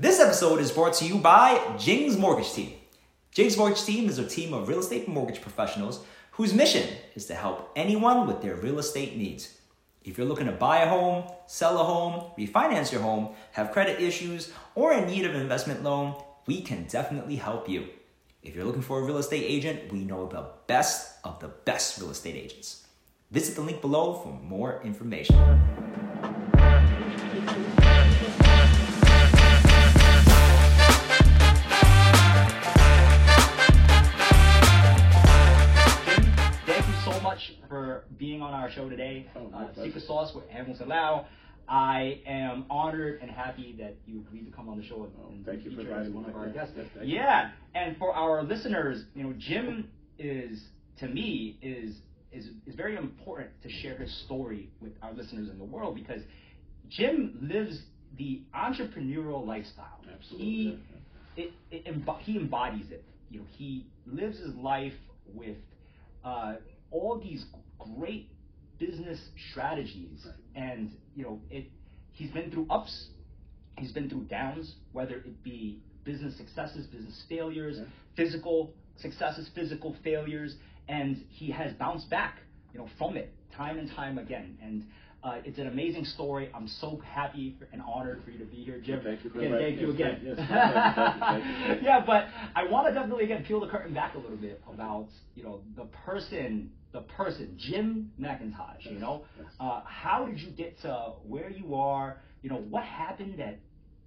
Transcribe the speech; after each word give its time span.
This 0.00 0.20
episode 0.20 0.60
is 0.60 0.70
brought 0.70 0.92
to 0.94 1.04
you 1.04 1.18
by 1.18 1.60
Jing's 1.76 2.16
Mortgage 2.16 2.52
Team. 2.52 2.72
Jing's 3.32 3.56
Mortgage 3.56 3.82
Team 3.82 4.08
is 4.08 4.20
a 4.20 4.24
team 4.24 4.54
of 4.54 4.68
real 4.68 4.78
estate 4.78 5.08
mortgage 5.08 5.40
professionals 5.40 6.04
whose 6.30 6.54
mission 6.54 6.88
is 7.16 7.26
to 7.26 7.34
help 7.34 7.72
anyone 7.74 8.28
with 8.28 8.40
their 8.40 8.54
real 8.54 8.78
estate 8.78 9.16
needs. 9.16 9.58
If 10.04 10.16
you're 10.16 10.28
looking 10.28 10.46
to 10.46 10.52
buy 10.52 10.82
a 10.82 10.88
home, 10.88 11.24
sell 11.48 11.80
a 11.80 11.82
home, 11.82 12.30
refinance 12.38 12.92
your 12.92 13.00
home, 13.00 13.30
have 13.50 13.72
credit 13.72 14.00
issues, 14.00 14.52
or 14.76 14.92
in 14.92 15.08
need 15.08 15.24
of 15.24 15.34
an 15.34 15.40
investment 15.40 15.82
loan, 15.82 16.14
we 16.46 16.62
can 16.62 16.84
definitely 16.84 17.34
help 17.34 17.68
you. 17.68 17.88
If 18.44 18.54
you're 18.54 18.66
looking 18.66 18.82
for 18.82 19.00
a 19.00 19.02
real 19.02 19.18
estate 19.18 19.42
agent, 19.44 19.92
we 19.92 20.04
know 20.04 20.28
the 20.28 20.46
best 20.68 21.18
of 21.24 21.40
the 21.40 21.48
best 21.48 22.00
real 22.00 22.10
estate 22.10 22.36
agents. 22.36 22.86
Visit 23.32 23.56
the 23.56 23.62
link 23.62 23.80
below 23.80 24.14
for 24.14 24.32
more 24.44 24.80
information. 24.84 25.97
For 37.98 38.14
being 38.14 38.42
on 38.42 38.52
our 38.54 38.70
show 38.70 38.88
today. 38.88 39.26
Oh, 39.36 39.50
uh. 39.54 39.74
Secret 39.82 40.04
Sauce 40.04 40.32
with 40.34 40.48
Hamilton 40.48 40.88
Lau. 40.88 41.26
I 41.68 42.20
am 42.26 42.64
honored 42.70 43.20
and 43.20 43.30
happy 43.30 43.76
that 43.78 43.94
you 44.06 44.20
agreed 44.26 44.46
to 44.46 44.56
come 44.56 44.70
on 44.70 44.78
the 44.78 44.84
show 44.84 45.04
and, 45.04 45.12
Oh, 45.22 45.28
and 45.30 45.44
thank 45.44 45.64
you 45.64 45.72
for 45.72 45.82
as 45.92 46.08
one 46.10 46.24
of 46.24 46.34
our 46.34 46.48
guests. 46.48 46.72
yes, 46.76 46.86
thank 46.94 47.06
you. 47.08 47.16
yeah, 47.16 47.50
and 47.74 47.96
for 47.98 48.14
our 48.14 48.42
listeners, 48.42 49.04
you 49.14 49.22
know, 49.22 49.34
Jim 49.38 49.88
is 50.18 50.60
to 51.00 51.06
me 51.08 51.58
is 51.60 51.96
is 52.32 52.46
is 52.66 52.74
very 52.74 52.96
important 52.96 53.50
to 53.62 53.70
share 53.70 53.96
his 53.96 54.10
story 54.24 54.70
with 54.80 54.92
our 55.02 55.12
listeners 55.12 55.50
in 55.50 55.58
the 55.58 55.64
world 55.64 55.94
because 55.94 56.22
Jim 56.88 57.36
lives 57.42 57.82
the 58.16 58.40
entrepreneurial 58.54 59.46
lifestyle. 59.46 60.00
Absolutely, 60.12 60.46
He 60.46 60.78
it, 61.36 61.52
it 61.70 61.84
embo- 61.84 62.18
he 62.20 62.38
embodies 62.38 62.90
it. 62.90 63.04
You 63.30 63.40
know, 63.40 63.46
he 63.58 63.86
lives 64.06 64.38
his 64.38 64.54
life 64.54 64.94
with 65.34 65.56
uh, 66.24 66.54
all 66.90 67.20
these 67.22 67.44
great 67.78 68.30
business 68.78 69.20
strategies, 69.50 70.24
Right. 70.26 70.34
and 70.54 70.90
you 71.14 71.24
know, 71.24 71.40
it. 71.50 71.70
He's 72.12 72.30
been 72.32 72.50
through 72.50 72.66
ups, 72.68 73.10
he's 73.78 73.92
been 73.92 74.08
through 74.08 74.24
downs, 74.24 74.74
whether 74.92 75.16
it 75.16 75.42
be 75.44 75.80
business 76.04 76.36
successes, 76.36 76.86
business 76.86 77.24
failures, 77.28 77.76
Yeah. 77.78 77.84
physical 78.16 78.74
successes, 78.96 79.48
physical 79.54 79.94
failures, 80.02 80.56
and 80.88 81.16
he 81.28 81.50
has 81.52 81.72
bounced 81.74 82.10
back, 82.10 82.38
you 82.72 82.78
know, 82.80 82.88
from 82.98 83.16
it 83.16 83.32
time 83.52 83.78
and 83.78 83.88
time 83.90 84.18
again. 84.18 84.56
And 84.62 84.84
uh, 85.24 85.36
it's 85.44 85.58
an 85.58 85.66
amazing 85.66 86.04
story. 86.04 86.50
I'm 86.54 86.68
so 86.80 87.00
happy 87.04 87.56
and 87.72 87.82
honored 87.82 88.22
for 88.24 88.30
you 88.30 88.38
to 88.38 88.44
be 88.44 88.58
here, 88.58 88.80
Jim. 88.80 89.00
Thank 89.02 89.24
you 89.24 89.30
for 89.30 89.40
Again, 89.40 89.58
thank 89.58 89.80
you 89.80 89.90
again. 89.90 90.20
Yes, 90.24 90.36
thank 90.48 90.48
you, 90.48 90.56
thank 90.56 91.44
you, 91.44 91.52
thank 91.66 91.80
you. 91.80 91.86
yeah, 91.86 92.04
but 92.06 92.26
I 92.54 92.64
want 92.64 92.86
to 92.88 92.94
definitely 92.94 93.24
again 93.24 93.44
peel 93.46 93.60
the 93.60 93.66
curtain 93.68 93.92
back 93.92 94.14
a 94.14 94.18
little 94.18 94.36
bit 94.36 94.60
about 94.72 95.08
you 95.34 95.42
know 95.42 95.60
the 95.76 95.84
person, 96.06 96.70
the 96.92 97.00
person, 97.00 97.54
Jim 97.58 98.12
McIntosh. 98.20 98.90
You 98.90 98.98
know, 98.98 99.24
Yes. 99.38 99.46
uh, 99.58 99.80
how 99.84 100.26
did 100.26 100.40
you 100.40 100.50
get 100.50 100.80
to 100.82 101.12
where 101.26 101.50
you 101.50 101.74
are? 101.74 102.18
You 102.42 102.50
know, 102.50 102.58
what 102.70 102.84
happened 102.84 103.38
that 103.40 103.58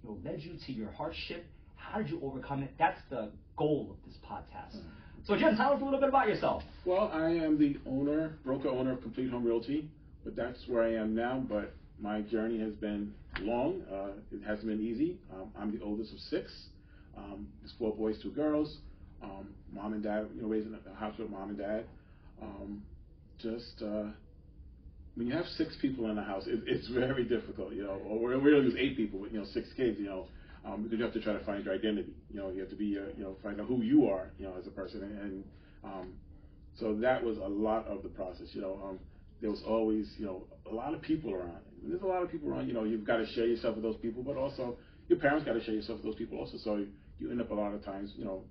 you 0.02 0.08
know 0.08 0.18
led 0.24 0.40
you 0.40 0.54
to 0.66 0.72
your 0.72 0.90
hardship? 0.92 1.44
How 1.76 1.98
did 1.98 2.08
you 2.08 2.20
overcome 2.22 2.62
it? 2.62 2.72
That's 2.78 2.98
the 3.10 3.30
goal 3.56 3.88
of 3.90 3.96
this 4.10 4.18
podcast. 4.24 4.76
Mm-hmm. 4.78 4.88
So, 5.24 5.36
Jim, 5.36 5.56
tell 5.56 5.72
us 5.72 5.80
a 5.80 5.84
little 5.84 6.00
bit 6.00 6.08
about 6.08 6.26
yourself. 6.26 6.64
Well, 6.84 7.10
I 7.12 7.28
am 7.30 7.56
the 7.56 7.76
owner, 7.86 8.38
broker 8.44 8.68
owner 8.68 8.92
of 8.92 9.02
Complete 9.02 9.30
Home 9.30 9.44
Realty, 9.44 9.88
but 10.24 10.36
that's 10.36 10.58
where 10.68 10.82
I 10.82 10.94
am 10.94 11.14
now. 11.14 11.44
But 11.48 11.74
my 12.00 12.20
journey 12.22 12.58
has 12.60 12.74
been 12.74 13.14
long. 13.40 13.82
Uh, 13.90 14.12
it 14.32 14.42
hasn't 14.46 14.66
been 14.66 14.80
easy. 14.80 15.18
Um, 15.32 15.50
I'm 15.58 15.76
the 15.76 15.82
oldest 15.84 16.12
of 16.12 16.18
six. 16.20 16.50
Um, 17.16 17.48
there's 17.60 17.72
four 17.78 17.94
boys, 17.94 18.16
two 18.22 18.30
girls. 18.30 18.78
Um, 19.22 19.48
mom 19.72 19.92
and 19.92 20.02
dad, 20.02 20.28
you 20.34 20.42
know, 20.42 20.48
raising 20.48 20.74
a 20.74 20.94
house 20.98 21.14
with 21.18 21.30
mom 21.30 21.50
and 21.50 21.58
dad. 21.58 21.84
Um, 22.42 22.82
just 23.40 23.82
uh, 23.82 24.04
when 25.14 25.26
you 25.26 25.34
have 25.34 25.46
six 25.46 25.76
people 25.80 26.08
in 26.10 26.16
the 26.16 26.22
house, 26.22 26.44
it, 26.46 26.60
it's 26.66 26.88
very 26.88 27.24
difficult, 27.24 27.72
you 27.72 27.82
know. 27.84 28.00
Or 28.06 28.30
really 28.30 28.64
use 28.66 28.74
eight 28.78 28.96
people 28.96 29.20
with 29.20 29.32
you 29.32 29.40
know 29.40 29.46
six 29.52 29.68
kids, 29.76 29.98
you 29.98 30.06
know, 30.06 30.26
um, 30.64 30.82
because 30.82 30.98
you 30.98 31.04
have 31.04 31.14
to 31.14 31.20
try 31.20 31.34
to 31.34 31.44
find 31.44 31.64
your 31.64 31.74
identity. 31.74 32.14
You 32.30 32.40
know, 32.40 32.50
you 32.50 32.60
have 32.60 32.70
to 32.70 32.76
be, 32.76 32.98
uh, 32.98 33.12
you 33.16 33.24
know, 33.24 33.36
find 33.42 33.60
out 33.60 33.66
who 33.66 33.82
you 33.82 34.08
are, 34.08 34.30
you 34.38 34.46
know, 34.46 34.54
as 34.58 34.66
a 34.66 34.70
person, 34.70 35.02
and, 35.02 35.18
and 35.20 35.44
um, 35.84 36.12
so 36.78 36.94
that 36.94 37.22
was 37.22 37.36
a 37.38 37.48
lot 37.48 37.86
of 37.86 38.02
the 38.02 38.08
process. 38.08 38.48
You 38.52 38.62
know, 38.62 38.80
um, 38.84 38.98
there 39.42 39.50
was 39.50 39.62
always, 39.66 40.08
you 40.16 40.24
know, 40.24 40.44
a 40.70 40.74
lot 40.74 40.94
of 40.94 41.02
people 41.02 41.34
around. 41.34 41.58
There's 41.82 42.00
a 42.00 42.06
lot 42.06 42.22
of 42.22 42.30
people 42.30 42.48
around. 42.48 42.68
You 42.68 42.74
know, 42.74 42.84
you've 42.84 43.04
got 43.04 43.16
to 43.16 43.26
share 43.26 43.44
yourself 43.44 43.74
with 43.74 43.82
those 43.82 43.96
people, 43.96 44.22
but 44.22 44.36
also 44.36 44.78
your 45.08 45.18
parents 45.18 45.44
got 45.44 45.54
to 45.54 45.64
share 45.64 45.74
yourself 45.74 45.98
with 45.98 46.06
those 46.06 46.14
people 46.14 46.38
also. 46.38 46.56
So 46.58 46.86
you 47.18 47.30
end 47.30 47.40
up 47.40 47.50
a 47.50 47.54
lot 47.54 47.74
of 47.74 47.84
times, 47.84 48.12
you 48.16 48.24
know, 48.24 48.44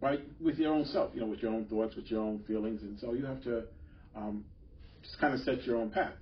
by 0.00 0.16
with 0.40 0.56
your 0.56 0.72
own 0.72 0.86
self, 0.86 1.10
you 1.14 1.20
know, 1.20 1.26
with 1.26 1.40
your 1.40 1.52
own 1.52 1.66
thoughts, 1.66 1.94
with 1.94 2.06
your 2.06 2.22
own 2.22 2.42
feelings, 2.48 2.80
and 2.82 2.98
so 2.98 3.12
you 3.12 3.26
have 3.26 3.42
to 3.44 3.64
um, 4.16 4.44
just 5.02 5.20
kind 5.20 5.34
of 5.34 5.40
set 5.40 5.62
your 5.64 5.76
own 5.76 5.90
path. 5.90 6.14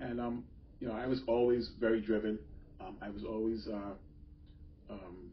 And 0.00 0.20
um, 0.20 0.44
you 0.80 0.88
know, 0.88 0.94
I 0.94 1.06
was 1.06 1.20
always 1.28 1.70
very 1.78 2.00
driven. 2.00 2.40
Um, 2.80 2.96
I 3.00 3.10
was 3.10 3.22
always 3.22 3.68
uh, 3.68 3.92
um, 4.92 5.30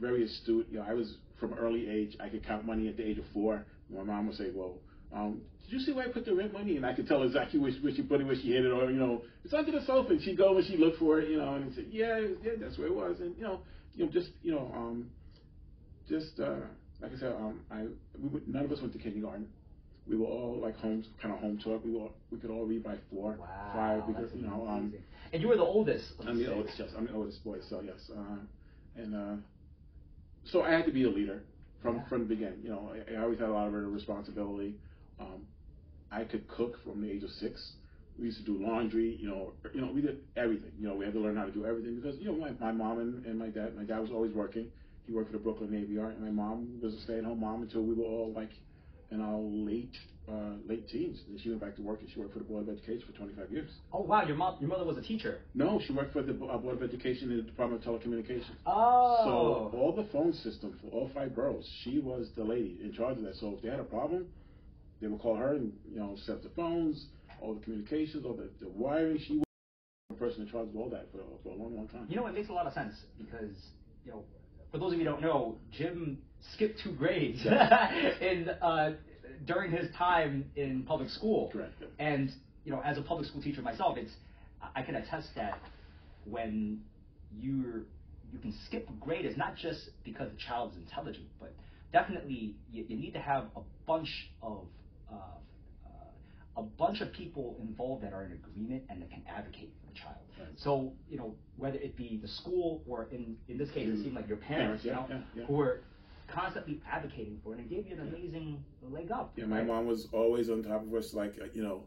very 0.00 0.24
astute. 0.24 0.68
You 0.70 0.78
know, 0.78 0.86
I 0.88 0.94
was 0.94 1.16
from 1.38 1.52
early 1.52 1.86
age. 1.86 2.16
I 2.18 2.30
could 2.30 2.46
count 2.46 2.64
money 2.64 2.88
at 2.88 2.96
the 2.96 3.06
age 3.06 3.18
of 3.18 3.24
four. 3.34 3.66
My 3.94 4.02
mom 4.02 4.28
would 4.28 4.36
say, 4.36 4.50
"Well, 4.54 4.78
um, 5.12 5.40
did 5.64 5.72
you 5.72 5.80
see 5.80 5.92
where 5.92 6.08
I 6.08 6.12
put 6.12 6.24
the 6.24 6.34
rent 6.34 6.52
money?" 6.52 6.76
And 6.76 6.84
I 6.86 6.94
could 6.94 7.06
tell 7.06 7.22
exactly 7.22 7.58
where 7.60 7.70
she, 7.72 7.78
where 7.80 7.94
she 7.94 8.02
put 8.02 8.20
it, 8.20 8.26
where 8.26 8.36
she 8.36 8.52
hid 8.52 8.64
it, 8.64 8.70
or 8.72 8.90
you 8.90 8.98
know, 8.98 9.22
it's 9.44 9.54
under 9.54 9.72
the 9.72 9.84
sofa. 9.86 10.10
And 10.12 10.22
she'd 10.22 10.36
go 10.38 10.56
and 10.56 10.66
she'd 10.66 10.78
look 10.80 10.98
for 10.98 11.20
it, 11.20 11.28
you 11.30 11.36
know, 11.38 11.54
and 11.54 11.74
say, 11.74 11.84
"Yeah, 11.90 12.18
yeah, 12.42 12.52
that's 12.60 12.78
where 12.78 12.88
it 12.88 12.94
was." 12.94 13.20
And 13.20 13.36
you 13.36 13.42
know, 13.42 13.60
you 13.94 14.04
know, 14.06 14.10
just 14.12 14.30
you 14.42 14.52
know, 14.52 14.70
um, 14.74 15.10
just 16.08 16.38
uh, 16.40 16.56
like 17.00 17.12
I 17.14 17.18
said, 17.18 17.32
um, 17.32 17.60
I 17.70 17.82
we 18.20 18.28
would, 18.28 18.48
none 18.48 18.64
of 18.64 18.72
us 18.72 18.80
went 18.80 18.92
to 18.94 18.98
kindergarten. 18.98 19.48
We 20.08 20.16
were 20.16 20.26
all 20.26 20.58
like 20.62 20.76
home, 20.78 21.04
kind 21.20 21.34
of 21.34 21.40
home 21.40 21.58
taught. 21.62 21.84
We 21.84 21.92
were 21.92 22.08
we 22.30 22.38
could 22.38 22.50
all 22.50 22.64
read 22.64 22.82
by 22.82 22.96
four, 23.10 23.36
Wow, 23.38 23.72
five, 23.74 24.06
because 24.06 24.30
you 24.34 24.46
know, 24.46 24.66
um, 24.66 24.94
and 25.32 25.42
you 25.42 25.48
were 25.48 25.56
the 25.56 25.62
oldest. 25.62 26.06
I'm 26.26 26.38
the 26.38 26.52
oldest, 26.52 26.78
yes. 26.78 26.88
I'm 26.96 27.06
the 27.06 27.12
oldest 27.12 27.44
boy, 27.44 27.58
so 27.68 27.82
yes. 27.84 28.10
Uh, 28.10 28.38
and 28.96 29.14
uh, 29.14 29.36
so 30.50 30.62
I 30.62 30.70
had 30.72 30.86
to 30.86 30.92
be 30.92 31.04
a 31.04 31.10
leader 31.10 31.42
from 31.82 31.96
Yeah. 31.96 32.08
from 32.08 32.20
the 32.20 32.26
beginning. 32.26 32.60
You 32.62 32.70
know, 32.70 32.90
I, 32.94 33.14
I 33.14 33.22
always 33.22 33.38
had 33.38 33.48
a 33.50 33.52
lot 33.52 33.66
of 33.68 33.74
responsibility. 33.74 34.76
Um, 35.20 35.46
I 36.10 36.24
could 36.24 36.48
cook 36.48 36.82
from 36.84 37.02
the 37.02 37.10
age 37.10 37.22
of 37.22 37.30
six. 37.30 37.72
We 38.18 38.26
used 38.26 38.38
to 38.38 38.44
do 38.44 38.58
laundry. 38.64 39.16
You 39.20 39.28
know, 39.28 39.52
you 39.74 39.80
know, 39.80 39.92
we 39.92 40.00
did 40.00 40.20
everything. 40.36 40.72
You 40.78 40.88
know, 40.88 40.94
we 40.94 41.04
had 41.04 41.14
to 41.14 41.20
learn 41.20 41.36
how 41.36 41.44
to 41.44 41.52
do 41.52 41.64
everything 41.66 42.00
because 42.00 42.18
you 42.18 42.26
know 42.26 42.36
my, 42.36 42.50
my 42.60 42.72
mom 42.72 42.98
and, 42.98 43.24
and 43.26 43.38
my 43.38 43.48
dad. 43.48 43.76
My 43.76 43.84
dad 43.84 44.00
was 44.00 44.10
always 44.10 44.32
working. 44.32 44.68
He 45.06 45.12
worked 45.12 45.30
for 45.30 45.38
the 45.38 45.42
Brooklyn 45.42 45.70
Navy 45.70 45.94
Yard, 45.94 46.16
and 46.16 46.24
my 46.24 46.30
mom 46.30 46.80
was 46.82 46.94
a 46.94 47.00
stay-at-home 47.00 47.40
mom 47.40 47.62
until 47.62 47.82
we 47.82 47.94
were 47.94 48.04
all 48.04 48.32
like 48.34 48.50
in 49.10 49.22
our 49.22 49.38
late 49.38 49.96
uh, 50.28 50.56
late 50.68 50.88
teens. 50.88 51.18
And 51.28 51.40
she 51.40 51.48
went 51.48 51.60
back 51.60 51.76
to 51.76 51.82
work, 51.82 52.00
and 52.00 52.10
she 52.10 52.18
worked 52.20 52.32
for 52.34 52.40
the 52.40 52.44
Board 52.44 52.68
of 52.68 52.76
Education 52.76 53.04
for 53.06 53.16
25 53.16 53.50
years. 53.50 53.70
Oh 53.92 54.02
wow, 54.02 54.24
your 54.26 54.36
mom, 54.36 54.56
your 54.60 54.68
mother 54.68 54.84
was 54.84 54.96
a 54.98 55.02
teacher. 55.02 55.38
No, 55.54 55.80
she 55.86 55.92
worked 55.92 56.12
for 56.12 56.22
the 56.22 56.32
uh, 56.32 56.58
Board 56.58 56.76
of 56.76 56.82
Education 56.82 57.30
in 57.30 57.38
the 57.38 57.42
Department 57.42 57.84
of 57.84 57.88
Telecommunications. 57.88 58.44
Oh. 58.66 59.70
So 59.72 59.78
all 59.78 59.94
the 59.96 60.08
phone 60.12 60.32
system 60.32 60.78
for 60.82 60.88
all 60.88 61.10
five 61.14 61.34
boroughs, 61.34 61.66
she 61.82 62.00
was 62.00 62.28
the 62.36 62.44
lady 62.44 62.78
in 62.82 62.92
charge 62.92 63.16
of 63.18 63.24
that. 63.24 63.36
So 63.36 63.54
if 63.56 63.62
they 63.62 63.70
had 63.70 63.80
a 63.80 63.84
problem, 63.84 64.26
they 65.00 65.06
would 65.06 65.20
call 65.20 65.36
her 65.36 65.54
and 65.54 65.72
you 65.90 65.98
know 65.98 66.16
set 66.24 66.36
up 66.36 66.42
the 66.42 66.50
phones, 66.50 67.06
all 67.40 67.54
the 67.54 67.60
communications, 67.60 68.24
all 68.24 68.34
the, 68.34 68.48
the 68.60 68.68
wiring. 68.68 69.18
She 69.18 69.34
was 69.34 69.44
the 70.10 70.16
person 70.16 70.42
in 70.42 70.48
charge 70.48 70.68
of 70.68 70.76
all 70.76 70.90
that 70.90 71.08
for, 71.12 71.18
for 71.42 71.54
a 71.54 71.56
long, 71.56 71.76
long 71.76 71.88
time. 71.88 72.06
You 72.08 72.16
know, 72.16 72.26
it 72.26 72.34
makes 72.34 72.48
a 72.48 72.52
lot 72.52 72.66
of 72.66 72.72
sense 72.72 72.94
because, 73.18 73.54
you 74.04 74.12
know, 74.12 74.24
for 74.70 74.78
those 74.78 74.92
of 74.92 74.98
you 74.98 75.04
who 75.04 75.10
don't 75.10 75.22
know, 75.22 75.56
Jim 75.70 76.18
skipped 76.54 76.80
two 76.82 76.92
grades 76.92 77.44
in 78.20 78.48
uh, 78.62 78.92
during 79.46 79.70
his 79.70 79.88
time 79.96 80.50
in 80.56 80.82
public 80.82 81.08
school. 81.10 81.50
Correct. 81.52 81.82
And 81.98 82.30
you 82.64 82.72
know, 82.72 82.82
as 82.84 82.98
a 82.98 83.02
public 83.02 83.26
school 83.26 83.42
teacher 83.42 83.62
myself, 83.62 83.96
it's 83.96 84.12
I 84.74 84.82
can 84.82 84.96
attest 84.96 85.28
that 85.36 85.58
when 86.24 86.80
you're 87.38 87.82
you 88.30 88.38
can 88.38 88.54
skip 88.66 88.88
a 88.90 89.04
grade, 89.04 89.24
it's 89.24 89.38
not 89.38 89.56
just 89.56 89.88
because 90.04 90.30
the 90.30 90.36
child 90.36 90.72
is 90.72 90.78
intelligent, 90.78 91.26
but 91.40 91.54
definitely 91.92 92.54
you, 92.70 92.84
you 92.88 92.96
need 92.96 93.12
to 93.12 93.20
have 93.20 93.44
a 93.56 93.60
bunch 93.86 94.30
of 94.42 94.66
uh, 95.12 95.38
a 96.56 96.62
bunch 96.62 97.00
of 97.00 97.12
people 97.12 97.56
involved 97.60 98.02
that 98.02 98.12
are 98.12 98.24
in 98.24 98.32
agreement 98.32 98.82
and 98.90 99.00
that 99.02 99.10
can 99.10 99.22
advocate 99.28 99.72
for 99.80 99.92
the 99.92 99.98
child. 99.98 100.16
Right. 100.38 100.48
So 100.56 100.92
you 101.08 101.18
know 101.18 101.34
whether 101.56 101.78
it 101.78 101.96
be 101.96 102.18
the 102.20 102.28
school 102.28 102.82
or 102.86 103.08
in 103.10 103.36
in 103.48 103.58
this 103.58 103.70
case 103.70 103.88
it 103.88 104.02
seemed 104.02 104.14
like 104.14 104.28
your 104.28 104.36
parents, 104.38 104.84
yeah, 104.84 104.92
you 104.92 104.96
know, 104.96 105.06
yeah, 105.10 105.20
yeah. 105.34 105.44
who 105.46 105.54
were 105.54 105.82
constantly 106.28 106.80
advocating 106.90 107.40
for 107.42 107.54
it 107.54 107.60
and 107.60 107.70
gave 107.70 107.86
you 107.86 107.94
an 107.94 108.00
amazing 108.00 108.62
leg 108.90 109.10
up. 109.10 109.32
Yeah, 109.36 109.46
my 109.46 109.58
right? 109.58 109.66
mom 109.66 109.86
was 109.86 110.08
always 110.12 110.50
on 110.50 110.62
top 110.62 110.82
of 110.82 110.94
us. 110.94 111.14
Like 111.14 111.36
uh, 111.40 111.46
you 111.52 111.62
know, 111.62 111.84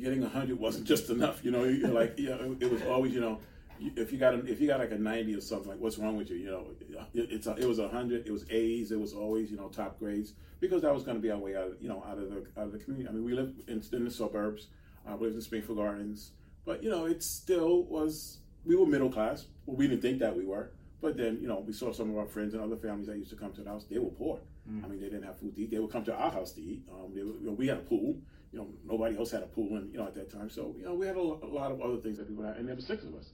getting 0.00 0.22
a 0.22 0.28
hundred 0.28 0.58
wasn't 0.58 0.86
just 0.86 1.10
enough. 1.10 1.44
You 1.44 1.50
know, 1.50 1.62
like 1.92 2.14
you 2.18 2.30
know, 2.30 2.56
it 2.58 2.70
was 2.70 2.82
always 2.82 3.12
you 3.12 3.20
know, 3.20 3.40
if 3.80 4.12
you 4.12 4.18
got 4.18 4.34
a, 4.34 4.44
if 4.46 4.60
you 4.60 4.66
got 4.66 4.80
like 4.80 4.90
a 4.90 4.98
ninety 4.98 5.34
or 5.34 5.40
something, 5.40 5.70
like 5.70 5.80
what's 5.80 5.98
wrong 5.98 6.16
with 6.16 6.30
you? 6.30 6.36
You 6.36 6.50
know, 6.50 6.66
it, 7.14 7.28
it's 7.30 7.46
a, 7.46 7.54
it 7.56 7.66
was 7.66 7.78
a 7.78 7.88
hundred. 7.88 8.26
It 8.26 8.32
was 8.32 8.44
A's. 8.50 8.92
It 8.92 9.00
was 9.00 9.12
always 9.12 9.50
you 9.50 9.56
know 9.56 9.68
top 9.68 9.98
grades 9.98 10.34
because 10.60 10.82
that 10.82 10.94
was 10.94 11.02
going 11.02 11.16
to 11.16 11.22
be 11.22 11.30
our 11.30 11.38
way 11.38 11.56
out. 11.56 11.68
Of, 11.68 11.76
you 11.80 11.88
know, 11.88 12.04
out 12.08 12.18
of 12.18 12.30
the 12.30 12.46
out 12.56 12.66
of 12.66 12.72
the 12.72 12.78
community. 12.78 13.08
I 13.08 13.12
mean, 13.12 13.24
we 13.24 13.34
lived 13.34 13.68
in, 13.68 13.82
in 13.92 14.04
the 14.04 14.10
suburbs. 14.10 14.68
Uh, 15.06 15.16
we 15.16 15.26
lived 15.26 15.36
in 15.36 15.42
Springfield 15.42 15.78
Gardens, 15.78 16.32
but 16.64 16.82
you 16.82 16.90
know, 16.90 17.06
it 17.06 17.22
still 17.22 17.84
was. 17.84 18.38
We 18.64 18.76
were 18.76 18.86
middle 18.86 19.10
class. 19.10 19.46
Well, 19.66 19.76
we 19.76 19.88
didn't 19.88 20.02
think 20.02 20.20
that 20.20 20.36
we 20.36 20.44
were, 20.44 20.70
but 21.00 21.16
then, 21.16 21.38
you 21.42 21.48
know, 21.48 21.58
we 21.66 21.72
saw 21.72 21.92
some 21.92 22.10
of 22.10 22.16
our 22.16 22.26
friends 22.26 22.54
and 22.54 22.62
other 22.62 22.76
families 22.76 23.08
that 23.08 23.16
used 23.16 23.30
to 23.30 23.36
come 23.36 23.52
to 23.54 23.62
the 23.62 23.70
house. 23.70 23.84
They 23.90 23.98
were 23.98 24.10
poor. 24.10 24.38
Mm. 24.70 24.84
I 24.84 24.88
mean, 24.88 25.00
they 25.00 25.08
didn't 25.08 25.24
have 25.24 25.36
food 25.36 25.56
to 25.56 25.62
eat. 25.62 25.72
They 25.72 25.80
would 25.80 25.90
come 25.90 26.04
to 26.04 26.14
our 26.14 26.30
house 26.30 26.52
to 26.52 26.62
eat. 26.62 26.82
Um, 26.92 27.12
they, 27.12 27.20
you 27.20 27.40
know, 27.42 27.52
we 27.52 27.66
had 27.66 27.78
a 27.78 27.80
pool. 27.80 28.16
You 28.52 28.58
know, 28.60 28.68
nobody 28.86 29.16
else 29.16 29.32
had 29.32 29.42
a 29.42 29.46
pool, 29.46 29.76
and 29.76 29.90
you 29.92 29.98
know, 29.98 30.06
at 30.06 30.14
that 30.14 30.30
time. 30.30 30.48
So, 30.48 30.74
you 30.78 30.84
know, 30.84 30.94
we 30.94 31.06
had 31.06 31.16
a, 31.16 31.20
a 31.20 31.50
lot 31.50 31.72
of 31.72 31.80
other 31.80 31.96
things 31.96 32.18
that 32.18 32.28
people 32.28 32.44
had, 32.44 32.56
and 32.56 32.68
there 32.68 32.76
were 32.76 32.82
six 32.82 33.02
of 33.02 33.14
us. 33.14 33.30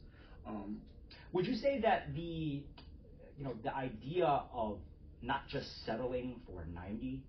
Um, 0.48 0.80
would 1.32 1.46
you 1.46 1.54
say 1.56 1.80
that 1.80 2.14
the, 2.14 2.62
you 3.36 3.44
know, 3.44 3.54
the 3.62 3.74
idea 3.74 4.42
of 4.52 4.78
not 5.22 5.48
just 5.48 5.84
settling 5.84 6.40
for 6.46 6.64
90, 6.74 7.22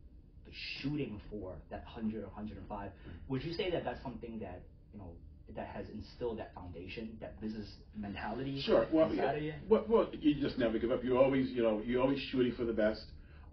but 0.46 0.54
shooting 0.82 1.20
for 1.30 1.54
that 1.70 1.84
100 1.94 2.24
or 2.24 2.28
105, 2.28 2.90
mm. 2.90 2.92
would 3.28 3.44
you 3.44 3.54
say 3.54 3.70
that 3.72 3.84
that's 3.84 4.02
something 4.04 4.40
that, 4.40 4.62
you 4.94 5.00
know, 5.00 5.12
that 5.56 5.68
has 5.68 5.86
instilled 5.94 6.40
that 6.40 6.54
foundation, 6.54 7.18
that 7.20 7.40
business 7.42 7.68
mentality? 7.98 8.62
Sure. 8.66 8.88
Well, 8.92 9.14
yeah, 9.14 9.36
you? 9.36 9.54
well, 9.68 9.86
well, 9.88 10.08
you 10.20 10.40
just 10.42 10.58
never 10.58 10.78
give 10.78 10.92
up. 10.92 11.04
You're 11.04 11.18
always, 11.22 11.50
you 11.50 11.64
know, 11.64 11.82
you're 11.84 12.02
always 12.02 12.20
shooting 12.32 12.54
for 12.54 12.66
the 12.66 12.74
best. 12.74 13.02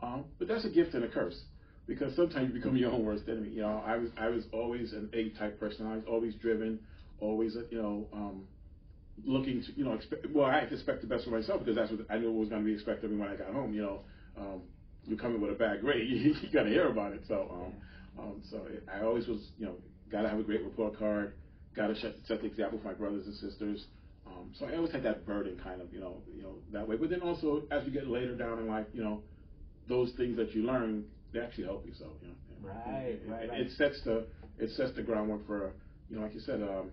Um, 0.03 0.25
but 0.39 0.47
that's 0.47 0.65
a 0.65 0.69
gift 0.69 0.95
and 0.95 1.05
a 1.05 1.09
curse 1.09 1.41
because 1.87 2.15
sometimes 2.17 2.49
you 2.49 2.55
become 2.55 2.77
your 2.77 2.93
own 2.93 3.05
worst 3.05 3.25
enemy. 3.29 3.49
You 3.49 3.63
know, 3.63 3.83
I 3.87 3.97
was 3.97 4.11
I 4.19 4.29
was 4.29 4.45
always 4.53 4.93
an 4.93 5.09
A 5.15 5.31
type 5.39 5.59
person. 5.59 5.87
I 5.87 5.97
was 5.97 6.05
always 6.09 6.35
driven, 6.35 6.79
always 7.21 7.57
you 7.71 7.81
know 7.81 8.07
um, 8.13 8.43
looking 9.25 9.63
to 9.63 9.73
you 9.77 9.85
know 9.85 9.95
expect. 9.95 10.27
Well, 10.33 10.47
I 10.47 10.61
had 10.61 10.69
to 10.69 10.75
expect 10.75 11.01
the 11.01 11.07
best 11.07 11.25
for 11.25 11.31
myself 11.31 11.61
because 11.61 11.77
that's 11.77 11.91
what 11.91 12.01
I 12.11 12.19
knew 12.19 12.31
was 12.33 12.49
going 12.49 12.63
to 12.63 12.67
be 12.67 12.75
expected 12.75 13.07
of 13.07 13.11
me 13.13 13.19
when 13.19 13.29
I 13.29 13.37
got 13.37 13.53
home. 13.53 13.73
You 13.75 13.83
know, 13.83 14.01
um, 14.39 14.63
you 15.05 15.17
come 15.17 15.35
in 15.35 15.41
with 15.41 15.51
a 15.51 15.55
bad 15.55 15.81
grade, 15.81 16.09
you, 16.09 16.35
you 16.41 16.51
got 16.53 16.65
to 16.65 16.71
hear 16.71 16.89
about 16.89 17.13
it. 17.13 17.23
So, 17.29 17.49
um, 17.51 18.23
um, 18.23 18.43
so 18.51 18.59
it, 18.69 18.87
I 18.93 19.05
always 19.05 19.27
was 19.27 19.51
you 19.59 19.67
know 19.67 19.77
got 20.11 20.23
to 20.23 20.29
have 20.29 20.39
a 20.39 20.43
great 20.43 20.63
report 20.63 20.99
card 20.99 21.35
got 21.77 21.89
to 21.89 21.97
set, 21.97 22.15
set 22.27 22.41
the 22.41 22.47
example 22.47 22.79
for 22.83 22.89
my 22.89 22.95
brothers 22.95 23.27
and 23.27 23.35
sisters. 23.37 23.87
Um, 24.27 24.51
so 24.59 24.67
I 24.67 24.75
always 24.77 24.91
had 24.91 25.05
that 25.05 25.27
burden 25.27 25.61
kind 25.63 25.81
of, 25.81 25.93
you 25.93 26.01
know, 26.01 26.23
you 26.35 26.43
know, 26.43 26.57
that 26.73 26.89
way. 26.89 26.97
But 26.97 27.11
then 27.11 27.21
also 27.21 27.63
as 27.71 27.85
you 27.85 27.93
get 27.93 28.09
later 28.09 28.35
down 28.35 28.59
in 28.59 28.67
life, 28.67 28.87
you 28.93 29.05
know, 29.05 29.23
those 29.89 30.13
things 30.17 30.37
that 30.39 30.55
you 30.55 30.65
learn, 30.65 31.05
they 31.33 31.41
actually 31.41 31.65
help 31.65 31.85
you. 31.87 31.93
So, 31.97 32.13
you 32.23 32.29
know, 32.29 32.35
right, 32.63 33.05
it, 33.05 33.23
right, 33.29 33.45
it, 33.45 33.51
right. 33.51 33.61
it 33.61 33.73
sets 33.73 34.01
the 34.05 34.27
it 34.59 34.71
sets 34.71 34.93
the 34.97 35.03
groundwork 35.03 35.47
for, 35.47 35.75
you 36.09 36.17
know, 36.17 36.23
like 36.23 36.35
you 36.35 36.41
said, 36.41 36.63
um, 36.63 36.91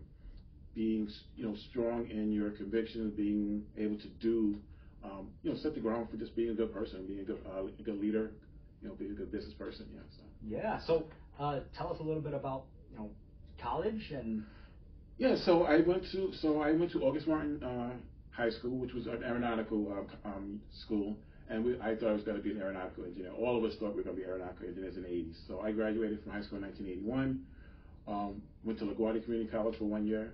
being 0.76 1.08
you 1.36 1.46
know 1.46 1.56
strong 1.70 2.10
in 2.10 2.32
your 2.32 2.52
convictions, 2.52 3.14
being 3.16 3.64
able 3.78 3.98
to 3.98 4.08
do, 4.22 4.56
um, 5.04 5.30
you 5.44 5.52
know, 5.52 5.58
set 5.58 5.74
the 5.74 5.80
ground 5.80 6.10
for 6.10 6.18
just 6.18 6.36
being 6.36 6.50
a 6.50 6.54
good 6.54 6.74
person, 6.74 7.06
being 7.08 7.22
a 7.22 7.24
good 7.24 7.40
uh, 7.46 7.66
a 7.66 7.84
good 7.84 8.00
leader, 8.00 8.32
you 8.82 8.88
know, 8.90 8.96
being 8.96 9.12
a 9.12 9.16
good 9.16 9.32
business 9.32 9.54
person. 9.54 9.88
Yeah. 9.94 10.00
So. 10.18 10.24
Yeah. 10.48 10.80
So 10.86 11.08
uh, 11.40 11.60
tell 11.78 11.92
us 11.92 12.00
a 12.00 12.04
little 12.04 12.22
bit 12.22 12.34
about 12.34 12.66
you 12.92 12.98
know 12.98 13.10
college 13.62 14.12
and 14.12 14.44
yeah, 15.18 15.36
so 15.46 15.64
I 15.64 15.82
went 15.82 16.04
to 16.12 16.32
so 16.42 16.62
I 16.62 16.72
went 16.72 16.92
to 16.94 17.04
August 17.04 17.28
Martin 17.28 17.62
uh, 17.64 17.94
High 18.32 18.50
School, 18.50 18.78
which 18.78 18.94
was 18.94 19.06
an 19.06 19.24
aeronautical 19.24 20.06
uh, 20.26 20.28
um, 20.28 20.60
school, 20.84 21.16
and 21.50 21.64
we, 21.64 21.80
I 21.80 21.96
thought 21.96 22.10
I 22.10 22.14
was 22.14 22.24
going 22.24 22.38
to 22.38 22.44
be 22.44 22.52
an 22.52 22.60
aeronautical 22.60 23.06
engineer. 23.06 23.32
All 23.32 23.58
of 23.58 23.64
us 23.64 23.78
thought 23.80 23.92
we 23.92 23.98
were 23.98 24.04
going 24.04 24.16
to 24.16 24.22
be 24.22 24.28
aeronautical 24.28 24.68
engineers 24.68 24.98
in 24.98 25.04
the 25.04 25.10
80s. 25.10 25.36
So 25.48 25.62
I 25.62 25.72
graduated 25.72 26.24
from 26.24 26.32
high 26.32 26.42
school 26.42 26.58
in 26.58 26.64
1981. 26.64 27.46
Um, 28.06 28.42
went 28.66 28.80
to 28.80 28.86
LaGuardia 28.86 29.24
Community 29.24 29.50
College 29.52 29.78
for 29.78 29.86
one 29.86 30.06
year. 30.06 30.34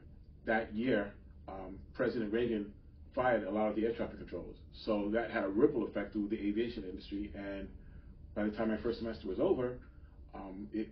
That 0.50 0.74
year, 0.74 1.13
um, 1.48 1.78
President 1.94 2.34
Reagan 2.34 2.74
fired 3.13 3.44
a 3.44 3.51
lot 3.51 3.69
of 3.69 3.75
the 3.75 3.86
air 3.86 3.94
traffic 3.94 4.18
controllers. 4.18 4.56
So 4.84 5.12
that 5.13 5.30
had 5.30 5.44
a 5.44 5.48
ripple 5.48 5.86
effect 5.86 6.12
through 6.12 6.30
the 6.30 6.40
aviation 6.40 6.84
industry. 6.86 7.31
And 7.36 7.68
by 8.34 8.46
the 8.46 8.50
time 8.50 8.69
my 8.69 8.78
first 8.78 8.98
semester 8.98 9.28
was 9.28 9.40
over, 9.40 9.78
um, 10.34 10.68
it 10.74 10.90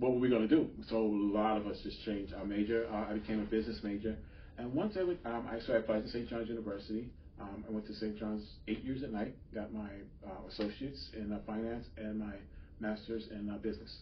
what 0.00 0.12
were 0.12 0.18
we 0.18 0.28
going 0.28 0.48
to 0.48 0.48
do? 0.48 0.68
So 0.88 0.96
a 0.96 1.06
lot 1.06 1.56
of 1.56 1.68
us 1.68 1.76
just 1.84 2.04
changed 2.04 2.34
our 2.34 2.44
major. 2.44 2.88
Uh, 2.92 3.10
I 3.10 3.12
became 3.12 3.38
a 3.38 3.44
business 3.44 3.78
major. 3.84 4.16
And 4.58 4.74
once 4.74 4.96
I 4.98 5.04
went, 5.04 5.20
um, 5.24 5.46
I, 5.48 5.60
so 5.64 5.74
I 5.74 5.76
applied 5.76 6.02
to 6.02 6.08
St. 6.08 6.28
John's 6.28 6.48
University. 6.48 7.10
Um, 7.40 7.64
I 7.68 7.70
went 7.70 7.86
to 7.86 7.94
St. 7.94 8.18
John's 8.18 8.44
eight 8.66 8.82
years 8.82 9.04
at 9.04 9.12
night, 9.12 9.36
got 9.54 9.72
my 9.72 9.90
uh, 10.26 10.48
associates 10.48 11.10
in 11.16 11.30
uh, 11.30 11.38
finance 11.46 11.86
and 11.96 12.18
my 12.18 12.34
master's 12.80 13.28
in 13.30 13.50
uh, 13.50 13.58
business. 13.58 13.98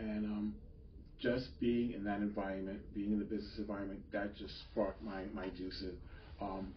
And 0.00 0.24
um, 0.24 0.54
just 1.20 1.58
being 1.60 1.92
in 1.92 2.04
that 2.04 2.20
environment, 2.20 2.80
being 2.94 3.12
in 3.12 3.18
the 3.18 3.24
business 3.24 3.58
environment, 3.58 4.00
that 4.12 4.36
just 4.36 4.52
sparked 4.70 5.02
my, 5.02 5.24
my 5.34 5.48
juices. 5.48 5.94
Um, 6.40 6.72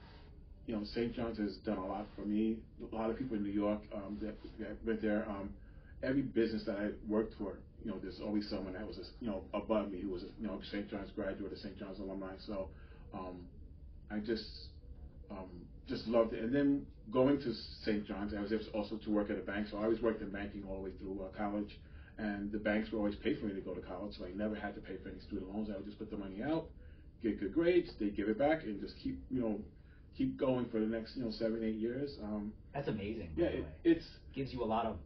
you 0.65 0.75
know, 0.75 0.83
St. 0.93 1.15
John's 1.15 1.37
has 1.39 1.55
done 1.65 1.77
a 1.77 1.85
lot 1.85 2.05
for 2.15 2.21
me. 2.21 2.57
A 2.91 2.95
lot 2.95 3.09
of 3.09 3.17
people 3.17 3.35
in 3.35 3.43
New 3.43 3.51
York 3.51 3.81
um, 3.93 4.17
that, 4.21 4.35
that 4.59 4.77
went 4.85 5.01
there. 5.01 5.25
Um, 5.27 5.49
every 6.03 6.21
business 6.21 6.63
that 6.65 6.77
I 6.77 6.89
worked 7.07 7.33
for, 7.37 7.57
you 7.83 7.91
know, 7.91 7.97
there's 8.01 8.19
always 8.23 8.47
someone 8.49 8.73
that 8.73 8.85
was, 8.85 8.99
you 9.19 9.27
know, 9.27 9.43
above 9.53 9.91
me 9.91 10.01
who 10.01 10.09
was, 10.09 10.23
you 10.39 10.47
know, 10.47 10.59
St. 10.71 10.89
John's 10.89 11.11
graduate 11.15 11.51
or 11.51 11.57
St. 11.57 11.77
John's 11.77 11.99
alumni. 11.99 12.33
So 12.45 12.69
um, 13.13 13.47
I 14.11 14.19
just 14.19 14.45
um, 15.31 15.49
just 15.87 16.07
loved 16.07 16.33
it. 16.33 16.43
And 16.43 16.53
then 16.53 16.85
going 17.11 17.39
to 17.39 17.53
St. 17.83 18.05
John's, 18.07 18.33
I 18.33 18.41
was 18.41 18.51
also 18.73 18.97
to 18.97 19.09
work 19.09 19.29
at 19.29 19.37
a 19.37 19.41
bank. 19.41 19.67
So 19.71 19.77
I 19.77 19.83
always 19.83 20.01
worked 20.01 20.21
in 20.21 20.29
banking 20.29 20.63
all 20.69 20.77
the 20.77 20.83
way 20.83 20.91
through 20.99 21.19
uh, 21.23 21.37
college. 21.37 21.79
And 22.19 22.51
the 22.51 22.57
banks 22.57 22.91
would 22.91 22.97
always 22.97 23.15
pay 23.15 23.35
for 23.35 23.45
me 23.45 23.53
to 23.53 23.61
go 23.61 23.73
to 23.73 23.81
college, 23.81 24.17
so 24.17 24.25
I 24.25 24.31
never 24.35 24.53
had 24.53 24.75
to 24.75 24.81
pay 24.81 24.97
for 25.01 25.09
any 25.09 25.19
student 25.21 25.53
loans. 25.53 25.69
I 25.71 25.77
would 25.77 25.85
just 25.85 25.97
put 25.97 26.11
the 26.11 26.17
money 26.17 26.43
out, 26.43 26.65
get 27.23 27.39
good 27.39 27.53
grades, 27.53 27.89
they 27.99 28.09
give 28.09 28.27
it 28.27 28.37
back, 28.37 28.63
and 28.63 28.79
just 28.81 28.95
keep, 29.01 29.23
you 29.31 29.41
know, 29.41 29.59
keep 30.17 30.37
going 30.37 30.67
for 30.69 30.81
the 30.81 30.85
next, 30.85 31.15
you 31.15 31.23
know, 31.23 31.31
seven, 31.31 31.63
eight 31.63 31.75
years. 31.75 32.17
Um, 32.21 32.51
That's 32.73 32.89
amazing. 32.89 33.29
Yeah, 33.37 33.45
it, 33.45 33.65
it's 33.85 34.05
gives 34.35 34.51
you 34.51 34.61
a 34.63 34.65
lot 34.65 34.85
of 34.85 34.97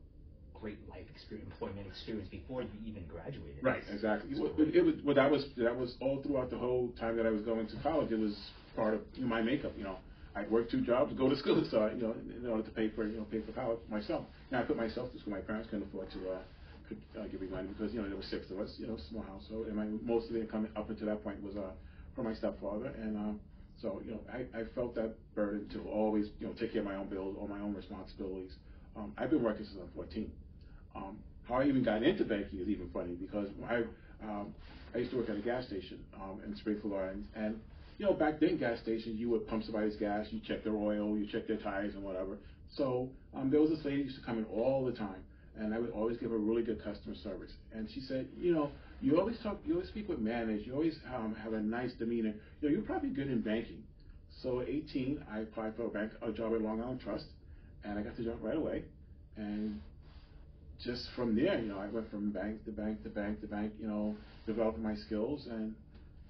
great 0.60 0.90
life 0.90 1.06
experience, 1.14 1.52
employment 1.52 1.86
experience 1.86 2.30
before 2.30 2.64
you 2.64 2.70
even 2.84 3.06
graduated. 3.06 3.64
Right, 3.64 3.84
exactly. 3.92 4.32
Well, 4.40 4.52
it, 4.58 4.76
it 4.76 4.82
was 4.84 4.96
well, 5.06 5.16
that 5.16 5.30
was 5.30 5.46
that 5.58 5.76
was 5.76 5.96
all 6.02 6.24
throughout 6.24 6.50
the 6.50 6.58
whole 6.58 6.90
time 7.00 7.16
that 7.18 7.28
I 7.28 7.30
was 7.30 7.44
going 7.44 7.68
to 7.68 7.76
college. 7.84 8.12
It 8.12 8.20
was 8.20 8.36
part 8.76 8.96
of 8.96 9.02
you 9.14 9.22
know, 9.22 9.28
my 9.28 9.42
makeup. 9.42 9.74
You 9.78 9.84
know, 9.84 9.98
I'd 10.36 10.50
work 10.50 10.72
two 10.72 10.82
jobs, 10.82 11.14
go 11.14 11.30
to 11.30 11.36
school, 11.36 11.64
so 11.70 11.92
you 11.94 12.02
know, 12.02 12.16
in 12.42 12.48
order 12.50 12.64
to 12.64 12.72
pay 12.72 12.90
for 12.90 13.06
you 13.06 13.18
know 13.18 13.26
pay 13.26 13.42
for 13.42 13.52
college 13.52 13.80
myself. 13.90 14.26
Now 14.52 14.62
I 14.62 14.64
put 14.64 14.78
myself 14.78 15.12
to 15.12 15.20
school. 15.20 15.34
My 15.34 15.42
parents 15.42 15.70
couldn't 15.70 15.88
afford 15.90 16.10
to. 16.12 16.32
Uh, 16.32 16.38
could, 16.88 17.02
uh, 17.20 17.28
give 17.28 17.42
me 17.42 17.48
money 17.48 17.68
because 17.68 17.94
you 17.94 18.02
know 18.02 18.08
there 18.08 18.18
were 18.18 18.24
six 18.24 18.50
of 18.52 18.60
us, 18.60 18.76
you 18.78 18.88
know, 18.88 18.98
small 19.10 19.24
household, 19.24 19.68
and 19.68 19.76
my 19.76 19.86
most 20.02 20.28
of 20.28 20.34
the 20.34 20.42
income 20.42 20.68
up 20.76 20.90
until 20.90 21.08
that 21.08 21.24
point 21.24 21.42
was 21.44 21.56
uh, 21.56 21.72
from 22.16 22.26
my 22.26 22.34
stepfather, 22.34 22.94
and 23.02 23.18
um, 23.18 23.40
so 23.82 24.02
you 24.06 24.12
know 24.12 24.20
I, 24.32 24.46
I 24.58 24.64
felt 24.76 24.96
that 24.96 25.16
burden 25.36 25.68
to 25.70 25.82
always 25.90 26.28
you 26.40 26.48
know 26.48 26.54
take 26.54 26.74
care 26.74 26.82
of 26.82 26.88
my 26.88 26.96
own 26.96 27.10
bills, 27.10 27.36
all 27.40 27.48
my 27.48 27.60
own 27.60 27.74
responsibilities. 27.76 28.52
Um, 28.96 29.14
I've 29.18 29.30
been 29.30 29.44
working 29.44 29.66
since 29.66 29.78
I'm 29.82 29.90
14. 29.96 30.32
Um, 30.96 31.18
how 31.48 31.56
I 31.56 31.66
even 31.66 31.84
got 31.84 32.04
into 32.04 32.24
banking 32.24 32.60
is 32.60 32.70
even 32.70 32.90
funny 32.94 33.16
because 33.16 33.50
I 33.68 33.84
um, 34.24 34.54
I 34.94 35.00
used 35.00 35.12
to 35.12 35.18
work 35.18 35.30
at 35.30 35.36
a 35.36 35.42
gas 35.42 35.66
station 35.68 36.00
um, 36.16 36.40
in 36.46 36.56
Springfield, 36.56 36.94
and, 36.94 37.28
and 37.36 37.60
you 37.98 38.06
know 38.06 38.14
back 38.14 38.40
then 38.40 38.58
gas 38.58 38.80
stations 38.80 39.20
you 39.20 39.30
would 39.30 39.48
pump 39.48 39.64
somebody's 39.64 39.96
gas, 39.96 40.28
you 40.30 40.40
check 40.48 40.64
their 40.64 40.76
oil, 40.76 41.18
you 41.18 41.28
check 41.32 41.48
their 41.48 41.58
tires 41.58 41.94
and 41.96 42.04
whatever. 42.04 42.38
So 42.76 43.10
um, 43.36 43.50
there 43.50 43.62
was 43.62 43.70
this 43.70 43.84
lady 43.86 44.04
used 44.04 44.20
to 44.20 44.26
come 44.26 44.38
in 44.38 44.46
all 44.46 44.86
the 44.86 44.94
time, 44.94 45.24
and 45.58 45.74
I 45.74 45.80
would 45.80 45.92
always 45.92 46.18
give 46.18 46.32
her 46.32 46.38
really 46.38 46.64
good 46.64 46.84
customer 46.84 47.16
service. 47.24 47.52
And 47.72 47.90
she 47.94 48.02
said, 48.02 48.28
you 48.36 48.54
know, 48.54 48.72
you 49.02 49.20
always 49.20 49.38
talk, 49.44 49.60
you 49.66 49.74
always 49.76 49.90
speak 49.90 50.10
with 50.10 50.20
manners, 50.20 50.64
you 50.66 50.74
always 50.74 50.98
um, 51.14 51.36
have 51.36 51.54
a 51.54 51.60
nice 51.60 51.94
demeanor. 51.94 52.34
You 52.62 52.70
know, 52.70 52.76
you're 52.76 52.86
probably 52.86 53.10
good 53.10 53.28
in 53.28 53.42
banking. 53.42 53.84
So 54.42 54.62
at 54.62 54.70
18, 54.70 55.26
I 55.32 55.40
applied 55.40 55.76
for 55.76 55.86
a 55.86 55.90
bank 55.90 56.12
a 56.22 56.32
job 56.32 56.54
at 56.54 56.62
Long 56.62 56.82
Island 56.82 57.02
Trust, 57.02 57.26
and 57.84 58.00
I 58.00 58.02
got 58.02 58.18
the 58.18 58.24
job 58.24 58.40
right 58.42 58.58
away. 58.58 58.86
And 59.38 59.80
just 60.84 61.08
from 61.16 61.36
there, 61.36 61.60
you 61.60 61.68
know, 61.68 61.80
I 61.80 61.88
went 61.88 62.10
from 62.10 62.32
bank 62.32 62.66
to 62.66 62.72
bank 62.72 63.04
to 63.04 63.10
bank 63.10 63.42
to 63.42 63.48
bank, 63.48 63.74
you 63.80 63.88
know, 63.88 64.16
developing 64.48 64.84
my 64.84 64.96
skills, 64.96 65.48
and 65.50 65.76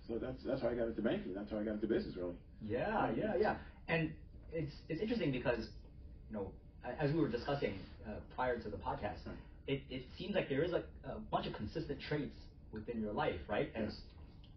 so 0.08 0.18
that's 0.18 0.44
that's 0.46 0.62
how 0.62 0.70
I 0.70 0.76
got 0.76 0.88
into 0.88 1.02
banking. 1.02 1.34
That's 1.34 1.50
how 1.50 1.60
I 1.60 1.64
got 1.64 1.76
into 1.76 1.88
business, 1.88 2.16
really. 2.18 2.36
Yeah, 2.68 3.12
yeah, 3.18 3.34
yeah. 3.40 3.56
And 3.88 4.12
it's 4.52 4.74
it's 4.90 5.02
interesting 5.02 5.32
because, 5.32 5.70
you 6.30 6.36
know, 6.36 6.52
as 7.00 7.12
we 7.12 7.20
were 7.20 7.30
discussing 7.30 7.74
uh, 8.08 8.12
prior 8.36 8.58
to 8.58 8.70
the 8.70 8.78
podcast, 8.78 9.20
it 9.68 9.82
it 9.90 10.04
seems 10.18 10.36
like 10.36 10.50
there 10.50 10.64
is 10.64 10.74
a, 10.74 10.84
a 11.10 11.20
bunch 11.32 11.48
of 11.48 11.54
consistent 11.54 12.00
traits 12.08 12.40
within 12.72 13.02
your 13.02 13.14
life, 13.14 13.40
right? 13.48 13.72
And 13.76 13.86
yes. 13.86 13.96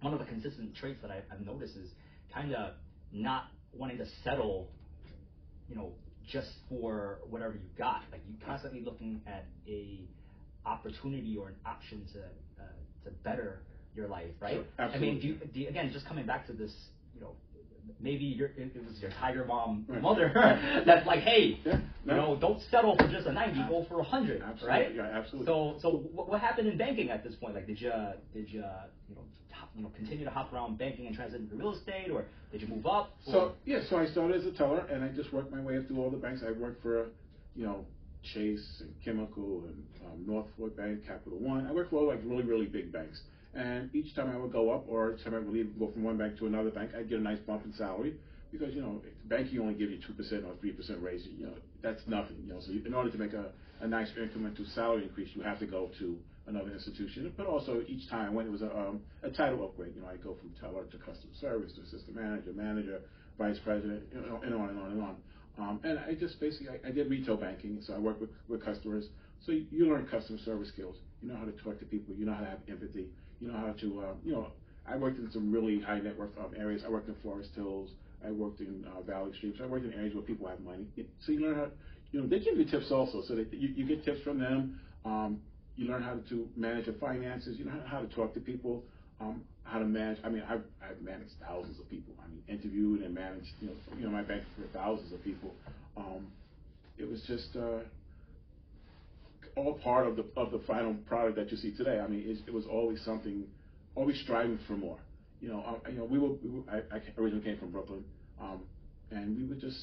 one 0.01 0.13
of 0.13 0.19
the 0.19 0.25
consistent 0.27 0.75
traits 0.75 0.99
that 1.03 1.11
I, 1.11 1.23
I've 1.33 1.45
noticed 1.45 1.77
is 1.77 1.91
kind 2.33 2.55
of 2.55 2.73
not 3.13 3.45
wanting 3.73 3.99
to 3.99 4.07
settle, 4.25 4.69
you 5.69 5.77
know, 5.77 5.93
just 6.31 6.49
for 6.69 7.19
whatever 7.29 7.53
you 7.53 7.61
got. 7.79 8.03
Like 8.11 8.23
you 8.29 8.35
constantly 8.45 8.81
looking 8.81 9.21
at 9.27 9.45
a 9.69 10.01
opportunity 10.65 11.37
or 11.37 11.49
an 11.49 11.55
option 11.65 12.05
to 12.15 12.21
uh, 12.63 12.67
to 13.05 13.11
better 13.23 13.61
your 13.95 14.09
life, 14.09 14.31
right? 14.41 14.55
Sure, 14.55 14.65
absolutely. 14.79 15.09
I 15.09 15.13
mean, 15.13 15.21
do 15.21 15.27
you, 15.29 15.35
do 15.55 15.61
you, 15.61 15.69
again, 15.69 15.91
just 15.93 16.07
coming 16.07 16.27
back 16.27 16.47
to 16.49 16.53
this, 16.53 16.73
you 17.15 17.21
know, 17.21 17.33
maybe 18.01 18.25
your, 18.25 18.49
it, 18.57 18.73
was 18.87 19.01
your 19.01 19.11
tiger 19.21 19.45
mom 19.45 19.85
right. 19.89 20.01
mother 20.01 20.33
that's 20.87 21.07
like, 21.07 21.21
hey, 21.21 21.61
yeah, 21.65 21.79
no. 22.05 22.15
you 22.15 22.21
know, 22.21 22.37
don't 22.41 22.61
settle 22.71 22.97
for 22.97 23.09
just 23.09 23.27
a 23.27 23.33
90, 23.33 23.69
go 23.69 23.85
for 23.89 23.95
a 23.95 23.99
100, 23.99 24.43
absolutely. 24.43 24.69
right? 24.69 24.95
Yeah, 24.95 25.03
absolutely. 25.03 25.47
So, 25.47 25.77
so 25.81 25.91
what, 26.13 26.29
what 26.29 26.41
happened 26.41 26.69
in 26.69 26.77
banking 26.77 27.11
at 27.11 27.25
this 27.25 27.35
point? 27.35 27.55
Like, 27.55 27.67
did 27.67 27.81
you, 27.81 27.93
did 28.33 28.51
you, 28.51 28.65
you 29.09 29.15
know, 29.15 29.23
you 29.77 29.83
know, 29.83 29.91
continue 29.95 30.25
to 30.25 30.31
hop 30.31 30.53
around 30.53 30.79
banking 30.79 31.07
and 31.07 31.15
transit 31.15 31.41
into 31.41 31.55
real 31.55 31.75
estate, 31.75 32.11
or 32.11 32.25
did 32.51 32.63
you 32.63 32.69
move 32.69 32.87
up? 32.87 33.15
So 33.27 33.53
yeah, 33.65 33.81
so 33.89 33.99
I 33.99 34.07
started 34.07 34.41
as 34.41 34.47
a 34.47 34.53
teller, 34.53 34.87
and 34.91 35.05
I 35.05 35.09
just 35.09 35.33
worked 35.33 35.53
my 35.53 35.61
way 35.61 35.77
up 35.77 35.87
through 35.87 35.99
all 35.99 36.11
the 36.11 36.17
banks. 36.17 36.43
I 36.47 36.53
worked 36.53 36.83
for, 36.83 37.09
you 37.55 37.65
know, 37.65 37.85
Chase 38.35 38.65
and 38.81 38.95
Chemical 39.05 39.65
and 39.67 39.85
um, 40.07 40.27
North 40.27 40.47
Fork 40.59 40.77
Bank, 40.77 41.07
Capital 41.07 41.39
One. 41.39 41.67
I 41.67 41.73
worked 41.73 41.91
for 41.91 41.97
all 41.97 42.09
like 42.09 42.21
really 42.25 42.43
really 42.43 42.67
big 42.67 42.93
banks. 42.93 43.21
And 43.57 43.95
each 43.95 44.15
time 44.15 44.31
I 44.31 44.37
would 44.37 44.53
go 44.53 44.71
up, 44.71 44.85
or 44.87 45.15
each 45.15 45.25
time 45.25 45.35
I 45.35 45.39
would 45.39 45.53
leave, 45.53 45.79
go 45.79 45.91
from 45.91 46.03
one 46.05 46.19
bank 46.19 46.39
to 46.39 46.47
another 46.47 46.71
bank, 46.71 46.91
I'd 46.97 47.09
get 47.09 47.19
a 47.19 47.23
nice 47.23 47.39
bump 47.41 47.65
in 47.65 47.73
salary 47.73 48.15
because 48.53 48.75
you 48.75 48.81
know 48.81 49.03
banking 49.25 49.59
only 49.61 49.75
give 49.75 49.91
you 49.91 49.99
two 50.07 50.13
percent 50.13 50.45
or 50.45 50.55
three 50.61 50.73
percent 50.73 51.01
raise. 51.03 51.27
You 51.27 51.47
know 51.47 51.55
that's 51.83 52.03
nothing. 52.07 52.37
You 52.43 52.53
know, 52.53 52.61
so 52.61 52.73
in 52.73 52.95
order 52.95 53.11
to 53.11 53.19
make 53.19 53.33
a, 53.33 53.47
a 53.81 53.89
nice 53.89 54.09
incremental 54.19 54.73
salary 54.75 55.05
increase, 55.05 55.31
you 55.35 55.43
have 55.43 55.59
to 55.61 55.67
go 55.67 55.91
to 55.99 56.19
another 56.47 56.71
institution. 56.71 57.33
But 57.37 57.47
also 57.47 57.83
each 57.89 58.09
time 58.09 58.35
when 58.35 58.47
it 58.47 58.53
was 58.53 58.63
a, 58.63 58.71
um, 58.77 59.01
a 59.23 59.31
title 59.31 59.65
upgrade, 59.65 59.95
you 59.95 60.03
know, 60.03 60.09
I 60.09 60.17
go 60.17 60.37
from 60.39 60.51
teller 60.61 60.85
to 60.85 60.99
customer 60.99 61.33
service 61.41 61.73
to 61.75 61.81
assistant 61.83 62.17
manager, 62.17 62.53
manager, 62.55 63.01
vice 63.39 63.59
president, 63.65 64.03
you 64.15 64.21
know, 64.21 64.41
and 64.45 64.55
on 64.55 64.69
and 64.71 64.79
on 64.79 64.91
and 64.93 65.03
on. 65.03 65.17
Um, 65.59 65.81
and 65.85 65.99
I 65.99 66.15
just 66.15 66.39
basically 66.39 66.69
I, 66.69 66.89
I, 66.89 66.91
did 66.91 67.09
retail 67.09 67.37
banking, 67.37 67.79
so 67.81 67.95
I 67.95 67.99
work 67.99 68.21
with, 68.21 68.29
with 68.47 68.63
customers. 68.63 69.07
So 69.45 69.53
you, 69.53 69.67
you, 69.71 69.87
learn 69.87 70.07
customer 70.07 70.39
service 70.45 70.69
skills. 70.69 70.97
You 71.23 71.29
know 71.29 71.37
how 71.37 71.47
to 71.47 71.53
talk 71.53 71.79
to 71.79 71.87
people. 71.87 72.15
You 72.15 72.27
know 72.27 72.35
how 72.35 72.41
to 72.41 72.47
have 72.47 72.59
empathy. 72.69 73.07
You 73.41 73.49
know 73.49 73.59
how 73.59 73.73
to 73.73 74.01
uh, 74.01 74.15
you 74.25 74.33
know. 74.33 74.49
I 74.89 74.97
worked 74.97 75.19
in 75.19 75.31
some 75.33 75.51
really 75.51 75.81
high 75.81 75.99
net 75.99 76.17
worth 76.17 76.31
um, 76.39 76.55
areas. 76.57 76.83
I 76.87 76.89
worked 76.91 77.09
in 77.09 77.17
Forest 77.23 77.51
Hills. 77.57 77.91
I 78.25 78.31
worked 78.31 78.61
in 78.61 78.85
uh, 78.87 79.03
Valley 79.03 79.33
Stream. 79.37 79.55
So 79.59 79.65
I 79.65 79.67
worked 79.67 79.85
in 79.85 79.93
areas 79.93 80.15
where 80.15 80.23
people 80.23 80.47
have 80.49 80.61
money. 80.61 80.87
So 81.21 81.33
you 81.33 81.41
learn 81.41 81.57
how. 81.57 81.69
You 82.13 82.23
know 82.23 82.29
they 82.29 82.39
give 82.39 82.57
you 82.57 82.65
tips 82.65 82.91
also, 82.93 83.23
so 83.27 83.35
that 83.35 83.53
you, 83.53 83.69
you 83.75 83.85
get 83.87 84.05
tips 84.05 84.23
from 84.23 84.39
them. 84.39 84.81
Um, 85.05 85.41
you 85.75 85.89
learn 85.89 86.03
how 86.03 86.17
to 86.29 86.49
manage 86.57 86.87
your 86.87 86.95
finances. 86.97 87.59
You 87.59 87.67
know 87.67 87.73
how 87.87 88.01
to 88.01 88.07
talk 88.07 88.33
to 88.35 88.41
people. 88.41 88.85
Um, 89.21 89.43
how 89.65 89.79
to 89.81 89.85
manage. 89.85 90.19
I 90.25 90.29
mean, 90.29 90.43
I've, 90.49 90.63
I've 90.81 91.01
managed 91.03 91.33
thousands 91.41 91.79
of 91.81 91.89
people. 91.91 92.15
I 92.23 92.29
mean, 92.29 92.43
interviewed 92.49 93.03
and 93.03 93.15
managed. 93.15 93.49
You 93.61 93.69
know, 93.69 93.75
you 93.99 94.05
know, 94.05 94.11
my 94.11 94.23
bank 94.23 94.45
for 94.57 94.67
thousands 94.69 95.13
of 95.13 95.23
people. 95.25 95.55
Um, 95.97 96.29
it 96.99 97.09
was 97.09 97.23
just 97.27 97.57
uh, 97.57 97.81
all 99.57 99.75
part 99.79 100.07
of 100.07 100.17
the 100.17 100.25
of 100.37 100.51
the 100.51 100.61
final 100.67 100.95
product 101.07 101.37
that 101.37 101.51
you 101.51 101.57
see 101.57 101.75
today. 101.75 101.99
I 101.99 102.07
mean, 102.07 102.25
it, 102.27 102.49
it 102.49 102.53
was 102.53 102.67
always 102.67 103.01
something, 103.05 103.45
always 103.95 104.21
striving 104.21 104.59
for 104.67 104.75
more. 104.75 104.99
You 105.41 105.49
know, 105.49 105.61
uh, 105.61 105.91
you 105.91 105.99
know, 105.99 106.05
we 106.05 106.19
were. 106.19 106.31
We 106.43 106.51
were 106.51 106.63
I, 106.71 106.79
I, 106.95 107.01
originally 107.19 107.45
came 107.45 107.59
from 107.59 107.71
Brooklyn, 107.71 108.05
um, 108.41 108.63
and 109.11 109.37
we 109.37 109.45
were 109.47 109.61
just, 109.61 109.79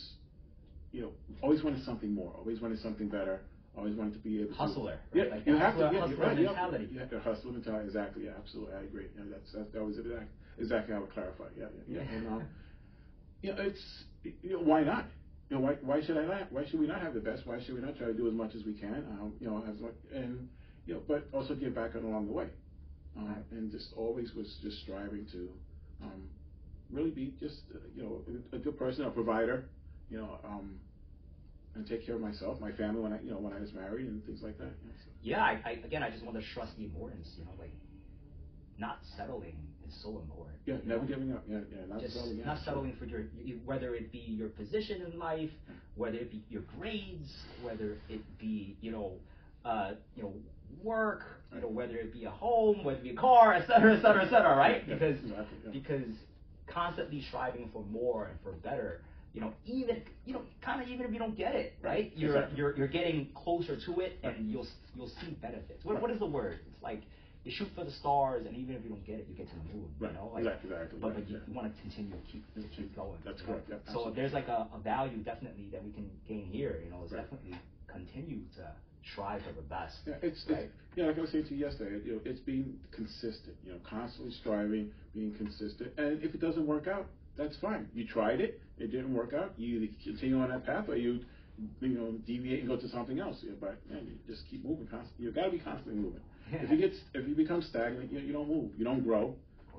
you 0.92 1.01
know, 1.01 1.12
always 1.42 1.63
wanted 1.63 1.84
something 1.84 2.13
more. 2.13 2.34
Always 2.38 2.62
wanted 2.62 2.80
something 2.82 3.08
better 3.08 3.42
always 3.77 3.96
wanted 3.96 4.13
to 4.13 4.20
be 4.20 4.39
able 4.42 4.50
to 4.50 4.56
hustler. 4.56 5.00
Right? 5.13 5.25
Yeah, 5.27 5.36
like 5.36 5.48
you 5.48 5.56
have 5.56 5.74
hustler, 5.74 5.89
to. 5.89 5.96
Yeah, 5.96 6.01
hustler 6.01 6.18
right, 6.18 6.38
mentality. 6.38 6.89
Yeah, 6.92 7.01
yeah, 7.12 7.20
hustler 7.20 7.51
mentality. 7.51 7.88
Exactly. 7.88 8.25
Yeah, 8.25 8.32
absolutely. 8.38 8.75
I 8.75 8.82
agree. 8.82 9.08
Yeah, 9.15 9.24
that's 9.32 9.51
that, 9.53 9.74
that 9.74 9.84
was 9.84 9.98
exactly, 9.98 10.27
exactly 10.60 10.94
how 10.94 11.00
I 11.00 11.01
would 11.01 11.13
clarify. 11.13 11.46
Yeah, 11.58 11.65
yeah, 11.88 12.01
yeah. 12.01 12.15
and 12.15 12.27
um, 12.27 12.44
you 13.42 13.56
know, 13.56 13.62
it's 13.62 14.03
you 14.24 14.51
know, 14.51 14.60
why 14.60 14.84
not? 14.84 15.06
You 15.53 15.60
know, 15.60 15.65
why 15.65 15.74
why 15.83 16.01
should 16.01 16.17
I 16.17 16.25
not? 16.25 16.51
Why 16.51 16.65
should 16.65 16.79
we 16.79 16.88
not 16.88 17.03
have 17.03 17.13
the 17.13 17.19
best? 17.19 17.45
Why 17.45 17.62
should 17.62 17.75
we 17.75 17.81
not 17.81 17.95
try 17.95 18.07
to 18.07 18.13
do 18.13 18.27
as 18.27 18.33
much 18.33 18.55
as 18.55 18.63
we 18.65 18.74
can? 18.74 19.05
Um, 19.12 19.33
you 19.39 19.45
know, 19.45 19.63
as 19.72 19.79
much 19.79 19.93
and 20.12 20.50
you 20.88 20.95
know, 20.95 21.01
but 21.07 21.27
also 21.31 21.53
give 21.53 21.75
back 21.75 21.93
along 21.93 22.25
the 22.25 22.33
way. 22.33 22.48
Um, 23.15 23.27
right. 23.27 23.45
and 23.51 23.72
just 23.72 23.93
always 23.95 24.33
was 24.33 24.57
just 24.63 24.81
striving 24.81 25.27
to 25.31 25.51
um, 26.01 26.24
really 26.89 27.12
be 27.12 27.36
just 27.39 27.65
uh, 27.75 27.77
you 27.95 28.01
know 28.01 28.22
a, 28.51 28.57
good 28.57 28.79
person, 28.79 29.05
a 29.05 29.12
provider. 29.12 29.65
You 30.10 30.17
know, 30.17 30.39
um, 30.43 30.79
and 31.75 31.88
take 31.88 32.03
care 32.03 32.15
of 32.15 32.22
myself, 32.22 32.60
my 32.60 32.72
family 32.72 33.01
when 33.01 33.13
I, 33.13 33.22
you 33.22 33.29
know, 33.29 33.38
when 33.38 33.53
I 33.53 33.60
was 33.60 33.74
married 33.74 34.07
and 34.07 34.25
things 34.25 34.41
like 34.41 34.57
that. 34.57 34.74
You 34.81 34.89
know, 34.89 34.95
so. 35.05 35.12
Yeah, 35.22 35.43
I, 35.43 35.62
I, 35.63 35.72
again, 35.86 36.01
I 36.01 36.10
just 36.10 36.25
want 36.25 36.36
to 36.36 36.43
stress 36.50 36.69
the 36.79 36.83
importance, 36.83 37.29
you 37.38 37.45
know, 37.45 37.51
like 37.60 37.74
not 38.79 38.98
settling 39.17 39.57
is 39.93 40.01
so 40.01 40.09
important. 40.09 40.57
Yeah, 40.65 40.75
never 40.85 41.01
know? 41.01 41.07
giving 41.07 41.33
up. 41.33 41.43
Yeah, 41.47 41.59
yeah, 41.71 41.85
not 41.88 42.01
just 42.01 42.13
settling. 42.13 42.45
Not 42.45 42.59
settling 42.65 42.95
for 42.97 43.05
your, 43.05 43.21
whether 43.65 43.95
it 43.95 44.12
be 44.12 44.19
your 44.19 44.50
position 44.50 45.01
in 45.01 45.19
life, 45.19 45.51
whether 45.95 46.17
it 46.17 46.31
be 46.31 46.43
your 46.50 46.63
grades, 46.63 47.29
whether 47.59 47.97
it 48.07 48.38
be, 48.38 48.77
you 48.81 48.91
know, 48.91 49.13
uh, 49.65 49.91
you 50.15 50.23
know, 50.23 50.33
work, 50.81 51.23
you 51.53 51.62
know, 51.62 51.67
whether 51.67 51.95
it 51.95 52.13
be 52.13 52.25
a 52.25 52.29
home, 52.29 52.83
whether 52.83 53.00
it 53.00 53.03
be 53.03 53.09
a 53.12 53.15
car, 53.15 53.53
et 53.53 53.67
cetera, 53.67 53.95
et 53.95 54.01
cetera, 54.01 54.25
et 54.25 54.29
cetera, 54.29 54.55
right? 54.55 54.83
Yeah, 54.88 54.95
because 54.95 55.19
exactly, 55.19 55.57
yeah. 55.63 55.71
because 55.71 56.15
constantly 56.67 57.21
striving 57.21 57.69
for 57.71 57.83
more 57.85 58.27
and 58.27 58.39
for 58.41 58.51
better 58.53 59.01
you 59.33 59.41
know, 59.41 59.51
even 59.65 60.03
you 60.25 60.33
know, 60.33 60.43
kind 60.62 60.81
of 60.81 60.88
even 60.88 61.07
if 61.07 61.12
you 61.12 61.17
don't 61.17 61.35
get 61.35 61.55
it, 61.55 61.75
right? 61.81 62.13
You're 62.15 62.35
exactly. 62.35 62.57
you're 62.57 62.77
you're 62.77 62.88
getting 62.88 63.29
closer 63.33 63.75
to 63.75 64.00
it, 64.00 64.19
and 64.23 64.50
you'll 64.50 64.67
you'll 64.93 65.09
see 65.19 65.31
benefits. 65.41 65.83
What, 65.83 66.00
what 66.01 66.12
is 66.12 66.19
the 66.19 66.27
word? 66.27 66.59
It's 66.71 66.83
like 66.83 67.01
you 67.43 67.51
shoot 67.51 67.67
for 67.75 67.83
the 67.83 67.91
stars, 67.91 68.45
and 68.47 68.55
even 68.55 68.75
if 68.75 68.83
you 68.83 68.89
don't 68.89 69.05
get 69.05 69.19
it, 69.19 69.27
you 69.29 69.35
get 69.35 69.50
to 69.50 69.55
the 69.55 69.73
moon. 69.75 69.89
Right. 70.00 70.12
You 70.12 70.17
know, 70.17 70.31
like, 70.33 70.45
exactly, 70.45 70.69
exactly. 70.71 71.00
But, 71.00 71.07
right. 71.07 71.15
but 71.19 71.29
you, 71.29 71.41
yeah. 71.45 71.55
want 71.55 71.75
to 71.75 71.81
continue 71.81 72.12
to 72.12 72.31
keep 72.31 72.43
to 72.55 72.67
keep 72.75 72.95
going. 72.95 73.19
That's 73.25 73.41
correct. 73.41 73.67
Yeah, 73.69 73.83
so 73.91 74.13
there's 74.15 74.33
like 74.33 74.47
a, 74.47 74.67
a 74.73 74.79
value 74.79 75.17
definitely 75.17 75.67
that 75.71 75.83
we 75.83 75.91
can 75.91 76.09
gain 76.27 76.47
here. 76.51 76.79
You 76.83 76.91
know, 76.91 77.03
is 77.03 77.12
right. 77.12 77.23
definitely 77.23 77.59
continue 77.88 78.47
to 78.55 78.71
strive 79.12 79.41
for 79.43 79.51
the 79.51 79.67
best. 79.67 79.95
Yeah, 80.07 80.15
it's, 80.21 80.45
right? 80.50 80.71
it's 80.71 80.73
yeah, 80.95 81.05
like 81.05 81.17
I 81.17 81.21
was 81.21 81.31
saying 81.31 81.47
to 81.47 81.55
you 81.55 81.65
yesterday, 81.65 82.00
you 82.05 82.13
know, 82.13 82.21
it's 82.23 82.39
being 82.39 82.79
consistent. 82.91 83.55
You 83.65 83.73
know, 83.73 83.79
constantly 83.83 84.31
striving, 84.39 84.91
being 85.13 85.35
consistent, 85.35 85.91
and 85.97 86.23
if 86.23 86.33
it 86.33 86.39
doesn't 86.39 86.65
work 86.65 86.88
out, 86.88 87.07
that's 87.38 87.57
fine. 87.57 87.89
You 87.93 88.07
tried 88.07 88.39
it, 88.39 88.62
it 88.77 88.91
didn't 88.91 89.13
work 89.13 89.33
out. 89.33 89.53
You 89.57 89.81
either 89.81 89.93
continue 90.03 90.39
on 90.39 90.50
that 90.50 90.65
path 90.65 90.88
or 90.88 90.95
you, 90.95 91.19
you 91.81 91.89
know, 91.89 92.12
deviate 92.25 92.59
and 92.62 92.69
go 92.69 92.77
to 92.77 92.88
something 92.89 93.19
else. 93.19 93.43
But 93.59 93.79
man, 93.89 94.07
you 94.07 94.33
just 94.33 94.47
keep 94.50 94.63
moving. 94.63 94.88
Constantly, 94.88 95.25
you 95.25 95.31
got 95.31 95.45
to 95.45 95.51
be 95.51 95.59
constantly 95.59 95.95
moving. 95.95 96.21
If 96.51 96.69
you 96.69 96.77
get, 96.77 96.93
if 97.13 97.27
you 97.27 97.35
become 97.35 97.62
stagnant, 97.62 98.12
you, 98.12 98.19
you 98.19 98.33
don't 98.33 98.47
move. 98.47 98.71
You 98.77 98.85
don't 98.85 99.03
grow. 99.03 99.35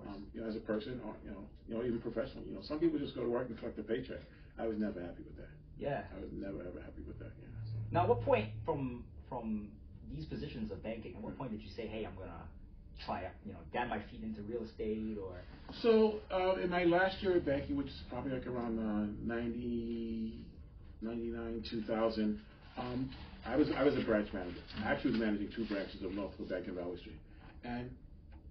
Um, 0.07 0.27
you 0.35 0.43
know, 0.43 0.49
as 0.49 0.57
a 0.57 0.61
person, 0.61 1.01
or 1.07 1.15
you 1.25 1.31
know, 1.31 1.45
you 1.67 1.75
know, 1.75 1.85
even 1.85 2.01
professionally. 2.01 2.47
You 2.49 2.57
know, 2.57 2.63
some 2.63 2.79
people 2.79 2.99
just 2.99 3.15
go 3.15 3.23
to 3.23 3.29
work 3.29 3.49
and 3.49 3.59
collect 3.59 3.79
a 3.79 3.83
paycheck. 3.83 4.21
I 4.59 4.67
was 4.67 4.79
never 4.79 5.01
happy 5.01 5.23
with 5.25 5.37
that. 5.39 5.49
Yeah. 5.79 6.03
I 6.15 6.21
was 6.21 6.31
never 6.33 6.61
ever 6.61 6.81
happy 6.81 7.03
with 7.07 7.19
that. 7.19 7.33
Yeah. 7.41 7.49
So. 7.65 7.79
Now, 7.91 8.07
what 8.07 8.23
point 8.23 8.51
from 8.65 9.05
from 9.29 9.69
these 10.15 10.27
positions 10.27 10.71
of 10.71 10.83
banking? 10.83 11.15
At 11.17 11.23
what 11.23 11.39
point 11.39 11.53
did 11.53 11.63
you 11.63 11.71
say, 11.75 11.87
"Hey, 11.87 12.05
I'm 12.05 12.15
gonna 12.17 12.45
try, 13.05 13.29
you 13.45 13.53
know, 13.53 13.59
get 13.73 13.89
my 13.89 13.99
feet 14.11 14.23
into 14.23 14.43
real 14.43 14.63
estate 14.65 15.17
or? 15.19 15.41
So 15.83 16.21
uh, 16.31 16.61
in 16.63 16.71
my 16.71 16.85
last 16.85 17.23
year 17.23 17.37
of 17.37 17.45
banking, 17.45 17.77
which 17.77 17.89
is 17.89 18.03
probably 18.09 18.33
like 18.33 18.47
around 18.47 18.79
uh, 18.79 19.07
90, 19.27 20.45
99, 21.01 21.65
2000, 21.71 22.41
um, 22.79 23.11
I 23.47 23.57
was 23.57 23.69
I 23.77 23.83
was 23.83 23.97
a 23.97 24.03
branch 24.03 24.33
manager. 24.33 24.61
I 24.85 24.93
actually 24.93 25.13
was 25.13 25.21
managing 25.21 25.51
two 25.55 25.65
branches 25.67 26.03
of 26.03 26.13
North 26.13 26.33
Fork 26.37 26.49
Bank 26.51 26.67
in 26.67 26.75
Valley 26.75 26.97
Stream, 26.99 27.19
and 27.65 27.91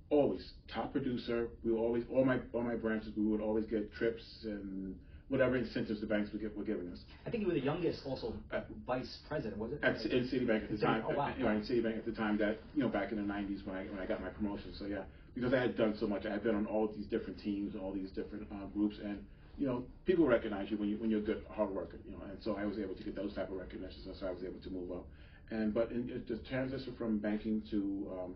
always 0.10 0.54
top 0.74 0.92
producer. 0.92 1.48
We 1.64 1.72
were 1.72 1.80
always 1.80 2.04
all 2.12 2.26
my 2.26 2.40
all 2.54 2.62
my 2.62 2.76
branches. 2.76 3.12
We 3.18 3.26
would 3.26 3.42
always 3.42 3.66
get 3.66 3.92
trips 3.94 4.24
and 4.44 4.96
whatever 5.30 5.58
incentives 5.58 6.00
the 6.00 6.06
banks 6.06 6.30
were, 6.32 6.40
were 6.56 6.64
giving 6.64 6.88
us. 6.92 7.00
I 7.26 7.32
think 7.32 7.42
you 7.42 7.48
were 7.48 7.56
the 7.56 7.66
youngest 7.66 8.02
also 8.06 8.34
uh, 8.52 8.62
vice 8.86 9.18
president, 9.28 9.58
was 9.58 9.72
it? 9.72 9.80
At, 9.82 9.96
in 10.06 10.30
Citibank 10.30 10.66
at 10.66 10.72
the 10.72 10.78
time. 10.78 11.04
Oh, 11.10 11.16
wow. 11.16 11.34
You 11.36 11.46
know, 11.46 11.52
in 11.52 11.62
Citibank 11.62 11.98
at 11.98 12.06
the 12.06 12.12
time 12.12 12.38
that, 12.38 12.60
you 12.76 12.84
know, 12.84 12.90
back 12.90 13.12
in 13.12 13.18
the 13.18 13.34
90s 13.34 13.66
when 13.66 13.76
I, 13.76 13.86
when 13.86 14.00
I 14.00 14.06
got 14.06 14.22
my 14.22 14.30
promotion. 14.30 14.74
So, 14.78 14.86
yeah, 14.86 15.04
because 15.34 15.52
I 15.54 15.60
had 15.62 15.76
done 15.76 15.96
so 16.00 16.06
much. 16.06 16.28
I 16.28 16.32
had 16.32 16.44
been 16.44 16.56
on 16.56 16.68
all 16.68 16.88
these 16.88 17.08
different 17.08 17.40
teams, 17.40 17.74
all 17.82 17.92
these 17.92 18.12
different 18.12 18.46
uh, 18.52 18.68
groups, 18.76 18.98
and, 19.04 19.26
you 19.58 19.68
know, 19.68 19.84
people 20.06 20.26
recognize 20.26 20.72
you 20.72 20.78
when, 20.78 20.90
you 20.90 20.98
when 20.98 21.10
you're 21.10 21.20
a 21.20 21.24
good 21.24 21.46
hard 21.50 21.70
worker, 21.70 21.98
you 22.06 22.12
know, 22.12 22.24
and 22.30 22.38
so 22.44 22.56
I 22.56 22.66
was 22.66 22.80
able 22.80 22.96
to 22.96 23.04
get 23.04 23.16
those 23.16 23.34
type 23.34 23.50
of 23.50 23.58
recognitions, 23.58 24.06
and 24.06 24.16
so 24.16 24.28
I 24.28 24.32
was 24.32 24.44
able 24.44 24.60
to 24.60 24.70
move 24.70 24.92
up. 24.92 25.06
And, 25.52 25.74
but 25.74 25.92
in, 25.92 26.24
the 26.28 26.38
transition 26.50 26.96
from 26.98 27.20
banking 27.20 27.62
to 27.70 28.12
um, 28.12 28.36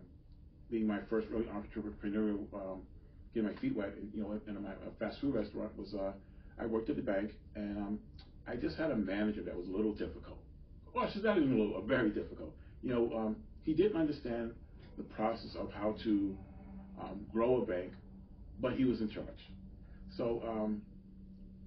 being 0.70 0.86
my 0.86 1.00
first 1.10 1.28
really 1.28 1.46
entrepreneurial, 1.46 2.46
um, 2.54 2.82
getting 3.34 3.48
my 3.48 3.60
feet 3.60 3.74
wet, 3.74 3.94
you 4.14 4.22
know, 4.22 4.38
in 4.46 4.56
a, 4.56 4.60
a 4.60 4.92
fast 4.98 5.20
food 5.20 5.34
restaurant 5.34 5.76
was, 5.76 5.94
uh, 5.94 6.12
I 6.60 6.66
worked 6.66 6.90
at 6.90 6.96
the 6.96 7.02
bank, 7.02 7.32
and 7.56 7.78
um, 7.78 7.98
I 8.46 8.56
just 8.56 8.76
had 8.76 8.90
a 8.90 8.96
manager 8.96 9.42
that 9.42 9.56
was 9.56 9.66
a 9.68 9.70
little 9.70 9.92
difficult. 9.92 10.38
Well, 10.94 11.10
she's 11.12 11.22
not 11.22 11.36
even 11.36 11.52
a 11.52 11.62
little, 11.62 11.82
very 11.82 12.10
difficult. 12.10 12.54
You 12.82 12.90
know, 12.94 13.16
um, 13.16 13.36
he 13.64 13.74
didn't 13.74 14.00
understand 14.00 14.52
the 14.96 15.02
process 15.04 15.54
of 15.58 15.72
how 15.72 15.96
to 16.04 16.36
um, 17.00 17.26
grow 17.32 17.62
a 17.62 17.66
bank, 17.66 17.92
but 18.60 18.72
he 18.74 18.84
was 18.84 19.00
in 19.00 19.08
charge. 19.08 19.26
So 20.16 20.42
um, 20.46 20.82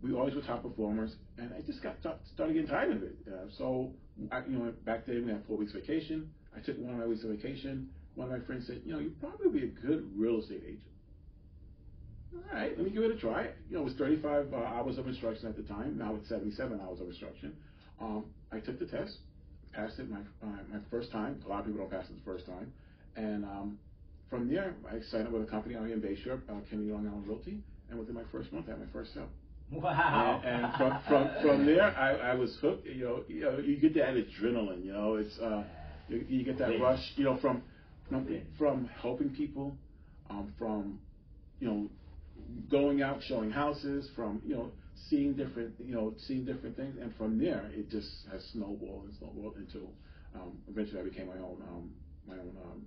we 0.04 0.14
always 0.14 0.36
were 0.36 0.42
top 0.42 0.64
performers, 0.64 1.16
and 1.38 1.52
I 1.54 1.62
just 1.62 1.82
got 1.84 1.96
started 2.00 2.54
getting 2.54 2.68
tired 2.68 2.96
of 2.96 3.04
it. 3.04 3.16
Uh, 3.28 3.46
so 3.58 3.92
I, 4.32 4.42
you 4.48 4.58
know, 4.58 4.74
back 4.86 5.06
then 5.06 5.26
we 5.26 5.32
had 5.32 5.44
four 5.48 5.58
weeks 5.58 5.74
vacation. 5.74 6.32
I 6.56 6.60
took 6.60 6.78
one 6.80 6.94
of 6.94 7.00
my 7.00 7.06
weeks 7.06 7.24
of 7.24 7.30
vacation. 7.30 7.90
One 8.16 8.32
of 8.32 8.40
my 8.40 8.46
friends 8.46 8.68
said, 8.68 8.82
you 8.86 8.94
know, 8.94 9.00
you'd 9.00 9.20
probably 9.20 9.60
be 9.60 9.66
a 9.66 9.70
good 9.70 10.12
real 10.18 10.40
estate 10.40 10.64
agent 10.66 10.92
all 12.34 12.58
right, 12.58 12.78
let 12.78 12.86
me 12.86 12.92
give 12.92 13.04
it 13.04 13.12
a 13.12 13.18
try. 13.18 13.44
You 13.70 13.76
know, 13.76 13.82
it 13.82 13.86
was 13.86 13.94
35 13.96 14.54
uh, 14.54 14.58
hours 14.58 14.98
of 14.98 15.08
instruction 15.08 15.48
at 15.48 15.56
the 15.56 15.64
time. 15.64 15.98
Now 15.98 16.16
it's 16.16 16.30
77 16.30 16.80
hours 16.82 17.00
of 17.00 17.08
instruction. 17.08 17.56
Um, 18.00 18.26
I 18.52 18.60
took 18.60 18.80
the 18.80 18.86
test, 18.86 19.18
passed 19.74 20.00
it 20.00 20.10
my 20.10 20.20
uh, 20.42 20.62
my 20.72 20.80
first 20.90 21.12
time. 21.12 21.42
A 21.46 21.50
lot 21.50 21.60
of 21.60 21.66
people 21.66 21.82
don't 21.82 21.92
pass 21.92 22.10
it 22.10 22.16
the 22.16 22.26
first 22.26 22.46
time. 22.46 22.72
And 23.16 23.44
um, 23.46 23.78
from 24.30 24.50
there, 24.50 24.76
I 24.90 25.00
signed 25.12 25.28
up 25.28 25.34
with 25.34 25.44
a 25.44 25.52
company 25.52 25.76
out 25.76 25.86
here 25.86 25.96
in 25.96 26.02
Bayshore, 26.02 26.42
uh, 26.50 26.62
Kennedy 26.70 26.92
Long 26.92 27.08
Island 27.08 27.28
Realty. 27.28 27.60
And 27.90 28.00
within 28.00 28.16
my 28.16 28.24
first 28.32 28.52
month, 28.54 28.68
I 28.68 28.72
had 28.72 28.80
my 28.80 28.92
first 28.94 29.14
sale. 29.14 29.28
Wow. 29.72 30.42
And, 30.44 30.66
and 30.66 30.74
from, 30.76 31.00
from, 31.08 31.30
from 31.42 31.66
there, 31.66 31.84
I, 31.98 32.32
I 32.32 32.34
was 32.36 32.58
hooked. 32.62 32.86
You 32.86 33.04
know, 33.06 33.24
you 33.28 33.42
know, 33.42 33.58
you 33.58 33.78
get 33.78 33.94
that 33.96 34.14
adrenaline. 34.16 34.84
You 34.86 34.94
know, 34.94 35.16
it's 35.16 35.38
uh, 35.40 35.64
you, 36.10 36.26
you 36.28 36.44
get 36.44 36.58
that 36.58 36.80
rush. 36.80 37.14
You 37.16 37.26
know, 37.26 37.38
from 37.38 37.64
from, 38.10 38.28
from 38.58 38.90
helping 39.02 39.30
people, 39.30 39.78
um, 40.30 40.54
from 40.58 41.00
you 41.60 41.68
know 41.68 41.90
going 42.70 43.02
out, 43.02 43.22
showing 43.24 43.52
houses, 43.52 44.10
from 44.16 44.42
you 44.46 44.56
know 44.56 44.72
seeing 45.10 45.34
different 45.34 45.74
you 45.80 45.94
know 45.96 46.14
seeing 46.28 46.46
different 46.46 46.76
things, 46.76 46.96
and 47.02 47.16
from 47.16 47.40
there 47.40 47.70
it 47.74 47.90
just 47.90 48.10
has 48.32 48.44
snowballed 48.52 49.06
and 49.06 49.14
snowballed 49.20 49.56
into 49.58 49.88
um, 50.36 50.58
eventually 50.70 51.00
I 51.00 51.04
became 51.04 51.28
my 51.28 51.38
own 51.38 51.62
um, 51.70 51.90
my 52.28 52.36
own 52.36 52.56
um, 52.66 52.82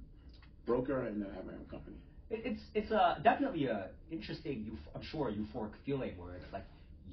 broker, 0.67 1.07
and 1.07 1.21
then 1.23 1.31
I 1.31 1.37
have 1.37 1.47
my 1.47 1.53
own 1.53 1.67
company. 1.71 1.97
It's 2.31 2.61
it's 2.75 2.91
a 2.91 3.19
definitely 3.23 3.67
a 3.67 3.89
interesting, 4.11 4.77
I'm 4.95 5.03
sure, 5.03 5.31
euphoric 5.31 5.73
feeling 5.85 6.13
where 6.19 6.35
it's 6.35 6.53
like 6.53 6.65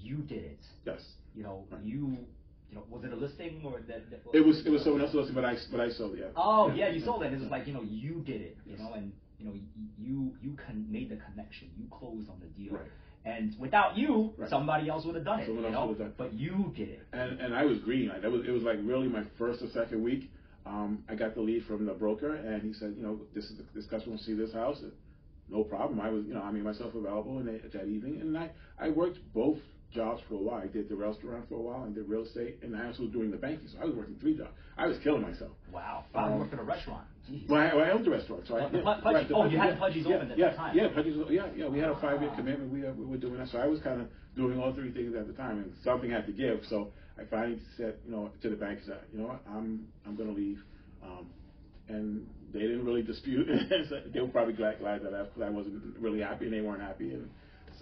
you 0.02 0.18
did 0.18 0.44
it. 0.44 0.60
Yes. 0.86 1.02
You 1.36 1.44
know, 1.44 1.66
Right. 1.72 1.82
you, 1.84 2.18
you 2.70 2.76
know, 2.76 2.84
was 2.90 3.04
it 3.04 3.12
a 3.12 3.16
listing 3.16 3.62
or 3.66 3.82
that? 3.88 4.10
that 4.12 4.22
It 4.34 4.46
was 4.46 4.66
it 4.66 4.70
was 4.70 4.84
someone 4.84 5.02
else's 5.02 5.16
listing, 5.16 5.36
but 5.36 5.46
I 5.46 5.56
but 5.72 5.80
I 5.82 5.90
sold 5.90 6.14
it. 6.16 6.20
Yeah. 6.20 6.28
Oh 6.36 6.72
yeah, 6.74 6.90
you 6.90 7.02
sold 7.04 7.24
it. 7.24 7.34
It's 7.34 7.52
like 7.52 7.68
you 7.68 7.74
know 7.74 7.84
you 7.84 8.22
did 8.26 8.42
it. 8.42 8.58
You 8.66 8.78
know, 8.78 8.94
and 8.94 9.12
you 9.40 9.46
know 9.46 9.54
you 10.00 10.34
you 10.42 10.58
con- 10.66 10.86
made 10.90 11.10
the 11.10 11.18
connection. 11.18 11.70
You 11.78 11.86
closed 11.90 12.30
on 12.30 12.40
the 12.40 12.48
deal. 12.48 12.74
Right. 12.74 12.88
And 13.24 13.54
without 13.60 13.96
you, 13.98 14.34
Right. 14.36 14.50
somebody 14.50 14.90
else 14.90 15.06
would 15.06 15.14
have 15.16 15.24
done 15.26 15.42
it. 15.42 15.46
Someone 15.46 15.64
you 15.64 15.70
else 15.70 15.76
know? 15.76 15.86
would've 15.88 16.00
done 16.00 16.08
it. 16.08 16.18
But 16.18 16.34
you 16.34 16.74
did 16.76 16.90
it. 16.90 17.08
And 17.14 17.40
and 17.40 17.54
I 17.56 17.66
was 17.66 17.78
green. 17.80 18.10
Like 18.10 18.22
that 18.24 18.32
was 18.32 18.42
it 18.48 18.52
was 18.52 18.64
like 18.64 18.80
really 18.84 19.08
my 19.08 19.24
first 19.38 19.62
or 19.62 19.70
second 19.70 20.04
week. 20.04 20.32
Um, 20.66 21.04
I 21.10 21.16
got 21.16 21.34
the 21.36 21.42
lead 21.42 21.66
from 21.66 21.86
the 21.88 21.94
broker, 21.94 22.36
and 22.36 22.62
he 22.62 22.72
said, 22.74 22.94
you 22.96 23.02
know, 23.02 23.20
this 23.34 23.46
is 23.46 23.58
the, 23.58 23.64
this 23.74 23.86
customer 23.88 24.12
wants 24.12 24.26
to 24.26 24.32
see 24.32 24.38
this 24.38 24.54
house. 24.54 24.80
No 25.50 25.64
problem. 25.64 26.00
I 26.00 26.10
was, 26.12 26.24
you 26.26 26.36
know, 26.36 26.42
I 26.44 26.52
made 26.52 26.64
myself 26.64 26.94
available 26.94 27.40
in 27.40 27.46
the, 27.48 27.60
that 27.74 27.88
evening, 27.88 28.22
and 28.22 28.38
I 28.38 28.52
I 28.80 28.90
worked 28.90 29.18
both 29.34 29.58
jobs 29.94 30.22
for 30.28 30.36
a 30.36 30.38
while. 30.38 30.62
I 30.64 30.68
did 30.68 30.90
the 30.90 30.96
restaurant 30.96 31.48
for 31.50 31.56
a 31.56 31.62
while, 31.62 31.84
and 31.84 31.94
did 31.96 32.08
real 32.08 32.24
estate, 32.24 32.60
and 32.64 32.76
I 32.76 32.88
also 32.88 33.04
was 33.04 33.12
doing 33.12 33.32
the 33.32 33.38
banking. 33.38 33.68
So 33.68 33.78
I 33.82 33.86
was 33.86 33.96
working 33.96 34.16
three 34.20 34.38
jobs. 34.38 34.52
I 34.78 34.88
was 34.88 34.98
killing 35.04 35.22
myself. 35.22 35.52
Wow. 35.72 36.06
I 36.16 36.28
Um, 36.28 36.40
worked 36.40 36.54
at 36.54 36.60
a 36.60 36.64
restaurant. 36.64 37.08
Jeez. 37.30 37.48
Well, 37.50 37.60
I, 37.62 37.76
well, 37.76 37.86
I 37.86 37.92
owned 37.92 38.06
the 38.06 38.10
restaurant, 38.12 38.48
so 38.48 38.58
I, 38.58 38.66
Oh, 38.66 38.70
the 38.70 38.78
yeah, 38.80 38.84
Pud- 38.84 39.04
Pudgy's- 39.04 39.28
the 39.30 39.36
oh, 39.36 39.46
you 39.46 39.58
had 39.58 39.70
yeah, 39.70 39.80
Pudgy's 39.80 40.06
yeah, 40.08 40.16
open 40.16 40.32
at 40.32 40.38
yeah, 40.38 40.48
that 40.50 40.56
time. 40.58 40.78
Yeah, 40.78 40.88
Pudgy's, 40.94 41.16
yeah, 41.30 41.48
yeah. 41.56 41.68
We 41.68 41.80
had 41.80 41.90
a 41.90 42.00
five-year 42.02 42.32
commitment. 42.36 42.72
We 42.72 42.86
uh, 42.88 42.94
we 42.94 43.06
were 43.06 43.18
doing 43.18 43.38
that, 43.38 43.50
so 43.50 43.60
I 43.60 43.68
was 43.68 43.80
kind 43.82 44.02
of 44.02 44.08
doing 44.36 44.60
all 44.60 44.74
three 44.74 44.92
things 44.92 45.14
at 45.16 45.28
the 45.28 45.34
time, 45.34 45.58
and 45.60 45.74
something 45.84 46.10
had 46.10 46.26
to 46.28 46.34
give. 46.34 46.62
So 46.70 46.92
I 47.20 47.26
finally 47.26 47.60
said, 47.78 47.96
you 48.06 48.12
know, 48.12 48.32
to 48.42 48.50
the 48.50 48.56
bank, 48.56 48.80
said, 48.86 49.02
you 49.14 49.20
know 49.20 49.28
what, 49.28 49.42
I'm 49.48 49.88
I'm 50.06 50.16
going 50.16 50.30
to 50.30 50.36
leave, 50.36 50.60
um, 51.04 51.28
and 51.90 52.26
they 52.54 52.60
didn't 52.62 52.86
really 52.86 53.04
dispute. 53.04 53.48
So 53.90 53.96
they 54.14 54.20
were 54.22 54.28
probably 54.30 54.54
glad 54.54 54.80
glad 54.80 55.04
that 55.04 55.14
I 55.14 55.20
left 55.20 55.36
because 55.36 55.48
I 55.48 55.52
wasn't 55.52 55.84
really 56.00 56.22
happy, 56.22 56.46
and 56.46 56.54
they 56.54 56.62
weren't 56.62 56.82
happy, 56.82 57.14
and 57.14 57.30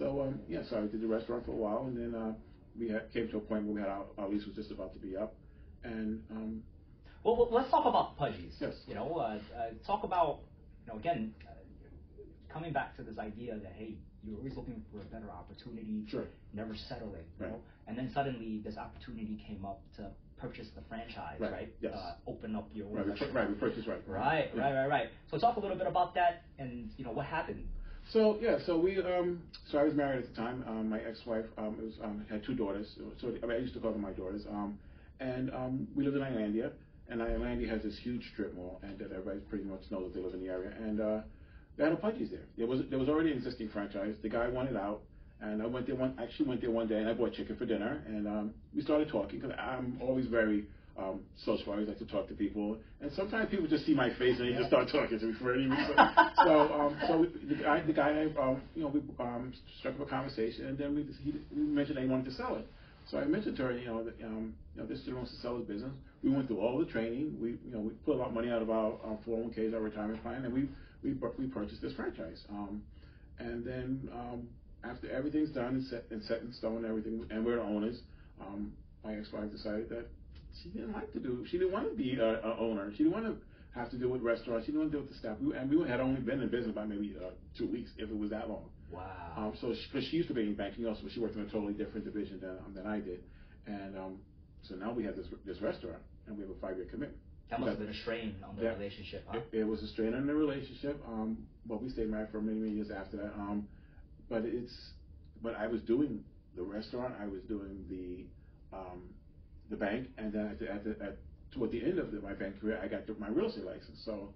so 0.00 0.22
um, 0.22 0.40
yeah, 0.48 0.62
so 0.68 0.78
I 0.78 0.80
did 0.86 1.00
the 1.02 1.06
restaurant 1.06 1.44
for 1.44 1.52
a 1.52 1.56
while, 1.56 1.84
and 1.86 1.96
then 1.96 2.20
uh, 2.20 2.32
we 2.78 2.88
had, 2.88 3.12
came 3.12 3.28
to 3.28 3.36
a 3.36 3.40
point 3.40 3.64
where 3.64 3.74
we 3.74 3.80
had 3.80 3.90
our, 3.90 4.04
our 4.18 4.28
lease 4.28 4.46
was 4.46 4.56
just 4.56 4.70
about 4.72 4.92
to 4.94 4.98
be 4.98 5.16
up, 5.16 5.34
and 5.84 6.22
um, 6.30 6.62
Well, 7.22 7.36
well, 7.36 7.48
let's 7.52 7.70
talk 7.70 7.84
about 7.84 8.16
Pudgy's. 8.16 8.54
Yes. 8.58 8.74
You 8.88 8.94
know, 8.94 9.16
uh, 9.18 9.38
uh, 9.56 9.70
talk 9.86 10.02
about, 10.04 10.40
you 10.86 10.92
know, 10.92 10.98
again, 10.98 11.34
uh, 11.46 11.52
coming 12.52 12.72
back 12.72 12.96
to 12.96 13.02
this 13.02 13.18
idea 13.18 13.56
that 13.62 13.72
hey, 13.76 13.94
you're 14.24 14.36
always 14.38 14.56
looking 14.56 14.82
for 14.90 15.00
a 15.00 15.04
better 15.04 15.30
opportunity, 15.30 16.04
Sure. 16.08 16.24
never 16.54 16.74
settling, 16.88 17.12
you 17.38 17.44
Right. 17.44 17.52
know, 17.52 17.60
and 17.86 17.96
then 17.96 18.10
suddenly 18.14 18.60
this 18.64 18.76
opportunity 18.78 19.42
came 19.46 19.64
up 19.66 19.80
to 19.96 20.10
purchase 20.38 20.68
the 20.74 20.80
franchise, 20.88 21.38
Right. 21.38 21.52
right? 21.52 21.74
Yes. 21.82 21.94
Uh, 21.94 22.14
open 22.26 22.56
up 22.56 22.68
your 22.72 22.86
right, 22.88 22.96
we, 22.98 23.02
pur- 23.04 23.10
restaurant. 23.10 23.34
right, 23.34 23.48
we 23.50 23.54
purchased 23.56 23.86
right, 23.86 24.00
Right, 24.08 24.50
Yeah. 24.54 24.62
right, 24.62 24.74
right, 24.74 24.88
right. 24.88 25.08
So 25.30 25.36
talk 25.38 25.56
a 25.56 25.60
little 25.60 25.76
bit 25.76 25.86
about 25.86 26.14
that, 26.14 26.44
and 26.58 26.88
you 26.96 27.04
know 27.04 27.12
what 27.12 27.26
happened. 27.26 27.68
So 28.12 28.38
yeah, 28.40 28.58
so 28.66 28.76
we 28.76 28.98
um 28.98 29.40
so 29.70 29.78
I 29.78 29.84
was 29.84 29.94
married 29.94 30.24
at 30.24 30.34
the 30.34 30.34
time. 30.34 30.64
Um, 30.66 30.88
my 30.88 30.98
ex-wife 30.98 31.44
um 31.56 31.76
was 31.80 31.94
um 32.02 32.24
had 32.28 32.42
two 32.44 32.54
daughters. 32.54 32.96
So 33.20 33.32
I, 33.48 33.56
used 33.56 33.74
to 33.74 33.80
call 33.80 33.92
them 33.92 34.00
my 34.00 34.10
daughters. 34.10 34.42
Um, 34.50 34.78
and 35.20 35.50
um 35.54 35.86
we 35.94 36.04
lived 36.04 36.16
in 36.16 36.22
Islandia, 36.22 36.72
and 37.08 37.20
Islandia 37.20 37.68
has 37.68 37.82
this 37.82 37.96
huge 38.02 38.28
strip 38.32 38.54
mall, 38.56 38.80
and 38.82 38.98
that 38.98 39.12
everybody 39.12 39.38
pretty 39.48 39.64
much 39.64 39.82
knows 39.90 40.12
that 40.12 40.14
they 40.14 40.24
live 40.24 40.34
in 40.34 40.40
the 40.40 40.48
area. 40.48 40.72
And 40.76 41.00
uh, 41.00 41.20
they 41.76 41.84
had 41.84 41.92
a 41.92 41.96
Pudgy's 41.96 42.30
there. 42.30 42.46
There 42.58 42.66
was 42.66 42.80
there 42.90 42.98
was 42.98 43.08
already 43.08 43.30
an 43.30 43.38
existing 43.38 43.68
franchise. 43.68 44.16
The 44.22 44.28
guy 44.28 44.48
wanted 44.48 44.76
out, 44.76 45.02
and 45.40 45.62
I 45.62 45.66
went 45.66 45.86
there 45.86 45.94
one 45.94 46.18
actually 46.20 46.48
went 46.48 46.62
there 46.62 46.72
one 46.72 46.88
day, 46.88 46.98
and 46.98 47.08
I 47.08 47.12
bought 47.12 47.34
chicken 47.34 47.54
for 47.56 47.64
dinner, 47.64 48.02
and 48.08 48.52
we 48.74 48.82
started 48.82 49.08
talking 49.08 49.38
because 49.38 49.56
I'm 49.56 49.98
always 50.02 50.26
very 50.26 50.64
um, 51.00 51.20
social. 51.44 51.72
I 51.72 51.76
always 51.76 51.88
like 51.88 51.98
to 51.98 52.06
talk 52.06 52.28
to 52.28 52.34
people, 52.34 52.76
and 53.00 53.10
sometimes 53.12 53.50
people 53.50 53.66
just 53.66 53.86
see 53.86 53.94
my 53.94 54.10
face 54.18 54.38
and 54.38 54.48
they 54.48 54.56
just 54.56 54.68
start 54.68 54.88
talking 54.92 55.18
to 55.18 55.26
me 55.26 55.34
for 55.40 55.54
any 55.54 55.64
reason. 55.64 55.94
so, 56.44 56.72
um, 56.72 57.00
so 57.06 57.18
we, 57.18 57.28
the 57.48 57.62
guy, 57.62 57.82
the 57.86 57.92
guy, 57.92 58.26
um, 58.40 58.60
you 58.74 58.82
know, 58.82 58.88
we 58.88 59.00
um, 59.18 59.52
struck 59.78 59.94
up 59.94 60.06
a 60.06 60.10
conversation, 60.10 60.66
and 60.66 60.78
then 60.78 60.94
we, 60.94 61.06
he, 61.24 61.34
we 61.56 61.62
mentioned 61.62 61.96
that 61.96 62.02
he 62.02 62.08
wanted 62.08 62.26
to 62.26 62.34
sell 62.34 62.56
it. 62.56 62.66
So 63.10 63.18
I 63.18 63.24
mentioned 63.24 63.56
to 63.56 63.64
her, 63.64 63.76
you 63.76 63.86
know, 63.86 64.04
that 64.04 64.14
um, 64.22 64.54
you 64.74 64.82
know, 64.82 64.86
this 64.86 65.00
dude 65.00 65.14
wants 65.14 65.32
to 65.32 65.38
sell 65.38 65.56
his 65.56 65.66
business. 65.66 65.90
We 66.22 66.30
went 66.30 66.46
through 66.46 66.60
all 66.60 66.78
the 66.78 66.84
training. 66.84 67.36
We, 67.40 67.50
you 67.50 67.72
know, 67.72 67.80
we 67.80 67.90
put 68.04 68.14
a 68.14 68.18
lot 68.18 68.28
of 68.28 68.34
money 68.34 68.50
out 68.50 68.62
of 68.62 68.70
our, 68.70 68.92
our 69.04 69.18
401ks, 69.26 69.74
our 69.74 69.80
retirement 69.80 70.22
plan, 70.22 70.44
and 70.44 70.52
we 70.52 70.68
we 71.02 71.16
we 71.38 71.46
purchased 71.46 71.82
this 71.82 71.94
franchise. 71.94 72.44
Um, 72.50 72.82
and 73.38 73.64
then 73.64 74.08
um, 74.12 74.48
after 74.84 75.10
everything's 75.10 75.50
done 75.50 75.76
and 75.76 75.86
set 75.86 76.04
and 76.10 76.22
set 76.24 76.42
in 76.42 76.52
stone, 76.52 76.78
and 76.78 76.86
everything, 76.86 77.24
and 77.30 77.44
we're 77.44 77.56
the 77.56 77.62
owners. 77.62 78.00
Um, 78.40 78.72
my 79.04 79.14
ex-wife 79.14 79.50
decided 79.50 79.88
that 79.88 80.06
she 80.62 80.68
didn't 80.70 80.92
like 80.92 81.12
to 81.12 81.20
do. 81.20 81.44
She 81.50 81.58
didn't 81.58 81.72
want 81.72 81.90
to 81.90 81.96
be 81.96 82.16
a, 82.16 82.40
a 82.40 82.56
owner. 82.58 82.90
She 82.92 83.04
didn't 83.04 83.12
want 83.12 83.26
to 83.26 83.36
have 83.78 83.90
to 83.90 83.96
deal 83.96 84.08
with 84.08 84.22
restaurants. 84.22 84.66
She 84.66 84.72
didn't 84.72 84.80
want 84.82 84.92
to 84.92 84.98
deal 84.98 85.06
with 85.06 85.12
the 85.12 85.18
staff. 85.18 85.36
We, 85.40 85.56
and 85.56 85.70
we 85.70 85.88
had 85.88 86.00
only 86.00 86.20
been 86.20 86.40
in 86.40 86.48
business 86.48 86.74
by 86.74 86.84
maybe 86.84 87.14
uh, 87.18 87.30
two 87.56 87.66
weeks, 87.66 87.90
if 87.98 88.10
it 88.10 88.16
was 88.16 88.30
that 88.30 88.48
long. 88.48 88.64
Wow. 88.90 89.34
Um, 89.36 89.52
so, 89.60 89.68
because 89.68 90.08
she, 90.08 90.16
used 90.16 90.28
to 90.28 90.34
be 90.34 90.42
in 90.42 90.54
banking 90.54 90.86
also, 90.86 91.00
but 91.04 91.12
she 91.12 91.20
worked 91.20 91.36
in 91.36 91.42
a 91.42 91.46
totally 91.50 91.74
different 91.74 92.04
division 92.04 92.40
than 92.40 92.50
um, 92.50 92.74
than 92.74 92.86
I 92.86 92.98
did. 93.00 93.20
And 93.66 93.96
um, 93.96 94.16
so 94.62 94.74
now 94.74 94.92
we 94.92 95.04
have 95.04 95.16
this 95.16 95.26
this 95.46 95.60
restaurant, 95.62 96.02
and 96.26 96.36
we 96.36 96.42
have 96.42 96.50
a 96.50 96.60
five 96.60 96.76
year 96.76 96.86
commitment. 96.86 97.16
that 97.50 97.60
must 97.60 97.70
have 97.70 97.78
been 97.78 97.88
a 97.88 97.94
strain 98.02 98.34
on 98.48 98.56
the 98.56 98.62
Yeah. 98.64 98.74
relationship, 98.74 99.24
huh? 99.28 99.38
It, 99.38 99.60
it 99.60 99.64
was 99.64 99.82
a 99.82 99.88
strain 99.88 100.14
on 100.14 100.26
the 100.26 100.34
relationship. 100.34 101.00
Um, 101.06 101.38
but 101.66 101.80
we 101.82 101.88
stayed 101.90 102.08
married 102.10 102.30
for 102.32 102.40
many 102.40 102.58
many 102.58 102.72
years 102.72 102.90
after 102.90 103.16
that. 103.18 103.32
Um, 103.34 103.68
but 104.28 104.42
it's 104.44 104.74
but 105.42 105.54
I 105.54 105.68
was 105.68 105.80
doing 105.82 106.24
the 106.56 106.62
restaurant. 106.62 107.14
I 107.22 107.26
was 107.26 107.42
doing 107.42 107.84
the 107.88 108.26
um, 108.76 109.02
the 109.70 109.76
bank, 109.76 110.08
and 110.18 110.32
then 110.32 110.46
at 110.46 110.58
the, 110.58 110.70
at 110.70 110.84
the, 110.84 110.90
at 111.04 111.18
toward 111.52 111.70
the 111.72 111.82
end 111.82 111.98
of 111.98 112.12
the, 112.12 112.20
my 112.20 112.32
bank 112.32 112.60
career, 112.60 112.80
I 112.82 112.88
got 112.88 113.06
the, 113.06 113.14
my 113.18 113.28
real 113.28 113.46
estate 113.48 113.64
license. 113.64 114.02
So 114.04 114.28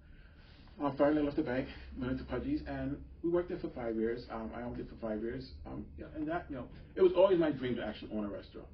I 0.83 0.91
finally 0.97 1.21
left 1.21 1.37
the 1.37 1.43
bank, 1.43 1.67
went 1.99 2.13
into 2.13 2.23
Pudgy's, 2.25 2.61
and 2.67 2.97
we 3.23 3.29
worked 3.29 3.49
there 3.49 3.59
for 3.59 3.69
five 3.69 3.95
years. 3.95 4.25
Um, 4.31 4.51
I 4.55 4.63
owned 4.63 4.79
it 4.79 4.87
for 4.89 4.95
five 5.07 5.21
years. 5.21 5.51
Um, 5.65 5.85
yeah, 5.97 6.05
and 6.15 6.27
that 6.27 6.45
you 6.49 6.55
know, 6.55 6.65
it 6.95 7.01
was 7.01 7.13
always 7.15 7.39
my 7.39 7.51
dream 7.51 7.75
to 7.75 7.85
actually 7.85 8.11
own 8.13 8.25
a 8.25 8.29
restaurant. 8.29 8.67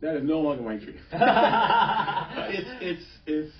That 0.00 0.16
is 0.16 0.24
no 0.24 0.40
longer 0.40 0.62
my 0.62 0.76
dream. 0.76 0.96
it's 1.12 2.70
it's 2.80 3.06
it's 3.26 3.54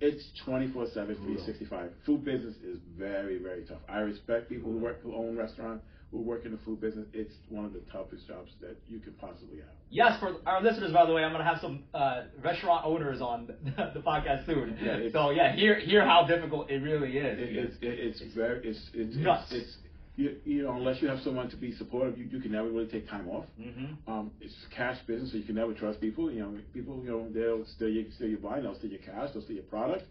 it's 0.00 0.24
24 0.44 0.88
7 0.92 1.14
365 1.14 1.90
food 2.04 2.24
business 2.24 2.54
is 2.56 2.78
very 2.98 3.38
very 3.38 3.64
tough 3.64 3.80
i 3.88 3.98
respect 3.98 4.48
people 4.48 4.70
who 4.70 4.78
work 4.78 5.02
who 5.02 5.14
own 5.14 5.36
restaurants 5.36 5.84
who 6.10 6.20
work 6.20 6.44
in 6.44 6.52
the 6.52 6.58
food 6.58 6.80
business 6.80 7.06
it's 7.12 7.34
one 7.48 7.64
of 7.64 7.72
the 7.72 7.80
toughest 7.92 8.26
jobs 8.26 8.50
that 8.60 8.76
you 8.88 8.98
could 8.98 9.18
possibly 9.18 9.58
have 9.58 9.76
Yes, 9.88 10.18
for 10.18 10.34
our 10.46 10.60
listeners, 10.62 10.92
by 10.92 11.06
the 11.06 11.12
way, 11.12 11.22
I'm 11.22 11.30
gonna 11.30 11.44
have 11.44 11.60
some 11.60 11.84
uh, 11.94 12.22
restaurant 12.42 12.84
owners 12.84 13.20
on 13.20 13.46
the, 13.46 13.54
the 13.94 14.00
podcast 14.00 14.44
soon. 14.46 14.76
Yeah, 14.82 14.98
so 15.12 15.30
yeah, 15.30 15.54
hear 15.54 15.78
hear 15.78 16.04
how 16.04 16.26
difficult 16.26 16.70
it 16.70 16.82
really 16.82 17.16
is. 17.16 17.38
it, 17.38 17.56
it's 17.56 17.76
it, 17.80 18.20
it's 18.20 18.34
very 18.34 18.66
it's 18.68 18.80
it's 18.94 19.16
Nuts. 19.16 19.44
it's, 19.52 19.64
it's 19.64 19.76
you, 20.16 20.36
you 20.44 20.62
know 20.64 20.72
unless 20.72 21.00
you 21.00 21.08
have 21.08 21.20
someone 21.20 21.48
to 21.50 21.56
be 21.56 21.72
supportive 21.72 22.18
you, 22.18 22.24
you 22.24 22.40
can 22.40 22.50
never 22.50 22.68
really 22.68 22.88
take 22.88 23.08
time 23.08 23.28
off 23.28 23.44
mm-hmm. 23.60 24.10
um, 24.10 24.30
it's 24.40 24.54
cash 24.74 24.98
business, 25.06 25.30
so 25.30 25.38
you 25.38 25.44
can 25.44 25.54
never 25.54 25.74
trust 25.74 26.00
people. 26.00 26.32
You 26.32 26.40
know, 26.40 26.58
people, 26.74 27.00
you 27.04 27.10
know, 27.10 27.28
they'll 27.32 27.66
steal 27.76 27.88
your, 27.88 28.04
steal 28.16 28.28
your 28.28 28.38
blind, 28.38 28.64
they'll 28.64 28.76
steal 28.78 28.90
your 28.90 29.00
cash, 29.00 29.30
they'll 29.34 29.42
steal 29.42 29.56
your 29.56 29.64
product. 29.64 30.04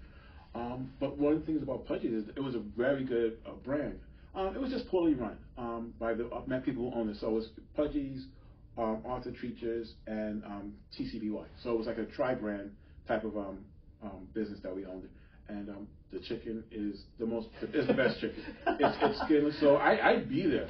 Um, 0.53 0.91
but 1.01 1.17
one 1.17 1.33
of 1.33 1.39
the 1.41 1.45
things 1.45 1.61
about 1.61 1.85
Pudgy 1.85 2.07
is 2.07 2.25
it 2.35 2.41
was 2.41 2.55
a 2.55 2.63
very 2.77 3.03
good 3.03 3.39
uh, 3.45 3.51
brand. 3.65 3.99
Um, 4.35 4.53
it 4.55 4.59
was 4.61 4.69
just 4.71 4.87
poorly 4.89 5.13
run 5.13 5.37
um, 5.57 5.93
by 5.99 6.13
the 6.13 6.27
uh, 6.27 6.41
people 6.59 6.91
who 6.91 6.99
owned 6.99 7.09
it. 7.09 7.17
So 7.19 7.29
it 7.29 7.33
was 7.33 7.49
Pudgy's, 7.75 8.25
um, 8.77 9.01
Arthur 9.05 9.31
Treacher's, 9.31 9.93
and 10.07 10.43
um, 10.43 10.73
TCBY. 10.97 11.45
So 11.63 11.71
it 11.71 11.77
was 11.77 11.87
like 11.87 11.97
a 11.97 12.05
tri-brand 12.05 12.71
type 13.07 13.23
of 13.23 13.37
um, 13.37 13.59
um, 14.03 14.27
business 14.33 14.59
that 14.63 14.75
we 14.75 14.85
owned. 14.85 15.07
And 15.47 15.69
um, 15.69 15.87
the 16.11 16.19
chicken 16.19 16.63
is 16.71 17.03
the 17.19 17.25
most, 17.25 17.47
is 17.73 17.87
the 17.87 17.93
best 17.93 18.19
chicken. 18.19 18.43
It's, 18.79 18.97
it's 19.01 19.21
skinless. 19.21 19.59
So 19.59 19.75
I, 19.75 20.09
I'd 20.09 20.27
be 20.29 20.45
there 20.47 20.67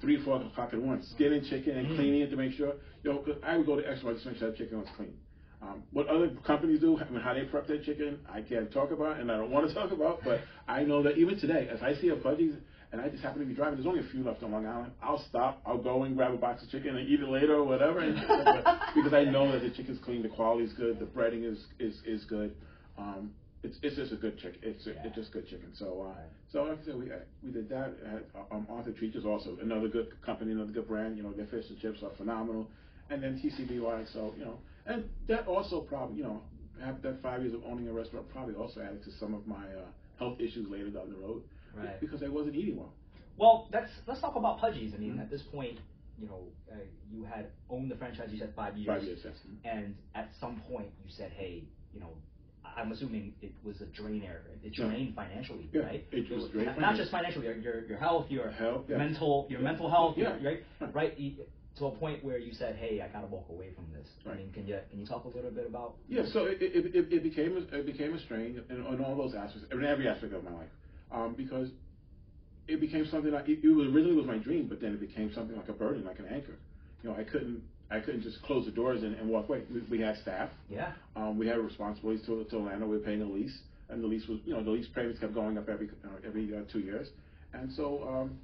three, 0.00 0.22
four 0.24 0.40
o'clock 0.42 0.70
at 0.72 0.80
once, 0.80 1.06
skinning 1.14 1.44
chicken 1.44 1.76
and 1.76 1.88
Mm. 1.88 1.96
cleaning 1.96 2.20
it 2.22 2.30
to 2.30 2.36
make 2.36 2.52
sure. 2.52 2.74
You 3.04 3.12
know, 3.12 3.18
'cause 3.18 3.36
I 3.44 3.56
would 3.56 3.66
go 3.66 3.76
to 3.80 3.88
extra 3.88 4.12
just 4.12 4.24
to 4.24 4.30
make 4.30 4.38
sure 4.38 4.50
the 4.50 4.56
chicken 4.56 4.78
was 4.78 4.88
clean. 4.96 5.12
Um, 5.60 5.82
what 5.92 6.06
other 6.08 6.30
companies 6.44 6.80
do, 6.80 6.96
I 6.98 7.08
mean, 7.10 7.20
how 7.20 7.34
they 7.34 7.42
prep 7.44 7.66
their 7.66 7.80
chicken, 7.82 8.18
I 8.32 8.42
can't 8.42 8.70
talk 8.72 8.92
about, 8.92 9.18
and 9.20 9.30
I 9.30 9.36
don't 9.36 9.50
want 9.50 9.68
to 9.68 9.74
talk 9.80 9.90
about. 9.92 10.20
But 10.24 10.40
I 10.68 10.84
know 10.84 11.02
that 11.02 11.16
even 11.18 11.38
today, 11.38 11.68
if 11.70 11.82
I 11.82 11.94
see 11.94 12.08
a 12.08 12.16
Pudgy's 12.16 12.54
and 12.92 13.00
I 13.00 13.08
just 13.08 13.22
happen 13.22 13.40
to 13.40 13.46
be 13.46 13.54
driving, 13.54 13.74
there's 13.74 13.86
only 13.86 14.00
a 14.00 14.10
few 14.10 14.24
left 14.24 14.42
on 14.42 14.52
Long 14.52 14.66
Island. 14.66 14.92
I'll 15.02 15.24
stop, 15.28 15.60
I'll 15.66 15.82
go 15.82 16.04
and 16.04 16.16
grab 16.16 16.32
a 16.32 16.36
box 16.36 16.62
of 16.62 16.70
chicken 16.70 16.96
and 16.96 17.08
eat 17.08 17.20
it 17.20 17.28
later 17.28 17.56
or 17.56 17.64
whatever, 17.64 18.00
and, 18.00 18.14
because 18.94 19.12
I 19.12 19.24
know 19.24 19.50
that 19.52 19.62
the 19.62 19.70
chicken's 19.70 19.98
clean, 20.04 20.22
the 20.22 20.28
quality's 20.28 20.72
good, 20.72 20.98
the 20.98 21.04
breading 21.04 21.44
is 21.50 21.58
is 21.78 22.00
is 22.06 22.24
good. 22.24 22.54
Um, 22.96 23.32
it's 23.62 23.78
it's 23.82 23.96
just 23.96 24.12
a 24.12 24.16
good 24.16 24.38
chicken. 24.38 24.58
It's 24.62 24.86
a, 24.86 24.90
it's 25.04 25.16
just 25.16 25.32
good 25.32 25.48
chicken. 25.48 25.70
So 25.74 26.06
uh, 26.08 26.20
so 26.52 26.62
like 26.62 26.78
I 26.80 26.84
said, 26.84 26.98
we 26.98 27.10
uh, 27.10 27.16
we 27.42 27.50
did 27.50 27.68
that. 27.68 27.94
Uh, 28.34 28.54
um, 28.54 28.66
Arthur 28.70 28.92
Treach 28.92 29.16
is 29.16 29.24
also 29.24 29.56
another 29.60 29.88
good 29.88 30.08
company, 30.24 30.52
another 30.52 30.72
good 30.72 30.88
brand. 30.88 31.16
You 31.16 31.24
know, 31.24 31.32
their 31.32 31.46
fish 31.46 31.64
and 31.68 31.78
chips 31.80 32.02
are 32.02 32.10
phenomenal. 32.16 32.68
And 33.10 33.22
then 33.22 33.40
TCBY. 33.42 34.12
So 34.12 34.34
you 34.38 34.44
know, 34.44 34.58
and 34.86 35.04
that 35.28 35.46
also 35.46 35.80
probably 35.80 36.18
you 36.18 36.24
know, 36.24 36.42
after 36.82 37.12
that 37.12 37.22
five 37.22 37.42
years 37.42 37.54
of 37.54 37.62
owning 37.64 37.88
a 37.88 37.92
restaurant 37.92 38.28
probably 38.30 38.54
also 38.54 38.80
added 38.80 39.02
to 39.04 39.10
some 39.18 39.34
of 39.34 39.46
my 39.46 39.56
uh, 39.56 39.88
health 40.18 40.38
issues 40.40 40.68
later 40.70 40.90
down 40.90 41.10
the 41.10 41.16
road. 41.26 41.42
Right. 41.84 42.00
Because 42.00 42.22
I 42.22 42.28
wasn't 42.28 42.56
eating 42.56 42.76
well. 42.76 42.92
Well, 43.36 43.68
let's 43.72 43.90
let's 44.06 44.20
talk 44.20 44.36
about 44.36 44.58
Pudgy's. 44.58 44.94
I 44.94 44.98
mean, 44.98 45.14
Mhm. 45.14 45.20
at 45.22 45.30
this 45.30 45.42
point, 45.42 45.78
you 46.18 46.26
know, 46.26 46.42
uh, 46.72 46.76
you 47.10 47.24
had 47.24 47.46
owned 47.70 47.90
the 47.90 47.96
franchise. 47.96 48.28
You 48.32 48.38
said 48.38 48.52
five 48.56 48.76
years. 48.76 48.86
Five 48.88 49.04
years, 49.04 49.20
yes. 49.24 49.34
And 49.64 49.94
at 50.14 50.28
some 50.40 50.60
point, 50.68 50.88
you 51.04 51.10
said, 51.10 51.30
hey, 51.32 51.64
you 51.94 52.00
know. 52.00 52.10
I'm 52.76 52.92
assuming 52.92 53.34
it 53.42 53.52
was 53.64 53.80
a 53.80 53.86
drain 53.86 54.22
area. 54.22 54.54
It 54.62 54.76
Yeah. 54.78 54.86
drained 54.86 55.14
financially, 55.16 55.68
Yeah, 55.72 55.82
right? 55.82 56.06
it 56.12 56.30
was 56.30 56.48
drained 56.50 56.78
not, 56.78 56.94
just 56.96 57.10
financially, 57.10 57.46
your, 57.46 57.56
your 57.56 57.84
your 57.86 57.98
health, 57.98 58.30
your 58.30 58.50
Health, 58.50 58.84
yeah. 58.88 58.98
mental, 58.98 59.46
your 59.50 59.60
mental 59.60 59.90
health, 59.90 60.16
Yeah. 60.16 60.36
right? 60.44 60.62
Right. 60.80 60.94
Right. 60.94 61.18
Y- 61.18 61.34
to 61.76 61.86
a 61.86 61.90
point 61.92 62.22
where 62.22 62.38
you 62.38 62.52
said, 62.52 62.76
"Hey, 62.76 63.00
I 63.00 63.08
gotta 63.08 63.26
walk 63.26 63.48
away 63.48 63.70
from 63.72 63.86
this." 63.92 64.06
Right. 64.24 64.34
I 64.34 64.38
mean, 64.38 64.52
can 64.52 64.66
you 64.66 64.78
can 64.90 65.00
you 65.00 65.06
talk 65.06 65.24
a 65.24 65.28
little 65.28 65.50
bit 65.50 65.66
about? 65.66 65.96
Yeah, 66.08 66.24
so 66.26 66.44
it, 66.44 66.60
it, 66.62 66.94
it, 66.94 67.12
it 67.12 67.22
became 67.22 67.56
a, 67.56 67.60
it 67.78 67.86
became 67.86 68.14
a 68.14 68.18
strain 68.20 68.60
in, 68.68 68.76
in 68.86 69.00
all 69.04 69.16
those 69.16 69.34
aspects, 69.34 69.66
in 69.72 69.84
every 69.84 70.06
aspect 70.06 70.32
of 70.32 70.44
my 70.44 70.52
life, 70.52 70.70
um, 71.12 71.34
because 71.36 71.68
it 72.66 72.80
became 72.80 73.06
something 73.06 73.32
like 73.32 73.48
it, 73.48 73.60
it 73.62 73.68
was 73.68 73.88
originally 73.88 74.14
was 74.14 74.26
my 74.26 74.38
dream, 74.38 74.66
but 74.68 74.80
then 74.80 74.92
it 74.92 75.00
became 75.00 75.32
something 75.32 75.56
like 75.56 75.68
a 75.68 75.72
burden, 75.72 76.04
like 76.04 76.18
an 76.18 76.26
anchor. 76.26 76.56
You 77.02 77.10
know, 77.10 77.16
I 77.16 77.24
couldn't 77.24 77.62
I 77.90 78.00
couldn't 78.00 78.22
just 78.22 78.42
close 78.42 78.66
the 78.66 78.70
doors 78.70 79.02
and, 79.02 79.14
and 79.14 79.28
walk 79.28 79.48
away. 79.48 79.62
We, 79.72 79.80
we 79.90 80.00
had 80.00 80.16
staff. 80.18 80.50
Yeah. 80.68 80.92
Um, 81.16 81.38
we 81.38 81.46
had 81.46 81.58
responsibilities 81.58 82.26
to, 82.26 82.44
to 82.44 82.56
Orlando. 82.56 82.86
We 82.86 82.98
were 82.98 83.02
paying 83.02 83.22
a 83.22 83.24
lease, 83.24 83.56
and 83.88 84.02
the 84.02 84.06
lease 84.06 84.26
was, 84.28 84.38
you 84.44 84.54
know, 84.54 84.62
the 84.62 84.70
lease 84.70 84.88
payments 84.94 85.18
kept 85.18 85.34
going 85.34 85.56
up 85.56 85.68
every 85.68 85.88
uh, 86.04 86.26
every 86.26 86.54
uh, 86.54 86.60
two 86.72 86.80
years, 86.80 87.08
and 87.52 87.72
so. 87.72 88.06
Um, 88.08 88.38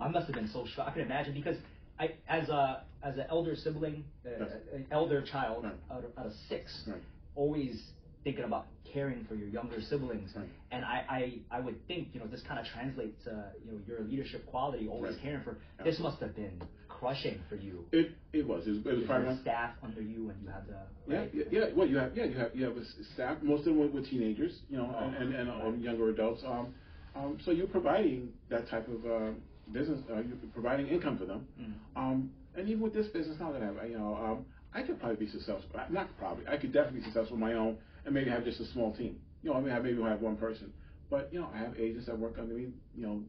I 0.00 0.08
must 0.08 0.26
have 0.26 0.34
been 0.34 0.48
so 0.48 0.66
shocked. 0.74 0.90
I 0.90 0.92
can 0.92 1.02
imagine 1.02 1.34
because 1.34 1.56
I, 2.00 2.14
as 2.28 2.48
a 2.48 2.82
as 3.02 3.16
an 3.16 3.26
elder 3.28 3.54
sibling, 3.54 4.04
uh, 4.26 4.44
an 4.72 4.86
elder 4.90 5.22
child 5.22 5.64
right. 5.64 5.72
out, 5.90 6.04
of, 6.04 6.18
out 6.18 6.26
of 6.26 6.32
six, 6.48 6.82
right. 6.88 7.00
always 7.36 7.80
thinking 8.24 8.44
about 8.44 8.66
caring 8.92 9.24
for 9.28 9.34
your 9.34 9.48
younger 9.48 9.80
siblings. 9.80 10.30
Right. 10.34 10.48
And 10.70 10.84
I, 10.84 11.04
I, 11.50 11.58
I 11.58 11.60
would 11.60 11.86
think, 11.86 12.08
you 12.12 12.20
know, 12.20 12.26
this 12.26 12.42
kind 12.46 12.58
of 12.58 12.66
translates 12.66 13.22
to, 13.24 13.52
you 13.64 13.72
know, 13.72 13.78
your 13.86 14.00
leadership 14.00 14.46
quality, 14.46 14.88
always 14.88 15.14
right. 15.14 15.22
caring 15.22 15.44
for. 15.44 15.58
Absolutely. 15.78 15.90
This 15.90 16.00
must 16.00 16.22
have 16.22 16.34
been 16.34 16.62
crushing 16.88 17.40
for 17.48 17.56
you. 17.56 17.84
It 17.92 18.12
it 18.32 18.46
was. 18.46 18.66
It 18.66 18.70
was, 18.70 18.78
it 18.86 18.96
was 18.96 19.04
probably 19.06 19.36
staff 19.42 19.72
under 19.82 20.00
you, 20.00 20.30
and 20.30 20.42
you 20.42 20.48
had 20.48 20.66
to. 20.66 20.72
Right? 21.06 21.30
Yeah, 21.34 21.44
yeah, 21.50 21.66
yeah. 21.66 21.74
Well, 21.74 21.86
you 21.86 21.98
have 21.98 22.16
yeah, 22.16 22.24
you 22.24 22.38
have 22.38 22.54
you 22.54 22.64
have 22.64 22.76
a 22.76 22.84
staff. 23.14 23.38
Most 23.42 23.60
of 23.60 23.66
them 23.66 23.78
were, 23.78 23.88
were 23.88 24.06
teenagers, 24.06 24.60
you 24.68 24.76
know, 24.76 24.94
oh, 24.96 25.04
and 25.04 25.16
and, 25.16 25.34
and 25.34 25.50
um, 25.50 25.80
younger 25.80 26.10
adults. 26.10 26.42
Um, 26.46 26.74
um, 27.16 27.38
so 27.44 27.50
you're 27.50 27.66
providing 27.66 28.30
that 28.48 28.68
type 28.68 28.88
of 28.88 29.04
uh, 29.04 29.30
business. 29.72 30.00
Uh, 30.10 30.16
you're 30.16 30.36
providing 30.52 30.88
income 30.88 31.18
for 31.18 31.26
them. 31.26 31.46
Mm. 31.60 31.74
Um, 31.96 32.30
and 32.56 32.68
even 32.68 32.82
with 32.82 32.94
this 32.94 33.08
business 33.08 33.36
now 33.40 33.52
that 33.52 33.62
I 33.62 33.66
have, 33.66 33.76
you 33.88 33.98
know, 33.98 34.14
um, 34.14 34.46
I 34.72 34.82
could 34.82 34.98
probably 35.00 35.16
be 35.16 35.30
successful. 35.30 35.64
Not 35.90 36.08
probably. 36.18 36.46
I 36.46 36.56
could 36.56 36.72
definitely 36.72 37.00
be 37.00 37.06
successful 37.06 37.34
on 37.34 37.40
my 37.40 37.54
own, 37.54 37.78
and 38.04 38.14
maybe 38.14 38.30
have 38.30 38.44
just 38.44 38.60
a 38.60 38.66
small 38.66 38.94
team. 38.94 39.18
You 39.42 39.50
know, 39.50 39.56
I 39.56 39.60
mean, 39.60 39.72
I 39.72 39.78
maybe 39.78 40.00
have 40.02 40.20
one 40.20 40.36
person, 40.36 40.72
but 41.10 41.28
you 41.32 41.40
know, 41.40 41.48
I 41.54 41.58
have 41.58 41.78
agents 41.78 42.06
that 42.06 42.18
work 42.18 42.36
under 42.38 42.54
me. 42.54 42.68
You 42.96 43.06
know, 43.06 43.22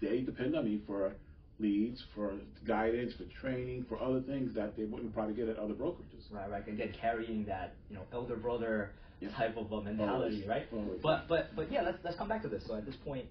they 0.00 0.20
depend 0.20 0.56
on 0.56 0.64
me 0.64 0.80
for 0.86 1.12
leads, 1.58 2.02
for 2.14 2.32
guidance, 2.66 3.14
for 3.14 3.24
training, 3.40 3.86
for 3.88 4.00
other 4.00 4.20
things 4.20 4.54
that 4.54 4.76
they 4.76 4.84
wouldn't 4.84 5.14
probably 5.14 5.34
get 5.34 5.48
at 5.48 5.58
other 5.58 5.74
brokerages. 5.74 6.30
Right, 6.30 6.50
right. 6.50 6.66
Again, 6.66 6.92
carrying 7.00 7.44
that 7.46 7.74
you 7.88 7.96
know 7.96 8.02
elder 8.12 8.36
brother 8.36 8.90
yeah. 9.20 9.30
type 9.30 9.56
of 9.56 9.70
a 9.70 9.82
mentality, 9.82 10.44
always, 10.44 10.46
right? 10.46 10.66
Always. 10.72 11.00
But 11.02 11.28
but 11.28 11.54
but 11.54 11.70
yeah, 11.70 11.82
let's 11.82 11.98
let's 12.04 12.16
come 12.16 12.28
back 12.28 12.42
to 12.42 12.48
this. 12.48 12.64
So 12.66 12.76
at 12.76 12.86
this 12.86 12.96
point, 12.96 13.26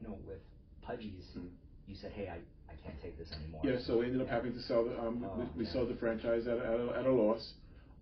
you 0.00 0.08
know, 0.08 0.18
with 0.26 0.38
Pudgy's, 0.82 1.24
mm-hmm. 1.36 1.46
you 1.86 1.96
said, 2.00 2.12
hey, 2.12 2.28
I, 2.28 2.38
I 2.70 2.74
can't 2.84 3.00
take 3.02 3.18
this 3.18 3.30
anymore. 3.32 3.62
Yeah, 3.64 3.76
so 3.86 3.98
we 3.98 4.06
ended 4.06 4.20
up 4.20 4.28
having 4.28 4.52
to 4.52 4.62
sell 4.62 4.84
the 4.84 4.98
um, 4.98 5.24
oh, 5.24 5.46
we, 5.56 5.64
we 5.64 5.70
sold 5.70 5.88
the 5.88 5.96
franchise 5.96 6.46
at 6.46 6.58
a, 6.58 6.60
at 6.60 6.80
a, 6.80 6.98
at 7.00 7.06
a 7.06 7.12
loss. 7.12 7.52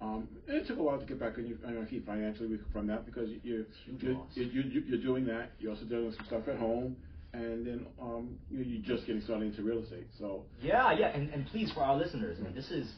Um, 0.01 0.29
it 0.47 0.67
took 0.67 0.79
a 0.79 0.83
while 0.83 0.99
to 0.99 1.05
get 1.05 1.21
back 1.21 1.37
on 1.37 1.47
your, 1.47 1.59
on 1.67 1.75
your 1.75 1.87
feet 1.87 2.05
financially 2.07 2.59
from 2.73 2.87
that 2.87 3.05
because 3.05 3.29
you, 3.43 3.67
you're, 4.01 4.17
you're, 4.35 4.47
you're, 4.47 4.83
you're 4.85 5.03
doing 5.03 5.27
that. 5.27 5.53
You're 5.59 5.73
also 5.73 5.85
doing 5.85 6.13
some 6.17 6.25
stuff 6.27 6.49
at 6.49 6.57
home 6.59 6.97
and 7.33 7.67
then 7.67 7.87
um, 8.01 8.39
you 8.51 8.81
are 8.81 8.97
just 8.97 9.07
getting 9.07 9.23
started 9.23 9.47
into 9.47 9.63
real 9.63 9.83
estate. 9.83 10.07
So 10.19 10.45
yeah, 10.63 10.93
yeah, 10.93 11.09
and, 11.09 11.31
and 11.31 11.47
please 11.47 11.71
for 11.73 11.83
our 11.83 11.97
listeners, 11.97 12.39
I 12.41 12.45
mean, 12.45 12.55
this 12.55 12.71
is 12.71 12.91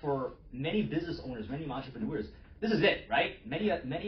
for 0.00 0.32
many 0.52 0.82
business 0.82 1.20
owners, 1.24 1.46
many 1.48 1.68
entrepreneurs. 1.68 2.26
This 2.60 2.70
is 2.70 2.82
it, 2.82 3.06
right? 3.10 3.44
Many, 3.44 3.72
many, 3.84 4.06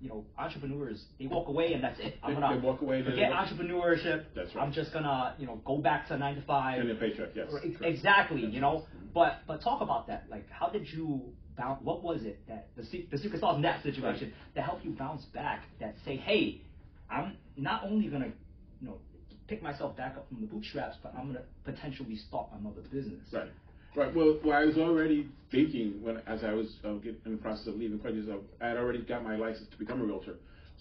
you 0.00 0.08
know, 0.08 0.24
entrepreneurs 0.38 1.04
they 1.18 1.26
walk 1.26 1.48
away 1.48 1.74
and 1.74 1.84
that's 1.84 2.00
it. 2.00 2.14
I'm 2.22 2.32
gonna 2.32 2.58
they 2.58 2.66
walk 2.66 2.80
away, 2.80 3.04
forget 3.04 3.30
entrepreneurship. 3.30 4.24
That's 4.34 4.54
right. 4.54 4.62
I'm 4.64 4.72
just 4.72 4.94
gonna, 4.94 5.34
you 5.38 5.46
know, 5.46 5.60
go 5.66 5.76
back 5.78 6.08
to 6.08 6.16
nine 6.16 6.36
to 6.36 6.42
five. 6.42 6.80
And 6.80 6.90
a 6.90 6.94
paycheck, 6.94 7.28
yes. 7.34 7.48
Exactly, 7.82 8.46
you 8.46 8.60
know. 8.60 8.86
But 9.12 9.40
but 9.46 9.60
talk 9.60 9.82
about 9.82 10.06
that. 10.06 10.24
Like, 10.30 10.48
how 10.48 10.70
did 10.70 10.88
you 10.88 11.20
bounce? 11.60 11.80
What 11.82 12.02
was 12.02 12.22
it 12.22 12.40
that 12.48 12.68
the 12.76 12.82
the 13.10 13.18
secret 13.18 13.40
sauce 13.40 13.56
in 13.56 13.62
that 13.62 13.82
situation 13.82 14.28
right. 14.28 14.54
that 14.54 14.64
helped 14.64 14.84
you 14.84 14.92
bounce 14.92 15.24
back? 15.26 15.64
That 15.80 15.94
say, 16.04 16.16
hey, 16.16 16.62
I'm 17.10 17.36
not 17.56 17.84
only 17.84 18.08
gonna 18.08 18.32
you 18.80 18.88
know, 18.88 18.98
pick 19.46 19.62
myself 19.62 19.96
back 19.96 20.16
up 20.16 20.28
from 20.28 20.40
the 20.40 20.46
bootstraps, 20.46 20.96
but 21.02 21.14
I'm 21.16 21.28
gonna 21.28 21.44
potentially 21.64 22.16
start 22.16 22.48
another 22.58 22.82
business. 22.92 23.20
Right. 23.32 23.50
Right. 23.96 24.14
Well, 24.14 24.38
well, 24.44 24.56
I 24.56 24.64
was 24.64 24.78
already 24.78 25.28
thinking 25.50 26.00
when, 26.00 26.18
as 26.28 26.44
I 26.44 26.52
was 26.52 26.76
uh, 26.84 26.90
in 26.90 27.16
the 27.24 27.36
process 27.36 27.66
of 27.66 27.74
leaving 27.74 27.98
Pudgy's, 27.98 28.28
I 28.60 28.68
had 28.68 28.76
already 28.76 29.02
got 29.02 29.24
my 29.24 29.34
license 29.34 29.68
to 29.72 29.76
become 29.76 30.00
a 30.00 30.04
realtor, 30.04 30.36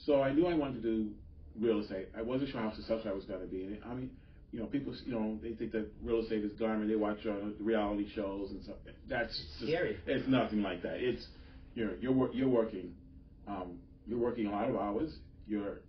so 0.05 0.21
I 0.21 0.31
knew 0.31 0.45
I 0.45 0.53
wanted 0.53 0.81
to 0.81 0.81
do 0.81 1.09
real 1.59 1.79
estate. 1.79 2.09
I 2.17 2.21
wasn't 2.21 2.51
sure 2.51 2.61
how 2.61 2.71
successful 2.73 3.09
I 3.09 3.13
was 3.13 3.25
going 3.25 3.41
to 3.41 3.47
be. 3.47 3.63
And 3.63 3.79
I 3.83 3.93
mean, 3.93 4.11
you 4.51 4.59
know, 4.59 4.65
people, 4.65 4.93
you 5.05 5.13
know, 5.13 5.37
they 5.41 5.53
think 5.53 5.71
that 5.73 5.87
real 6.03 6.21
estate 6.21 6.43
is 6.43 6.51
glamour. 6.53 6.87
They 6.87 6.95
watch 6.95 7.19
uh, 7.25 7.33
reality 7.59 8.09
shows 8.15 8.49
and 8.49 8.63
stuff. 8.63 8.77
That's 9.07 9.37
just, 9.37 9.61
scary. 9.61 9.97
It's 10.07 10.27
nothing 10.27 10.61
like 10.61 10.81
that. 10.83 10.95
It's 10.97 11.25
you're 11.75 11.95
you're 11.97 12.33
you're 12.33 12.49
working, 12.49 12.95
um, 13.47 13.77
you're 14.07 14.19
working 14.19 14.47
a 14.47 14.51
lot 14.51 14.69
of 14.69 14.75
hours. 14.75 15.11
You're 15.47 15.81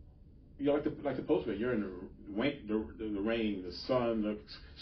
you're 0.59 0.75
like 0.75 0.85
the 0.85 0.95
like 1.03 1.17
the 1.17 1.23
postman. 1.23 1.59
You're 1.59 1.73
in 1.73 1.81
the 1.81 1.91
rain, 2.37 2.61
the, 2.69 2.87
the, 3.03 3.11
the 3.11 3.21
rain, 3.21 3.63
the 3.67 3.73
sun, 3.73 4.23
the 4.23 4.39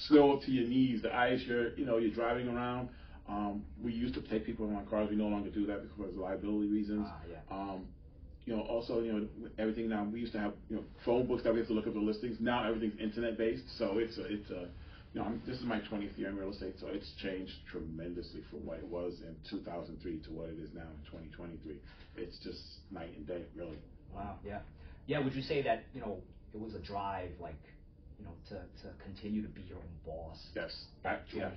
snow 0.09 0.33
up 0.33 0.43
to 0.43 0.51
your 0.51 0.69
knees, 0.69 1.03
the 1.03 1.15
ice. 1.15 1.41
You're 1.47 1.75
you 1.77 1.87
know 1.87 1.99
you're 1.99 2.15
driving 2.15 2.49
around. 2.49 2.89
Um, 3.29 3.65
we 3.83 3.93
used 3.93 4.15
to 4.15 4.23
take 4.23 4.45
people 4.45 4.67
in 4.69 4.75
our 4.75 4.83
cars. 4.85 5.09
We 5.11 5.17
no 5.17 5.29
longer 5.29 5.51
do 5.51 5.67
that 5.67 5.83
because 5.83 6.15
of 6.15 6.19
liability 6.19 6.69
reasons. 6.69 7.07
Ah, 7.09 7.21
yeah. 7.31 7.57
um, 7.57 7.87
you 8.49 8.57
know, 8.57 8.63
also, 8.63 9.01
you 9.01 9.13
know, 9.13 9.27
everything 9.59 9.89
now. 9.89 10.05
We 10.05 10.21
used 10.21 10.33
to 10.33 10.41
have, 10.41 10.55
you 10.71 10.77
know, 10.77 10.85
phone 11.05 11.27
books 11.27 11.43
that 11.45 11.53
we 11.53 11.59
have 11.61 11.69
to 11.69 11.75
look 11.75 11.87
up 11.87 11.95
the 11.95 12.01
listings. 12.01 12.39
Now 12.41 12.67
everything's 12.67 12.99
internet 13.01 13.37
based, 13.37 13.65
so 13.79 13.99
it's 13.99 14.17
a, 14.19 14.25
it's 14.25 14.51
a, 14.51 14.69
you 15.13 15.21
know, 15.21 15.25
I'm, 15.25 15.43
this 15.47 15.59
is 15.59 15.65
my 15.65 15.81
20th 15.81 16.17
year 16.17 16.29
in 16.31 16.37
real 16.37 16.51
estate, 16.51 16.75
so 16.81 16.89
it's 16.89 17.11
changed 17.23 17.53
tremendously 17.71 18.43
from 18.51 18.65
what 18.65 18.79
it 18.79 18.89
was 18.89 19.21
in 19.21 19.37
2003 19.51 20.21
to 20.21 20.31
what 20.31 20.49
it 20.49 20.59
is 20.59 20.71
now 20.75 20.89
in 20.89 21.05
2023. 21.13 21.77
It's 22.17 22.39
just 22.43 22.61
night 22.91 23.13
and 23.17 23.27
day, 23.27 23.45
really. 23.57 23.79
Wow. 24.15 24.37
Yeah 24.45 24.61
yeah, 25.09 25.19
would 25.19 25.35
you 25.35 25.43
say 25.43 25.63
that 25.63 25.85
you 25.93 26.01
know 26.01 26.19
it 26.55 26.61
was 26.61 26.75
a 26.75 26.79
drive 26.79 27.31
like 27.41 27.59
you 28.19 28.25
know 28.27 28.33
to, 28.51 28.55
to 28.55 28.95
continue 29.03 29.43
to 29.43 29.49
be 29.49 29.63
your 29.63 29.79
own 29.79 29.95
boss? 30.07 30.37
Yes. 30.55 30.71
yeah. 31.35 31.51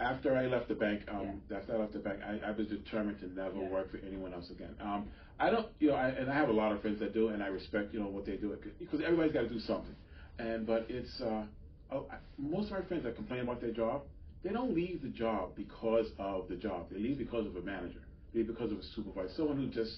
After 0.00 0.36
I 0.36 0.46
left 0.46 0.68
the 0.68 0.74
bank, 0.74 1.02
um, 1.08 1.40
yeah. 1.48 1.58
after 1.58 1.76
I 1.76 1.78
left 1.78 1.92
the 1.92 2.00
bank, 2.00 2.18
I, 2.26 2.48
I 2.48 2.50
was 2.50 2.66
determined 2.66 3.20
to 3.20 3.28
never 3.28 3.56
yeah. 3.56 3.68
work 3.68 3.90
for 3.90 3.98
anyone 3.98 4.34
else 4.34 4.50
again. 4.50 4.74
Um, 4.80 5.06
I 5.40 5.50
don't, 5.50 5.68
you 5.78 5.88
know, 5.88 5.94
I, 5.94 6.08
and 6.08 6.30
I 6.30 6.34
have 6.34 6.48
a 6.48 6.52
lot 6.52 6.72
of 6.72 6.82
friends 6.82 6.98
that 7.00 7.14
do, 7.14 7.28
and 7.28 7.42
I 7.42 7.46
respect, 7.46 7.94
you 7.94 8.00
know, 8.00 8.08
what 8.08 8.26
they 8.26 8.36
do 8.36 8.56
because 8.78 9.00
everybody's 9.00 9.32
got 9.32 9.42
to 9.42 9.48
do 9.48 9.60
something. 9.60 9.94
And 10.38 10.66
but 10.66 10.86
it's 10.88 11.20
uh, 11.20 11.44
oh, 11.92 12.06
I, 12.10 12.16
most 12.38 12.66
of 12.66 12.72
my 12.72 12.82
friends 12.82 13.04
that 13.04 13.16
complain 13.16 13.40
about 13.40 13.60
their 13.60 13.72
job, 13.72 14.02
they 14.42 14.50
don't 14.50 14.74
leave 14.74 15.02
the 15.02 15.08
job 15.08 15.50
because 15.56 16.06
of 16.18 16.48
the 16.48 16.56
job. 16.56 16.86
They 16.90 16.98
leave 16.98 17.18
because 17.18 17.46
of 17.46 17.56
a 17.56 17.62
manager. 17.62 18.00
Leave 18.34 18.46
because 18.46 18.72
of 18.72 18.78
a 18.78 18.82
supervisor, 18.94 19.32
someone 19.36 19.56
who 19.56 19.68
just 19.68 19.96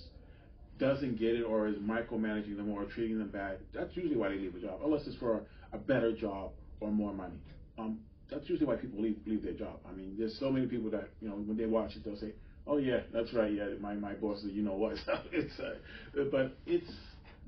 doesn't 0.79 1.19
get 1.19 1.35
it 1.35 1.43
or 1.43 1.69
is 1.69 1.77
micromanaging 1.77 2.57
them 2.57 2.71
or 2.71 2.85
treating 2.85 3.19
them 3.19 3.29
bad, 3.29 3.59
that's 3.75 3.95
usually 3.97 4.17
why 4.17 4.29
they 4.31 4.37
leave 4.37 4.55
a 4.55 4.61
job, 4.61 4.81
unless 4.85 5.07
it's 5.07 5.17
for 5.17 5.43
a 5.73 5.79
better 5.79 6.13
job 6.17 6.53
or 6.81 6.91
more 6.91 7.13
money. 7.13 7.35
Um, 7.79 7.99
that's 8.31 8.49
usually 8.49 8.67
why 8.67 8.77
people 8.77 9.03
leave 9.03 9.19
leave 9.27 9.43
their 9.43 9.53
job. 9.53 9.79
I 9.89 9.93
mean, 9.93 10.15
there's 10.19 10.39
so 10.39 10.51
many 10.51 10.67
people 10.67 10.91
that 10.91 11.11
you 11.21 11.29
know 11.29 11.35
when 11.35 11.57
they 11.57 11.67
watch 11.67 11.97
it, 11.97 12.05
they'll 12.05 12.17
say, 12.17 12.33
"Oh 12.71 12.79
yeah, 12.79 13.01
that's 13.13 13.35
right. 13.35 13.53
Yeah, 13.53 13.67
my 13.81 13.95
my 13.95 14.15
boss 14.15 14.45
you 14.45 14.63
know 14.63 14.77
what." 14.77 14.99
So 15.07 15.15
it's 15.33 15.61
uh, 15.61 16.25
but 16.33 16.59
it's 16.67 16.91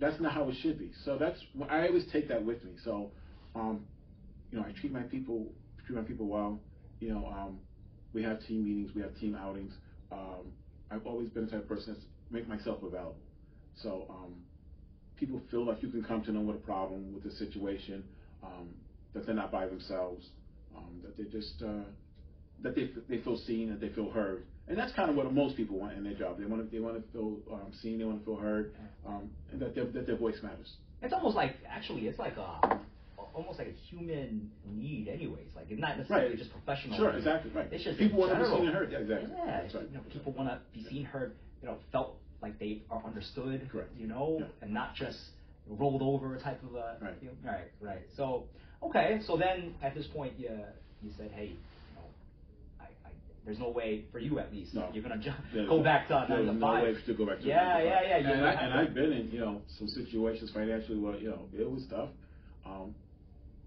that's 0.00 0.20
not 0.20 0.32
how 0.34 0.48
it 0.50 0.56
should 0.62 0.78
be. 0.78 0.92
So 1.04 1.18
that's 1.18 1.40
I 1.70 1.88
always 1.88 2.06
take 2.12 2.28
that 2.28 2.44
with 2.44 2.64
me. 2.64 2.72
So 2.84 3.12
um, 3.56 3.86
you 4.52 4.58
know, 4.58 4.66
I 4.66 4.72
treat 4.80 4.92
my 4.92 5.02
people 5.02 5.52
treat 5.86 5.96
my 5.96 6.02
people 6.04 6.28
well. 6.28 6.60
You 7.00 7.14
know, 7.14 7.26
um, 7.28 7.60
we 8.14 8.22
have 8.24 8.40
team 8.46 8.64
meetings, 8.64 8.92
we 8.94 9.02
have 9.02 9.16
team 9.18 9.36
outings. 9.36 9.72
Um, 10.12 10.52
I've 10.90 11.06
always 11.06 11.30
been 11.30 11.46
the 11.46 11.52
type 11.52 11.62
of 11.62 11.68
person 11.68 11.94
that's 11.94 12.06
make 12.30 12.48
myself 12.48 12.82
available. 12.82 13.16
So 13.76 14.06
um, 14.10 14.34
people 15.16 15.42
feel 15.50 15.66
like 15.66 15.82
you 15.82 15.90
can 15.90 16.04
come 16.04 16.22
to 16.24 16.32
them 16.32 16.46
with 16.46 16.56
a 16.56 16.60
problem, 16.60 17.14
with 17.14 17.26
a 17.26 17.36
situation, 17.36 18.04
um, 18.44 18.70
that 19.14 19.26
they're 19.26 19.34
not 19.36 19.52
by 19.52 19.66
themselves, 19.66 20.30
um, 20.76 21.00
that 21.04 21.16
they 21.18 21.24
just 21.24 21.62
uh, 21.62 21.84
that 22.62 22.76
they 22.76 22.90
they 23.08 23.18
feel 23.22 23.38
seen, 23.38 23.70
that 23.70 23.80
they 23.80 23.90
feel 23.90 24.10
heard, 24.10 24.44
and 24.68 24.78
that's 24.78 24.92
kind 24.92 25.10
of 25.10 25.16
what 25.16 25.32
most 25.32 25.56
people 25.56 25.78
want 25.78 25.96
in 25.96 26.04
their 26.04 26.14
job. 26.14 26.38
They 26.38 26.44
want 26.44 26.64
to 26.64 26.76
they 26.76 26.82
want 26.82 26.96
to 26.96 27.12
feel 27.12 27.36
um, 27.52 27.72
seen, 27.82 27.98
they 27.98 28.04
want 28.04 28.20
to 28.20 28.24
feel 28.24 28.36
heard, 28.36 28.74
um, 29.06 29.30
and 29.50 29.60
that 29.60 29.74
their, 29.74 29.84
that 29.86 30.06
their 30.06 30.16
voice 30.16 30.36
matters. 30.42 30.74
It's 31.02 31.12
almost 31.12 31.36
like 31.36 31.56
actually, 31.68 32.06
it's 32.06 32.18
like 32.18 32.36
a 32.36 32.78
almost 33.34 33.58
like 33.58 33.68
a 33.68 33.72
human 33.88 34.50
need, 34.66 35.08
anyways. 35.08 35.48
Like 35.54 35.66
it's 35.68 35.80
not 35.80 35.96
necessarily 35.96 36.30
right. 36.30 36.38
just 36.38 36.52
professional. 36.52 36.96
Sure, 36.96 37.10
exactly 37.10 37.50
right. 37.52 37.68
It's 37.72 37.84
just 37.84 37.98
people 37.98 38.20
want 38.20 38.32
to 38.32 38.38
be 38.38 38.44
seen 38.44 38.66
and 38.66 38.74
heard. 38.74 38.92
Yeah, 38.92 38.98
exactly. 38.98 39.30
Yeah, 39.36 39.60
right. 39.60 39.72
you 39.72 39.96
know, 39.96 40.02
people 40.12 40.32
want 40.32 40.48
to 40.48 40.58
be 40.72 40.84
seen, 40.88 41.04
heard. 41.04 41.32
You 41.60 41.68
know, 41.68 41.76
felt 41.92 42.16
like 42.40 42.58
they 42.58 42.82
are 42.90 43.02
understood, 43.04 43.68
Correct. 43.70 43.90
you 43.96 44.08
know, 44.08 44.38
yeah. 44.40 44.46
and 44.62 44.74
not 44.74 44.94
just 44.94 45.18
rolled 45.68 46.02
over 46.02 46.36
type 46.38 46.60
of 46.64 46.74
a. 46.74 46.96
Right. 47.00 47.14
You 47.20 47.28
know, 47.28 47.50
right. 47.50 47.70
Right. 47.80 48.02
So 48.16 48.44
okay. 48.82 49.20
So 49.26 49.36
then 49.36 49.74
at 49.82 49.94
this 49.94 50.06
point, 50.06 50.34
you 50.38 50.50
you 51.02 51.10
said, 51.16 51.30
hey, 51.34 51.46
you 51.46 51.94
know, 51.96 52.06
I, 52.80 52.84
I 53.06 53.10
there's 53.44 53.58
no 53.58 53.70
way 53.70 54.04
for 54.12 54.18
you 54.18 54.38
at 54.38 54.52
least. 54.52 54.74
No. 54.74 54.88
You're 54.92 55.02
gonna 55.02 55.18
ju- 55.18 55.66
go 55.66 55.82
back 55.82 56.08
to 56.08 56.26
nine 56.28 56.46
to 56.46 56.52
five. 56.52 56.60
No 56.60 56.82
way 56.84 56.96
to 57.06 57.14
go 57.14 57.26
back 57.26 57.40
to 57.40 57.46
yeah, 57.46 57.78
yeah, 57.78 58.02
yeah, 58.02 58.18
yeah. 58.18 58.30
And, 58.30 58.44
I, 58.46 58.52
and 58.52 58.74
I've 58.74 58.94
been 58.94 59.12
in 59.12 59.30
you 59.30 59.40
know 59.40 59.62
some 59.78 59.88
situations 59.88 60.50
financially 60.52 60.98
where 60.98 61.16
you 61.16 61.30
know 61.30 61.48
it 61.52 61.68
was 61.68 61.84
tough. 61.86 62.10
Um, 62.64 62.94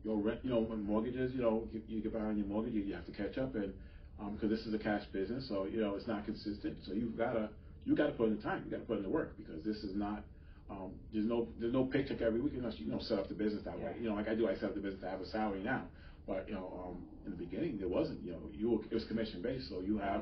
you 0.04 0.12
know, 0.12 0.22
rent, 0.22 0.40
you 0.44 0.52
know, 0.52 0.62
mortgages, 0.62 1.34
you 1.34 1.42
know, 1.42 1.68
you, 1.74 1.82
you 1.88 2.02
get 2.02 2.14
behind 2.14 2.38
your 2.38 2.46
mortgage, 2.46 2.74
you, 2.74 2.82
you 2.82 2.94
have 2.94 3.06
to 3.08 3.12
catch 3.12 3.38
up, 3.40 3.56
and 3.56 3.74
because 4.18 4.44
um, 4.44 4.50
this 4.50 4.60
is 4.66 4.74
a 4.74 4.78
cash 4.78 5.04
business, 5.12 5.48
so 5.50 5.66
you 5.66 5.82
know 5.82 5.96
it's 5.96 6.08
not 6.08 6.26
consistent. 6.26 6.78
So 6.86 6.94
you've 6.94 7.18
gotta 7.18 7.50
you 7.84 7.96
gotta 7.96 8.14
put 8.14 8.30
in 8.30 8.38
the 8.38 8.42
time, 8.42 8.64
you 8.66 8.72
gotta 8.72 8.84
put 8.86 8.98
in 8.98 9.04
the 9.04 9.10
work 9.10 9.36
because 9.38 9.64
this 9.64 9.78
is 9.78 9.96
not. 9.96 10.24
Um, 10.70 10.94
there's 11.14 11.26
no 11.26 11.50
there's 11.60 11.74
no 11.74 11.86
paycheck 11.86 12.22
every 12.22 12.40
week 12.40 12.54
unless 12.56 12.80
you, 12.80 12.86
you 12.86 12.92
know 12.92 13.00
set 13.00 13.20
up 13.20 13.28
the 13.28 13.36
business 13.36 13.64
that 13.66 13.78
yeah. 13.78 13.86
way. 13.86 13.96
You 14.00 14.10
know, 14.10 14.16
like 14.16 14.30
I 14.30 14.36
do, 14.36 14.48
I 14.48 14.56
set 14.56 14.66
up 14.66 14.76
the 14.76 14.82
business 14.82 15.02
to 15.02 15.10
have 15.10 15.22
a 15.22 15.28
salary 15.28 15.62
now, 15.64 15.84
but 16.28 16.48
you 16.48 16.56
know, 16.56 16.86
um, 16.86 17.06
in 17.26 17.32
the 17.32 17.38
beginning 17.38 17.78
there 17.78 17.88
wasn't. 17.88 18.24
You 18.24 18.32
know, 18.34 18.40
you 18.54 18.72
were, 18.72 18.84
it 18.86 18.94
was 18.94 19.06
commission 19.06 19.42
based, 19.42 19.70
so 19.70 19.82
you 19.82 19.98
have. 19.98 20.22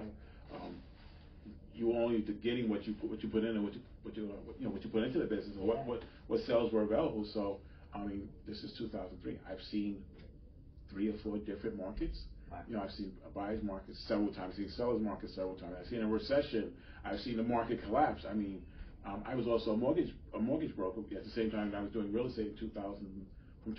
Um, 0.54 0.76
you 1.74 1.88
were 1.88 2.00
only 2.02 2.22
getting 2.44 2.70
what 2.70 2.86
you 2.86 2.96
what 3.02 3.22
you 3.24 3.30
put 3.30 3.44
in 3.44 3.52
and 3.56 3.63
what 3.63 3.74
you 3.74 3.82
what 4.04 4.16
you 4.16 4.26
uh, 4.32 4.52
you 4.60 4.66
know 4.66 4.72
what 4.72 4.84
you 4.84 4.89
put 4.89 5.04
into 5.04 5.20
the 5.20 5.26
business 5.26 5.56
or 5.60 5.68
what 5.68 5.86
what 5.86 6.04
what 6.28 6.39
sales 6.42 6.72
were 6.72 6.84
available. 6.84 7.26
So 7.34 7.60
I 7.94 8.04
mean, 8.06 8.30
this 8.48 8.63
is 8.63 8.74
2003. 8.78 9.39
I've 9.50 9.62
seen 9.72 10.04
three 10.89 11.10
or 11.10 11.18
four 11.24 11.38
different 11.39 11.78
markets. 11.78 12.18
You 12.68 12.76
know, 12.76 12.84
I've 12.84 12.92
seen 12.92 13.13
a 13.26 13.30
buyer's 13.30 13.63
market 13.63 13.96
several 14.08 14.32
times. 14.32 14.52
I've 14.52 14.58
seen 14.58 14.70
sellers 14.78 15.02
market 15.02 15.32
several 15.32 15.56
times. 15.56 15.74
I've 15.80 15.88
seen 15.88 16.04
a 16.04 16.08
recession. 16.08 16.72
I've 17.04 17.20
seen 17.22 17.38
the 17.38 17.44
market 17.44 17.84
collapse. 17.84 18.26
I 18.30 18.34
mean, 18.36 18.62
um, 19.06 19.24
I 19.26 19.34
was 19.34 19.48
also 19.48 19.72
a 19.72 19.78
mortgage 19.78 20.13
a 20.36 20.39
mortgage 20.39 20.76
broker 20.76 21.02
at 21.16 21.24
the 21.24 21.32
same 21.32 21.50
time 21.50 21.74
I 21.76 21.82
was 21.82 21.92
doing 21.92 22.13
real 22.13 22.28
estate 22.28 22.48
in 22.50 22.58
2000 22.58 23.26
from 23.63 23.76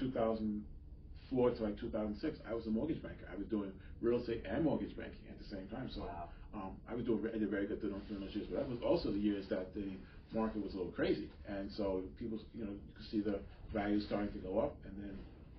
2004 1.35 1.51
to 1.59 1.63
like 1.63 1.81
2006. 1.81 2.39
I 2.49 2.55
was 2.55 2.67
a 2.67 2.71
mortgage 2.71 3.03
banker. 3.03 3.27
I 3.31 3.37
was 3.37 3.47
doing 3.49 3.73
real 4.01 4.21
estate 4.21 4.45
and 4.49 4.65
mortgage 4.65 4.97
banking 4.97 5.27
at 5.29 5.39
the 5.39 5.49
same 5.51 5.67
time. 5.69 5.91
So 5.95 6.03
wow. 6.03 6.29
um, 6.55 6.71
I 6.89 6.95
was 6.95 7.05
doing 7.05 7.27
I 7.27 7.39
did 7.39 7.51
very 7.51 7.67
good 7.67 7.81
during 7.81 8.21
those 8.21 8.35
years. 8.35 8.47
But 8.51 8.61
that 8.61 8.69
was 8.69 8.79
also 8.85 9.11
the 9.11 9.19
years 9.19 9.47
that 9.51 9.75
the 9.75 9.91
market 10.33 10.63
was 10.63 10.75
a 10.75 10.77
little 10.77 10.93
crazy, 10.93 11.31
and 11.47 11.71
so 11.77 12.03
people, 12.19 12.39
you 12.55 12.65
know, 12.65 12.73
you 12.73 12.93
could 12.97 13.07
see 13.11 13.21
the 13.21 13.39
value 13.73 14.01
starting 14.01 14.33
to 14.33 14.39
go 14.39 14.59
up, 14.59 14.75
and 14.85 14.95
then 14.99 15.19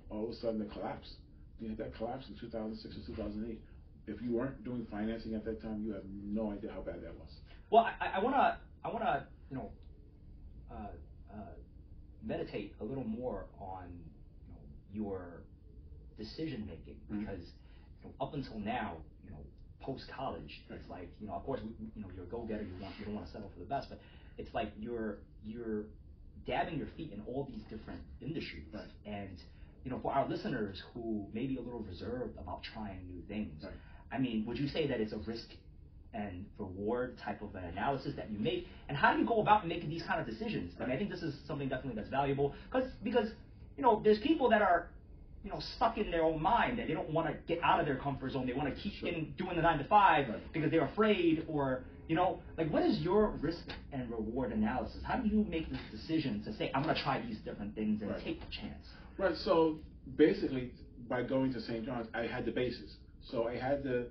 all 0.09 0.25
of 0.25 0.29
a 0.29 0.35
sudden 0.35 0.59
the 0.59 0.65
collapse. 0.65 1.07
You 1.59 1.69
had 1.69 1.77
that 1.77 1.95
collapse 1.95 2.25
in 2.27 2.35
2006 2.35 2.95
or 2.95 3.15
2008. 3.15 3.59
If 4.07 4.21
you 4.21 4.35
weren't 4.35 4.63
doing 4.63 4.85
financing 4.91 5.33
at 5.35 5.45
that 5.45 5.61
time, 5.61 5.83
you 5.85 5.93
have 5.93 6.03
no 6.11 6.51
idea 6.51 6.71
how 6.71 6.81
bad 6.81 7.01
that 7.01 7.15
was. 7.15 7.31
Well, 7.71 7.87
I, 7.99 8.19
I 8.19 8.23
wanna, 8.23 8.57
I 8.83 8.89
wanna, 8.89 9.25
you 9.49 9.57
know, 9.57 9.71
uh, 10.69 11.33
uh, 11.33 11.55
meditate 12.23 12.75
a 12.81 12.83
little 12.83 13.05
more 13.05 13.45
on 13.59 13.85
you 14.47 14.53
know, 14.53 15.05
your 15.07 15.43
decision 16.17 16.65
making 16.67 16.95
mm-hmm. 17.11 17.19
because 17.19 17.41
you 18.01 18.09
know, 18.09 18.25
up 18.25 18.33
until 18.33 18.59
now, 18.59 18.97
you 19.23 19.31
know, 19.31 19.39
post 19.81 20.05
college, 20.15 20.61
right. 20.69 20.79
it's 20.79 20.89
like 20.89 21.09
you 21.19 21.27
know, 21.27 21.33
of 21.33 21.45
course, 21.45 21.61
we, 21.63 21.71
you 21.95 22.01
know, 22.01 22.09
you're 22.15 22.25
a 22.25 22.27
go 22.27 22.41
getter. 22.41 22.63
You 22.63 22.81
want, 22.81 22.93
you 22.99 23.05
don't 23.05 23.15
want 23.15 23.27
to 23.27 23.31
settle 23.31 23.49
for 23.53 23.59
the 23.59 23.65
best, 23.65 23.89
but 23.89 23.99
it's 24.37 24.53
like 24.53 24.71
you're 24.79 25.19
you're 25.43 25.83
dabbing 26.45 26.77
your 26.77 26.87
feet 26.97 27.11
in 27.11 27.21
all 27.27 27.47
these 27.49 27.63
different 27.69 28.01
industries. 28.21 28.65
Right. 28.73 28.83
And 29.05 29.37
you 29.83 29.91
know, 29.91 29.99
for 30.01 30.11
our 30.11 30.27
listeners 30.27 30.81
who 30.93 31.27
may 31.33 31.45
be 31.45 31.57
a 31.57 31.61
little 31.61 31.81
reserved 31.81 32.37
about 32.39 32.61
trying 32.73 33.07
new 33.07 33.21
things, 33.27 33.63
right. 33.63 33.73
I 34.11 34.17
mean, 34.17 34.45
would 34.47 34.57
you 34.57 34.67
say 34.67 34.87
that 34.87 34.99
it's 34.99 35.13
a 35.13 35.17
risk 35.17 35.47
and 36.13 36.45
reward 36.57 37.17
type 37.23 37.41
of 37.41 37.53
an 37.55 37.65
analysis 37.65 38.13
that 38.15 38.31
you 38.31 38.39
make? 38.39 38.67
And 38.87 38.97
how 38.97 39.13
do 39.13 39.19
you 39.19 39.25
go 39.25 39.41
about 39.41 39.67
making 39.67 39.89
these 39.89 40.03
kind 40.03 40.19
of 40.19 40.25
decisions? 40.25 40.73
Right. 40.79 40.85
I 40.85 40.87
mean, 40.87 40.95
I 40.95 40.99
think 40.99 41.11
this 41.11 41.21
is 41.21 41.35
something 41.47 41.69
definitely 41.69 41.95
that's 41.95 42.09
valuable 42.09 42.55
because 42.71 42.89
because 43.03 43.27
you 43.77 43.83
know, 43.83 44.01
there's 44.03 44.19
people 44.19 44.49
that 44.49 44.61
are 44.61 44.89
you 45.45 45.51
know, 45.51 45.59
stuck 45.75 45.99
in 45.99 46.09
their 46.09 46.23
own 46.23 46.41
mind 46.41 46.79
that 46.79 46.87
they 46.87 46.93
don't 46.93 47.11
want 47.11 47.27
to 47.27 47.35
get 47.47 47.63
out 47.63 47.79
of 47.79 47.85
their 47.85 47.97
comfort 47.97 48.31
zone. 48.31 48.47
They 48.47 48.53
want 48.53 48.73
to 48.73 48.81
keep 48.81 48.93
sure. 48.95 49.07
in, 49.07 49.31
doing 49.37 49.55
the 49.55 49.61
nine 49.61 49.77
to 49.77 49.83
five 49.85 50.27
right. 50.27 50.51
because 50.51 50.71
they're 50.71 50.85
afraid 50.85 51.45
or 51.47 51.83
you 52.07 52.15
know, 52.15 52.39
like 52.57 52.69
what 52.71 52.83
is 52.83 52.99
your 52.99 53.29
risk 53.41 53.63
and 53.91 54.09
reward 54.09 54.51
analysis? 54.51 55.01
How 55.03 55.17
do 55.17 55.27
you 55.27 55.43
make 55.47 55.69
this 55.69 55.79
decision 55.91 56.43
to 56.45 56.53
say 56.53 56.71
I'm 56.73 56.83
going 56.83 56.95
to 56.95 57.01
try 57.01 57.21
these 57.21 57.37
different 57.39 57.75
things 57.75 58.01
and 58.01 58.11
right. 58.11 58.23
take 58.23 58.39
the 58.39 58.51
chance? 58.51 58.87
Right. 59.17 59.35
So 59.37 59.79
basically, 60.15 60.71
by 61.07 61.23
going 61.23 61.53
to 61.53 61.61
St. 61.61 61.85
John's, 61.85 62.07
I 62.13 62.27
had 62.27 62.45
the 62.45 62.51
basis. 62.51 62.97
So 63.31 63.47
I 63.47 63.57
had 63.57 63.83
the 63.83 64.07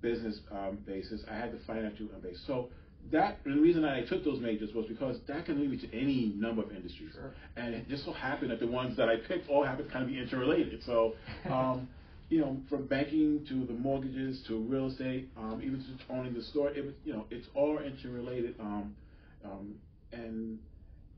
business 0.00 0.40
um, 0.50 0.78
basis, 0.84 1.22
I 1.30 1.34
had 1.34 1.52
the 1.52 1.60
financial 1.64 2.06
basis. 2.22 2.42
So 2.46 2.70
that 3.10 3.38
the 3.44 3.50
reason 3.50 3.82
that 3.82 3.94
I 3.94 4.02
took 4.02 4.24
those 4.24 4.40
majors 4.40 4.72
was 4.74 4.86
because 4.86 5.16
that 5.26 5.44
can 5.44 5.60
lead 5.60 5.70
me 5.70 5.76
to 5.78 5.98
any 5.98 6.32
number 6.36 6.62
of 6.62 6.70
industries. 6.70 7.12
Sure. 7.14 7.32
And 7.56 7.74
it 7.74 7.88
just 7.88 8.04
so 8.04 8.12
happened 8.12 8.50
that 8.50 8.60
the 8.60 8.66
ones 8.66 8.96
that 8.96 9.08
I 9.08 9.16
picked 9.16 9.48
all 9.50 9.64
happen 9.64 9.86
to 9.86 9.90
kind 9.90 10.04
of 10.04 10.10
be 10.10 10.18
interrelated. 10.18 10.82
So 10.84 11.14
um, 11.50 11.88
you 12.32 12.40
know, 12.40 12.56
from 12.70 12.86
banking 12.86 13.44
to 13.46 13.66
the 13.66 13.74
mortgages 13.74 14.42
to 14.48 14.58
real 14.58 14.86
estate, 14.86 15.28
um, 15.36 15.60
even 15.62 15.78
to 15.80 16.14
owning 16.14 16.32
the 16.32 16.42
store, 16.42 16.70
it 16.70 16.82
was, 16.82 16.94
you 17.04 17.12
know, 17.12 17.26
it's 17.30 17.46
all 17.54 17.78
interrelated. 17.78 18.54
Um, 18.58 18.96
um, 19.44 19.74
and 20.12 20.58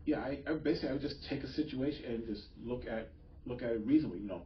yeah, 0.06 0.18
I, 0.18 0.40
I 0.48 0.54
basically 0.54 0.88
I 0.88 0.92
would 0.92 1.02
just 1.02 1.16
take 1.28 1.44
a 1.44 1.52
situation 1.52 2.04
and 2.06 2.26
just 2.26 2.42
look 2.64 2.86
at 2.88 3.10
look 3.46 3.62
at 3.62 3.70
it 3.70 3.86
reasonably. 3.86 4.18
You 4.18 4.26
know, 4.26 4.42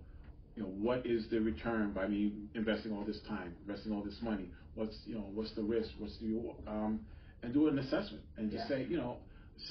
you 0.57 0.63
know, 0.63 0.69
what 0.69 1.07
is 1.07 1.25
the 1.31 1.41
return 1.41 1.93
by 1.93 2.07
me 2.07 2.33
investing 2.55 2.93
all 2.93 3.05
this 3.05 3.21
time, 3.27 3.55
investing 3.67 3.93
all 3.93 4.03
this 4.03 4.19
money? 4.21 4.51
What's 4.75 4.97
you 5.07 5.15
know, 5.15 5.25
what's 5.33 5.53
the 5.53 5.63
risk? 5.63 5.89
What's 5.99 6.19
the 6.19 6.39
um, 6.67 7.01
and 7.43 7.53
do 7.53 7.69
an 7.69 7.79
assessment 7.79 8.23
and 8.37 8.51
just 8.51 8.65
yeah. 8.69 8.77
say, 8.77 8.87
you 8.89 8.97
know, 8.97 9.17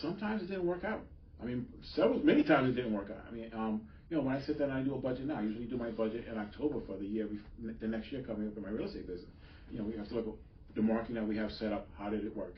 sometimes 0.02 0.42
it 0.42 0.48
didn't 0.48 0.66
work 0.66 0.84
out. 0.84 1.02
I 1.42 1.46
mean, 1.46 1.68
several 1.96 2.20
many 2.20 2.44
times 2.44 2.70
it 2.70 2.76
didn't 2.76 2.94
work 2.94 3.10
out. 3.12 3.26
I 3.30 3.34
mean, 3.34 3.52
um, 3.54 3.82
you 4.10 4.18
know, 4.18 4.24
when 4.24 4.36
I 4.36 4.42
sit 4.42 4.58
down 4.58 4.70
and 4.70 4.80
I 4.80 4.84
do 4.84 4.96
a 4.96 4.98
budget 4.98 5.26
now, 5.26 5.38
I 5.38 5.42
usually 5.42 5.66
do 5.66 5.78
my 5.78 5.92
budget 5.92 6.26
in 6.32 6.38
October 6.38 6.80
for 6.88 6.98
the 6.98 7.06
year, 7.06 7.28
the 7.80 7.88
next 7.88 8.12
year 8.12 8.24
coming 8.24 8.48
up 8.48 8.56
in 8.56 8.64
my 8.64 8.70
real 8.70 8.88
estate 8.88 9.08
business. 9.08 9.30
You 9.70 9.80
know, 9.80 9.86
we 9.86 9.98
have 9.98 10.08
to 10.10 10.16
look 10.16 10.28
at 10.28 10.76
the 10.76 10.82
marketing 10.82 11.16
that 11.16 11.28
we 11.28 11.36
have 11.38 11.52
set 11.52 11.74
up. 11.74 11.88
How 11.98 12.10
did 12.10 12.26
it 12.26 12.36
work? 12.36 12.56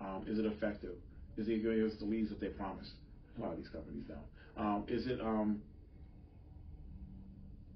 Um, 0.00 0.24
is 0.26 0.38
it 0.38 0.44
effective? 0.44 0.94
Is 1.36 1.48
it 1.48 1.62
giving 1.62 1.86
us 1.86 1.92
the 2.00 2.04
leads 2.04 2.30
that 2.30 2.40
they 2.40 2.48
promised? 2.48 2.90
A 3.38 3.40
lot 3.40 3.52
of 3.52 3.58
these 3.58 3.68
companies 3.68 4.04
don't. 4.08 4.64
Um, 4.66 4.84
is 4.88 5.06
it, 5.06 5.20
um, 5.20 5.62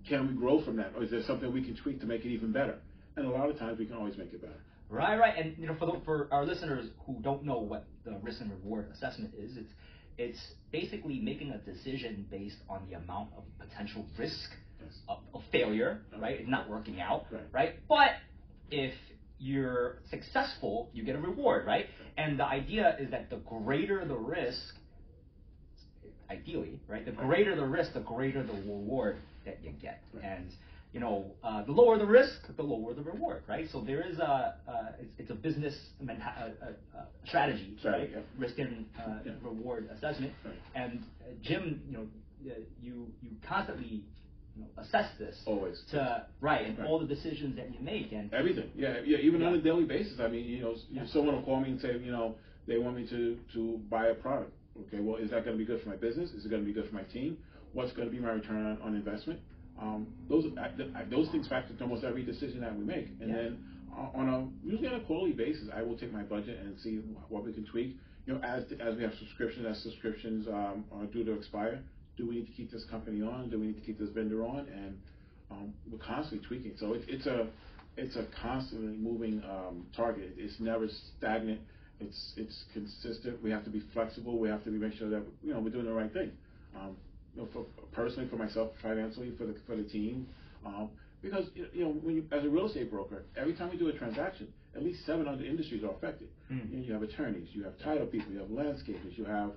can 0.08 0.26
we 0.26 0.34
grow 0.34 0.64
from 0.64 0.76
that? 0.76 0.92
Or 0.96 1.04
is 1.04 1.10
there 1.10 1.22
something 1.26 1.52
we 1.52 1.62
can 1.62 1.76
tweak 1.76 2.00
to 2.00 2.06
make 2.06 2.24
it 2.24 2.28
even 2.28 2.50
better? 2.50 2.78
And 3.16 3.26
a 3.26 3.30
lot 3.30 3.48
of 3.48 3.58
times 3.58 3.78
we 3.78 3.86
can 3.86 3.96
always 3.96 4.16
make 4.16 4.32
it 4.32 4.40
better. 4.40 4.60
Right, 4.92 5.18
right. 5.18 5.34
And, 5.38 5.56
you 5.58 5.66
know, 5.66 5.74
for, 5.78 5.86
the, 5.86 6.00
for 6.04 6.28
our 6.30 6.44
listeners 6.44 6.90
who 7.06 7.16
don't 7.22 7.44
know 7.44 7.58
what 7.58 7.86
the 8.04 8.18
risk 8.22 8.40
and 8.40 8.50
reward 8.50 8.90
assessment 8.92 9.32
is, 9.38 9.56
it's 9.56 9.72
it's 10.18 10.38
basically 10.70 11.18
making 11.18 11.50
a 11.50 11.58
decision 11.58 12.26
based 12.30 12.58
on 12.68 12.82
the 12.88 12.96
amount 12.96 13.30
of 13.36 13.44
potential 13.58 14.04
risk 14.18 14.50
yes. 14.80 14.92
of, 15.08 15.18
of, 15.34 15.42
failure, 15.50 16.02
right? 16.20 16.40
It's 16.40 16.48
not 16.48 16.68
working 16.68 17.00
out, 17.00 17.26
right. 17.30 17.42
right? 17.50 17.74
But 17.88 18.10
if 18.70 18.92
you're 19.38 20.02
successful, 20.10 20.90
you 20.92 21.02
get 21.02 21.16
a 21.16 21.18
reward, 21.18 21.66
right? 21.66 21.86
And 22.16 22.38
the 22.38 22.44
idea 22.44 22.96
is 23.00 23.10
that 23.10 23.30
the 23.30 23.36
greater 23.36 24.04
the 24.04 24.16
risk, 24.16 24.74
ideally, 26.30 26.78
right? 26.86 27.04
The 27.04 27.12
greater 27.12 27.56
the 27.56 27.64
risk, 27.64 27.94
the 27.94 28.00
greater 28.00 28.42
the 28.42 28.52
reward 28.52 29.16
that 29.46 29.60
you 29.64 29.70
get. 29.70 30.02
Right. 30.12 30.24
And 30.24 30.50
you 30.92 31.00
know, 31.00 31.32
uh, 31.42 31.64
the 31.64 31.72
lower 31.72 31.98
the 31.98 32.06
risk, 32.06 32.54
the 32.54 32.62
lower 32.62 32.92
the 32.92 33.02
reward, 33.02 33.42
right? 33.48 33.66
So 33.72 33.80
there 33.80 34.02
is 34.02 34.18
a, 34.18 34.54
uh, 34.68 34.92
it's, 35.00 35.12
it's, 35.18 35.30
a 35.30 35.34
business 35.34 35.74
menta- 36.02 36.52
uh, 36.62 36.66
uh, 36.98 37.04
strategy, 37.26 37.78
right? 37.84 38.10
Yeah. 38.12 38.18
Risk 38.36 38.58
and 38.58 38.86
uh, 38.98 39.18
yeah. 39.24 39.32
reward 39.42 39.88
assessment. 39.96 40.32
Right. 40.44 40.54
And 40.74 41.02
Jim, 41.40 41.82
you 41.86 41.96
know, 41.96 42.06
you 42.82 43.06
you 43.22 43.30
constantly 43.46 44.04
you 44.54 44.62
know, 44.62 44.82
assess 44.82 45.10
this 45.18 45.40
always 45.46 45.82
to 45.92 46.26
right 46.40 46.66
and 46.66 46.78
right. 46.78 46.86
all 46.86 46.98
the 46.98 47.06
decisions 47.06 47.56
that 47.56 47.72
you 47.72 47.80
make 47.80 48.12
and 48.12 48.32
everything. 48.34 48.70
Yeah, 48.74 48.96
yeah. 49.04 49.18
Even 49.18 49.40
yeah. 49.40 49.46
on 49.46 49.54
a 49.54 49.62
daily 49.62 49.84
basis. 49.84 50.20
I 50.20 50.28
mean, 50.28 50.44
you 50.44 50.60
know, 50.60 50.74
yeah. 50.90 51.06
someone 51.06 51.36
will 51.36 51.42
call 51.42 51.60
me 51.60 51.70
and 51.70 51.80
say, 51.80 51.96
you 51.98 52.12
know, 52.12 52.36
they 52.66 52.76
want 52.76 52.96
me 52.96 53.06
to 53.08 53.38
to 53.54 53.80
buy 53.88 54.08
a 54.08 54.14
product. 54.14 54.52
Okay, 54.88 55.00
well, 55.00 55.16
is 55.16 55.30
that 55.30 55.44
going 55.44 55.56
to 55.56 55.58
be 55.58 55.64
good 55.64 55.82
for 55.82 55.88
my 55.88 55.96
business? 55.96 56.30
Is 56.30 56.44
it 56.44 56.50
going 56.50 56.62
to 56.62 56.66
be 56.66 56.72
good 56.72 56.88
for 56.88 56.94
my 56.94 57.02
team? 57.04 57.38
What's 57.72 57.92
going 57.92 58.08
to 58.08 58.12
be 58.14 58.20
my 58.20 58.30
return 58.30 58.64
on, 58.64 58.82
on 58.82 58.94
investment? 58.94 59.40
Um, 59.82 60.06
those 60.28 60.44
those 61.10 61.28
things 61.30 61.48
factor 61.48 61.72
into 61.72 61.82
almost 61.82 62.04
every 62.04 62.22
decision 62.22 62.60
that 62.60 62.76
we 62.76 62.84
make. 62.84 63.08
And 63.20 63.30
yeah. 63.30 63.36
then 63.36 63.58
uh, 63.96 64.16
on 64.16 64.28
a 64.28 64.66
usually 64.66 64.86
on 64.86 64.94
a 64.94 65.00
quarterly 65.00 65.32
basis, 65.32 65.68
I 65.74 65.82
will 65.82 65.96
take 65.96 66.12
my 66.12 66.22
budget 66.22 66.60
and 66.60 66.78
see 66.80 67.00
what 67.28 67.44
we 67.44 67.52
can 67.52 67.66
tweak. 67.66 67.96
You 68.26 68.34
know, 68.34 68.40
as 68.40 68.64
as 68.80 68.96
we 68.96 69.02
have 69.02 69.12
subscriptions, 69.18 69.66
as 69.66 69.82
subscriptions 69.82 70.46
um, 70.46 70.84
are 70.92 71.06
due 71.06 71.24
to 71.24 71.32
expire, 71.32 71.80
do 72.16 72.28
we 72.28 72.36
need 72.36 72.46
to 72.46 72.52
keep 72.52 72.70
this 72.70 72.84
company 72.90 73.22
on? 73.22 73.50
Do 73.50 73.58
we 73.58 73.66
need 73.66 73.80
to 73.80 73.84
keep 73.84 73.98
this 73.98 74.10
vendor 74.10 74.44
on? 74.44 74.68
And 74.68 74.98
um, 75.50 75.74
we're 75.90 75.98
constantly 75.98 76.46
tweaking. 76.46 76.74
So 76.78 76.92
it, 76.92 77.02
it's 77.08 77.26
a 77.26 77.48
it's 77.96 78.14
a 78.14 78.26
constantly 78.40 78.96
moving 78.96 79.42
um, 79.50 79.86
target. 79.96 80.34
It's 80.36 80.60
never 80.60 80.86
stagnant. 81.18 81.60
It's 81.98 82.34
it's 82.36 82.64
consistent. 82.72 83.42
We 83.42 83.50
have 83.50 83.64
to 83.64 83.70
be 83.70 83.82
flexible. 83.92 84.38
We 84.38 84.48
have 84.48 84.62
to 84.62 84.70
be 84.70 84.78
make 84.78 84.94
sure 84.94 85.10
that 85.10 85.24
you 85.42 85.52
know 85.52 85.58
we're 85.58 85.70
doing 85.70 85.86
the 85.86 85.92
right 85.92 86.12
thing. 86.12 86.30
You 87.34 87.42
know, 87.42 87.48
for 87.52 87.64
personally 87.92 88.28
for 88.28 88.36
myself, 88.36 88.72
financially 88.82 89.32
for 89.38 89.46
the 89.46 89.54
for 89.66 89.76
the 89.76 89.84
team, 89.84 90.26
um, 90.66 90.90
because 91.22 91.46
you 91.54 91.84
know 91.84 91.90
when 91.90 92.16
you 92.16 92.24
as 92.32 92.44
a 92.44 92.48
real 92.48 92.66
estate 92.66 92.90
broker, 92.90 93.24
every 93.36 93.54
time 93.54 93.70
we 93.70 93.78
do 93.78 93.88
a 93.88 93.92
transaction, 93.92 94.48
at 94.74 94.82
least 94.82 95.04
seven 95.06 95.26
other 95.28 95.44
industries 95.44 95.84
are 95.84 95.90
affected. 95.90 96.28
Mm. 96.50 96.70
You, 96.70 96.76
know, 96.76 96.84
you 96.84 96.92
have 96.92 97.02
attorneys, 97.02 97.48
you 97.52 97.64
have 97.64 97.78
title 97.78 98.06
people, 98.06 98.32
you 98.32 98.38
have 98.38 98.48
landscapers, 98.48 99.16
you 99.16 99.24
have 99.24 99.52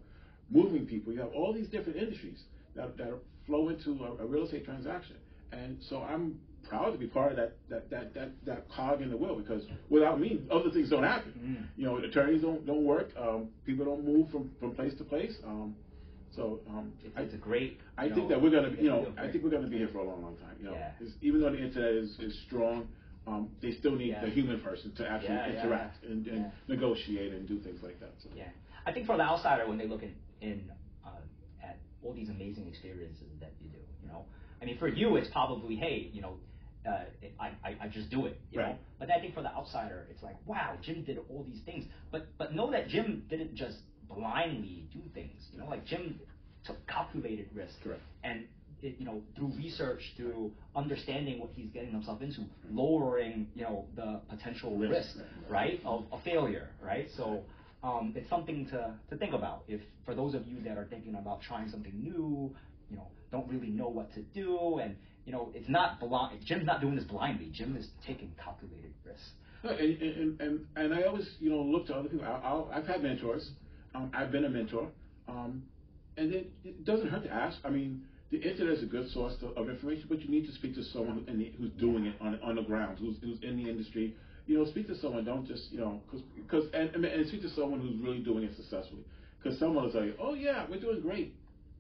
moving 0.49 0.85
people, 0.85 1.11
you 1.11 1.19
have 1.19 1.31
all 1.33 1.53
these 1.53 1.67
different 1.67 1.97
industries 1.97 2.43
that 2.75 2.97
that 2.97 3.13
flow 3.45 3.69
into 3.69 4.03
a, 4.03 4.23
a 4.23 4.25
real 4.25 4.43
estate 4.45 4.65
transaction, 4.65 5.17
and 5.51 5.77
so 5.89 6.01
I'm 6.01 6.39
proud 6.69 6.91
to 6.91 6.97
be 6.97 7.07
part 7.07 7.31
of 7.31 7.37
that 7.37 7.53
that 7.69 7.89
that 7.89 8.13
that, 8.13 8.31
that 8.45 8.69
cog 8.69 9.01
in 9.01 9.09
the 9.09 9.17
wheel 9.17 9.35
because 9.35 9.63
without 9.89 10.19
me, 10.19 10.41
other 10.51 10.71
things 10.71 10.89
don't 10.89 11.03
happen. 11.03 11.33
Mm. 11.37 11.77
You 11.77 11.85
know, 11.85 11.97
attorneys 11.97 12.41
don't 12.41 12.65
don't 12.65 12.83
work, 12.83 13.09
um, 13.19 13.49
people 13.65 13.85
don't 13.85 14.05
move 14.05 14.29
from 14.31 14.51
from 14.59 14.75
place 14.75 14.93
to 14.97 15.03
place. 15.03 15.35
Um, 15.45 15.75
So 16.35 16.59
um, 16.69 16.91
it's, 17.03 17.13
it's 17.17 17.33
a 17.33 17.37
great. 17.37 17.79
I 17.97 18.07
know, 18.07 18.15
think 18.15 18.29
that 18.29 18.41
we're 18.41 18.49
gonna, 18.49 18.71
you 18.79 18.89
know. 18.89 19.13
I 19.17 19.31
think 19.31 19.43
we're 19.43 19.49
gonna 19.49 19.67
be 19.67 19.77
here 19.77 19.89
for 19.91 19.99
a 19.99 20.03
long, 20.03 20.21
long 20.21 20.35
time. 20.37 20.55
You 20.59 20.65
know, 20.65 20.73
Yeah. 20.73 20.91
Even 21.21 21.41
though 21.41 21.51
the 21.51 21.63
internet 21.63 21.91
is, 21.91 22.17
is 22.19 22.37
strong, 22.47 22.87
um, 23.27 23.49
they 23.61 23.71
still 23.71 23.95
need 23.95 24.09
Yeah. 24.09 24.21
the 24.25 24.29
human 24.31 24.59
person 24.59 24.93
to 24.95 25.07
actually 25.07 25.35
Yeah, 25.35 25.61
interact 25.63 26.03
and, 26.03 26.27
and 26.27 26.51
negotiate 26.67 27.33
and 27.33 27.47
do 27.47 27.59
things 27.59 27.81
like 27.81 27.99
that. 27.99 28.13
So. 28.21 28.29
Yeah, 28.35 28.49
I 28.85 28.91
think 28.91 29.05
for 29.07 29.17
the 29.17 29.23
outsider, 29.23 29.67
when 29.67 29.77
they 29.77 29.87
look 29.87 30.03
in, 30.03 30.13
in 30.41 30.71
uh, 31.05 31.09
at 31.63 31.77
all 32.03 32.13
these 32.13 32.29
amazing 32.29 32.67
experiences 32.67 33.27
that 33.39 33.53
you 33.61 33.69
do, 33.69 33.79
you 34.01 34.07
know, 34.09 34.25
I 34.61 34.65
mean, 34.65 34.77
for 34.77 34.87
you, 34.87 35.15
it's 35.15 35.29
probably, 35.29 35.75
hey, 35.75 36.09
you 36.13 36.21
know, 36.21 36.37
uh, 36.87 37.05
I, 37.39 37.47
I, 37.63 37.75
I 37.81 37.87
just 37.87 38.11
do 38.11 38.27
it, 38.27 38.39
you 38.51 38.59
know. 38.59 38.65
Right. 38.65 38.79
But 38.99 39.09
I 39.09 39.19
think 39.19 39.33
for 39.33 39.41
the 39.41 39.51
outsider, 39.51 40.05
it's 40.11 40.21
like, 40.21 40.35
wow, 40.45 40.77
Jim 40.83 41.03
did 41.03 41.17
all 41.29 41.43
these 41.43 41.61
things, 41.65 41.85
but 42.11 42.27
but 42.37 42.53
know 42.53 42.69
that 42.71 42.89
Jim 42.89 43.23
didn't 43.27 43.55
just 43.55 43.77
blindly 44.07 44.87
do 44.93 44.99
things, 45.13 45.41
you 45.51 45.59
know, 45.59 45.67
like 45.67 45.85
Jim 45.85 46.19
took 46.65 46.85
calculated 46.87 47.47
risk, 47.53 47.73
Correct. 47.83 48.01
and 48.23 48.45
it, 48.81 48.95
you 48.99 49.05
know, 49.05 49.21
through 49.35 49.51
research, 49.57 50.01
through 50.17 50.51
understanding 50.75 51.39
what 51.39 51.49
he's 51.55 51.69
getting 51.71 51.91
himself 51.91 52.21
into, 52.21 52.41
lowering, 52.69 53.47
you 53.55 53.63
know, 53.63 53.85
the 53.95 54.19
potential 54.29 54.77
Risk, 54.77 54.91
risk, 54.91 55.17
right. 55.49 55.51
right, 55.51 55.81
of 55.85 56.05
a 56.11 56.19
failure, 56.21 56.69
right? 56.83 57.07
So 57.15 57.43
um, 57.83 58.13
it's 58.15 58.29
something 58.29 58.65
to, 58.67 58.93
to 59.09 59.17
think 59.17 59.33
about. 59.33 59.63
If 59.67 59.81
for 60.05 60.15
those 60.15 60.33
of 60.33 60.47
you 60.47 60.61
that 60.63 60.77
are 60.77 60.85
thinking 60.85 61.15
about 61.15 61.41
trying 61.41 61.69
something 61.69 61.93
new, 61.95 62.53
you 62.89 62.97
know, 62.97 63.07
don't 63.31 63.47
really 63.49 63.69
know 63.69 63.87
what 63.87 64.13
to 64.15 64.21
do, 64.21 64.79
and 64.81 64.95
you 65.25 65.31
know, 65.31 65.49
it's 65.55 65.69
not 65.69 65.99
blind. 65.99 66.39
Jim's 66.45 66.65
not 66.65 66.81
doing 66.81 66.95
this 66.95 67.03
blindly. 67.05 67.49
Jim 67.53 67.75
is 67.75 67.87
taking 68.05 68.31
calculated 68.43 68.93
risks. 69.03 69.29
No, 69.63 69.71
and, 69.71 70.01
and, 70.01 70.41
and, 70.41 70.65
and 70.75 70.93
I 70.93 71.03
always, 71.03 71.27
you 71.39 71.49
know, 71.49 71.61
look 71.61 71.87
to 71.87 71.95
other 71.95 72.07
people. 72.09 72.25
I, 72.27 72.39
I'll, 72.47 72.69
I've 72.71 72.85
had 72.85 73.01
mentors. 73.01 73.49
Um, 73.95 74.11
I've 74.13 74.31
been 74.31 74.45
a 74.45 74.49
mentor. 74.49 74.89
Um, 75.27 75.63
and 76.17 76.33
it, 76.33 76.51
it 76.63 76.85
doesn't 76.85 77.07
hurt 77.07 77.23
to 77.23 77.31
ask. 77.31 77.57
I 77.63 77.69
mean, 77.69 78.03
the 78.31 78.37
internet 78.37 78.77
is 78.77 78.83
a 78.83 78.87
good 78.87 79.09
source 79.11 79.33
to, 79.39 79.47
of 79.49 79.69
information, 79.69 80.05
but 80.09 80.21
you 80.21 80.29
need 80.29 80.45
to 80.47 80.53
speak 80.53 80.75
to 80.75 80.83
someone 80.83 81.25
the, 81.25 81.53
who's 81.57 81.71
doing 81.79 82.05
it 82.05 82.15
on, 82.21 82.39
on 82.43 82.55
the 82.55 82.61
ground, 82.61 82.97
who's, 82.99 83.15
who's 83.21 83.39
in 83.41 83.63
the 83.63 83.69
industry. 83.69 84.15
You 84.47 84.59
know, 84.59 84.65
speak 84.65 84.87
to 84.87 84.99
someone. 84.99 85.25
Don't 85.25 85.47
just, 85.47 85.71
you 85.71 85.79
know, 85.79 86.01
because 86.35 86.65
and, 86.73 86.93
and, 86.93 87.05
and 87.05 87.27
speak 87.27 87.41
to 87.41 87.49
someone 87.49 87.79
who's 87.79 87.99
really 88.01 88.19
doing 88.19 88.43
it 88.43 88.55
successfully. 88.55 89.03
Because 89.41 89.57
someone 89.57 89.85
will 89.85 89.91
say, 89.91 90.13
"Oh 90.19 90.35
yeah, 90.35 90.65
we're 90.69 90.79
doing 90.79 91.01
great," 91.01 91.33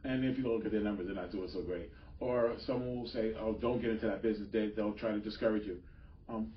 and 0.03 0.25
if 0.25 0.37
you 0.37 0.51
look 0.51 0.65
at 0.65 0.71
their 0.71 0.81
numbers, 0.81 1.05
they're 1.05 1.15
not 1.15 1.31
doing 1.31 1.49
so 1.53 1.61
great. 1.61 1.91
Or 2.19 2.53
someone 2.65 3.01
will 3.01 3.09
say, 3.09 3.33
"Oh, 3.39 3.53
don't 3.53 3.81
get 3.81 3.91
into 3.91 4.07
that 4.07 4.23
business." 4.23 4.47
They, 4.51 4.71
they'll 4.75 4.93
try 4.93 5.11
to 5.11 5.19
discourage 5.19 5.65
you. 5.67 5.77
Um, 6.27 6.53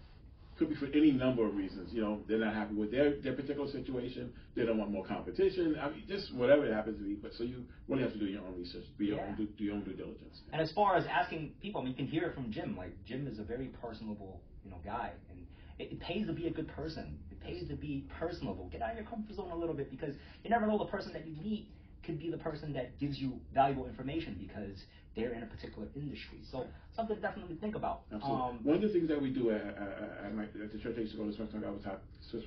could 0.58 0.68
be 0.68 0.74
for 0.74 0.86
any 0.86 1.12
number 1.12 1.46
of 1.46 1.54
reasons. 1.54 1.92
You 1.92 2.02
know, 2.02 2.20
they're 2.28 2.38
not 2.38 2.54
happy 2.54 2.74
with 2.74 2.90
their, 2.90 3.16
their 3.20 3.34
particular 3.34 3.70
situation. 3.70 4.32
They 4.56 4.66
don't 4.66 4.78
want 4.78 4.90
more 4.90 5.04
competition. 5.04 5.76
I 5.80 5.90
mean, 5.90 6.02
just 6.08 6.34
whatever 6.34 6.66
it 6.66 6.72
happens 6.72 6.98
to 6.98 7.04
be. 7.04 7.14
But 7.14 7.32
so 7.38 7.44
you 7.44 7.64
really 7.88 8.02
have 8.02 8.12
to 8.12 8.18
do 8.18 8.26
your 8.26 8.42
own 8.42 8.58
research, 8.58 8.84
do 8.98 9.04
your 9.04 9.16
Yeah. 9.18 9.26
own 9.28 9.36
do, 9.36 9.46
do 9.46 9.64
your 9.64 9.74
own 9.76 9.84
due 9.84 9.92
diligence. 9.94 10.42
And 10.52 10.60
as 10.60 10.72
far 10.72 10.96
as 10.96 11.04
asking 11.06 11.52
people, 11.62 11.80
I 11.80 11.84
mean, 11.84 11.92
you 11.92 11.96
can 11.96 12.06
hear 12.06 12.24
it 12.28 12.34
from 12.34 12.50
Jim. 12.50 12.76
Like 12.76 12.92
Jim 13.06 13.26
is 13.26 13.38
a 13.38 13.44
very 13.44 13.66
personable, 13.80 14.40
you 14.64 14.70
know, 14.70 14.78
guy, 14.84 15.12
and 15.30 15.46
it, 15.78 15.92
it 15.92 16.00
pays 16.00 16.26
to 16.26 16.32
be 16.32 16.48
a 16.48 16.50
good 16.50 16.68
person. 16.68 17.18
It 17.30 17.40
pays 17.40 17.66
to 17.68 17.76
be 17.76 18.04
personable. 18.18 18.68
Get 18.72 18.82
out 18.82 18.90
of 18.90 18.96
your 18.96 19.06
comfort 19.06 19.36
zone 19.36 19.50
a 19.52 19.56
little 19.56 19.74
bit 19.74 19.90
because 19.90 20.14
you 20.42 20.50
never 20.50 20.66
know 20.66 20.78
the 20.78 20.86
person 20.86 21.12
that 21.12 21.26
you 21.26 21.36
meet 21.42 21.70
could 22.08 22.18
be 22.18 22.30
the 22.30 22.38
person 22.38 22.72
that 22.72 22.98
gives 22.98 23.18
you 23.20 23.38
valuable 23.52 23.86
information 23.86 24.34
because 24.40 24.82
they're 25.14 25.34
in 25.34 25.42
a 25.42 25.46
particular 25.46 25.86
industry. 25.94 26.38
So 26.50 26.66
something 26.96 27.16
to 27.16 27.20
definitely 27.20 27.56
think 27.56 27.76
about. 27.76 28.04
Absolutely. 28.10 28.42
Um, 28.42 28.58
One 28.62 28.76
of 28.76 28.82
the 28.82 28.88
things 28.88 29.08
that 29.08 29.20
we 29.20 29.28
do 29.30 29.50
at, 29.50 29.60
at, 29.60 30.24
at, 30.24 30.34
my, 30.34 30.44
at 30.44 30.72
the 30.72 30.78
church 30.78 30.94
I 30.96 31.00
used 31.00 31.12
to 31.12 31.18
go 31.18 31.26
to, 31.26 31.32
Smithtown 31.34 31.60
Gospel, 31.60 31.82
Ta- 31.84 32.40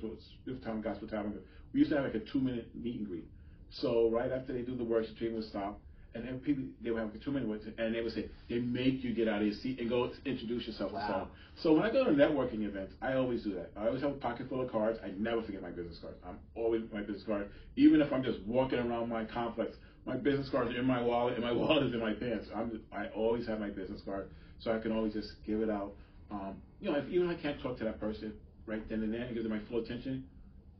Smithtown 0.44 0.80
Gospel 0.82 1.06
Tabernacle, 1.06 1.42
we 1.72 1.78
used 1.78 1.90
to 1.90 1.96
have 1.96 2.06
like 2.06 2.16
a 2.16 2.24
two 2.26 2.40
minute 2.40 2.74
meet 2.74 2.98
and 2.98 3.06
greet. 3.06 3.28
So 3.70 4.10
right 4.10 4.32
after 4.32 4.52
they 4.52 4.62
do 4.62 4.74
the 4.74 4.84
worship, 4.84 5.16
team 5.16 5.34
would 5.34 5.44
stop, 5.44 5.80
and 6.14 6.24
then 6.26 6.38
people 6.40 6.64
they 6.80 6.90
would 6.90 7.00
have 7.00 7.08
like 7.12 7.20
a 7.20 7.24
two 7.24 7.32
minute, 7.32 7.48
with- 7.48 7.66
and 7.78 7.94
they 7.94 8.02
would 8.02 8.12
say 8.12 8.28
they 8.48 8.58
make 8.58 9.02
you 9.02 9.14
get 9.14 9.28
out 9.28 9.40
of 9.40 9.46
your 9.46 9.54
seat 9.56 9.80
and 9.80 9.88
go 9.88 10.10
introduce 10.24 10.66
yourself 10.66 10.90
to 10.90 10.96
Wow. 10.96 11.06
someone. 11.06 11.28
So 11.56 11.72
when 11.74 11.82
I 11.82 11.90
go 11.90 12.04
to 12.04 12.10
networking 12.10 12.62
events, 12.64 12.94
I 13.00 13.14
always 13.14 13.42
do 13.42 13.54
that. 13.54 13.70
I 13.76 13.86
always 13.86 14.02
have 14.02 14.10
a 14.12 14.14
pocket 14.14 14.48
full 14.48 14.60
of 14.60 14.70
cards. 14.70 14.98
I 15.04 15.10
never 15.18 15.42
forget 15.42 15.62
my 15.62 15.70
business 15.70 15.98
cards. 15.98 16.18
I'm 16.24 16.38
always 16.54 16.82
with 16.82 16.92
my 16.92 17.00
business 17.00 17.24
card, 17.24 17.48
even 17.76 18.00
if 18.00 18.12
I'm 18.12 18.22
just 18.22 18.40
walking 18.46 18.78
around 18.78 19.08
my 19.08 19.24
complex. 19.24 19.76
My 20.04 20.16
business 20.16 20.48
cards 20.48 20.74
are 20.74 20.78
in 20.78 20.84
my 20.84 21.00
wallet, 21.02 21.34
and 21.34 21.44
my 21.44 21.52
wallet 21.60 21.84
is 21.84 21.94
in 21.94 22.00
my 22.00 22.12
pants. 22.12 22.48
I'm, 22.54 22.80
I 22.92 23.06
always 23.08 23.46
have 23.46 23.60
my 23.60 23.70
business 23.70 24.00
card, 24.04 24.28
so 24.58 24.72
I 24.72 24.78
can 24.78 24.92
always 24.92 25.12
just 25.12 25.30
give 25.46 25.60
it 25.60 25.70
out. 25.70 25.92
Um, 26.30 26.60
you 26.80 26.90
know, 26.90 26.96
if 26.96 27.08
even 27.08 27.30
if 27.30 27.38
I 27.38 27.40
can't 27.40 27.60
talk 27.60 27.78
to 27.78 27.84
that 27.84 28.00
person 28.00 28.32
right 28.66 28.86
then 28.88 29.02
and 29.02 29.12
there 29.14 29.22
and 29.22 29.34
give 29.34 29.42
them 29.44 29.52
my 29.52 29.60
full 29.68 29.78
attention, 29.78 30.24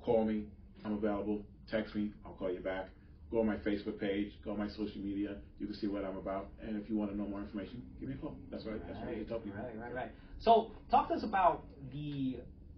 call 0.00 0.24
me. 0.24 0.44
I'm 0.84 0.94
available. 0.94 1.44
Text 1.70 1.94
me. 1.94 2.10
I'll 2.26 2.32
call 2.32 2.50
you 2.50 2.58
back. 2.60 2.88
Go 3.32 3.40
on 3.40 3.46
my 3.46 3.56
Facebook 3.56 3.98
page. 3.98 4.30
Go 4.44 4.52
on 4.52 4.58
my 4.58 4.68
social 4.68 4.98
media. 4.98 5.36
You 5.58 5.66
can 5.66 5.74
see 5.74 5.86
what 5.86 6.04
I'm 6.04 6.18
about. 6.18 6.48
And 6.60 6.80
if 6.80 6.90
you 6.90 6.98
want 6.98 7.10
to 7.12 7.16
know 7.16 7.24
more 7.26 7.40
information, 7.40 7.82
give 7.98 8.10
me 8.10 8.14
a 8.14 8.18
call. 8.18 8.36
That's 8.50 8.64
I, 8.66 8.72
that's 8.72 9.00
Right, 9.06 9.26
people. 9.26 9.40
right, 9.56 9.78
right, 9.80 9.94
right. 9.94 10.10
So, 10.40 10.70
talk 10.90 11.08
to 11.08 11.14
us 11.14 11.22
about 11.22 11.64
the 11.90 12.36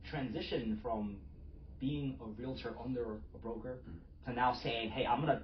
transition 0.09 0.79
from 0.81 1.17
being 1.81 2.17
a 2.23 2.27
realtor 2.41 2.73
under 2.83 3.15
a 3.35 3.39
broker 3.39 3.79
mm-hmm. 3.83 4.31
to 4.31 4.37
now 4.37 4.55
saying, 4.63 4.91
"Hey, 4.91 5.05
I'm 5.07 5.21
gonna 5.21 5.43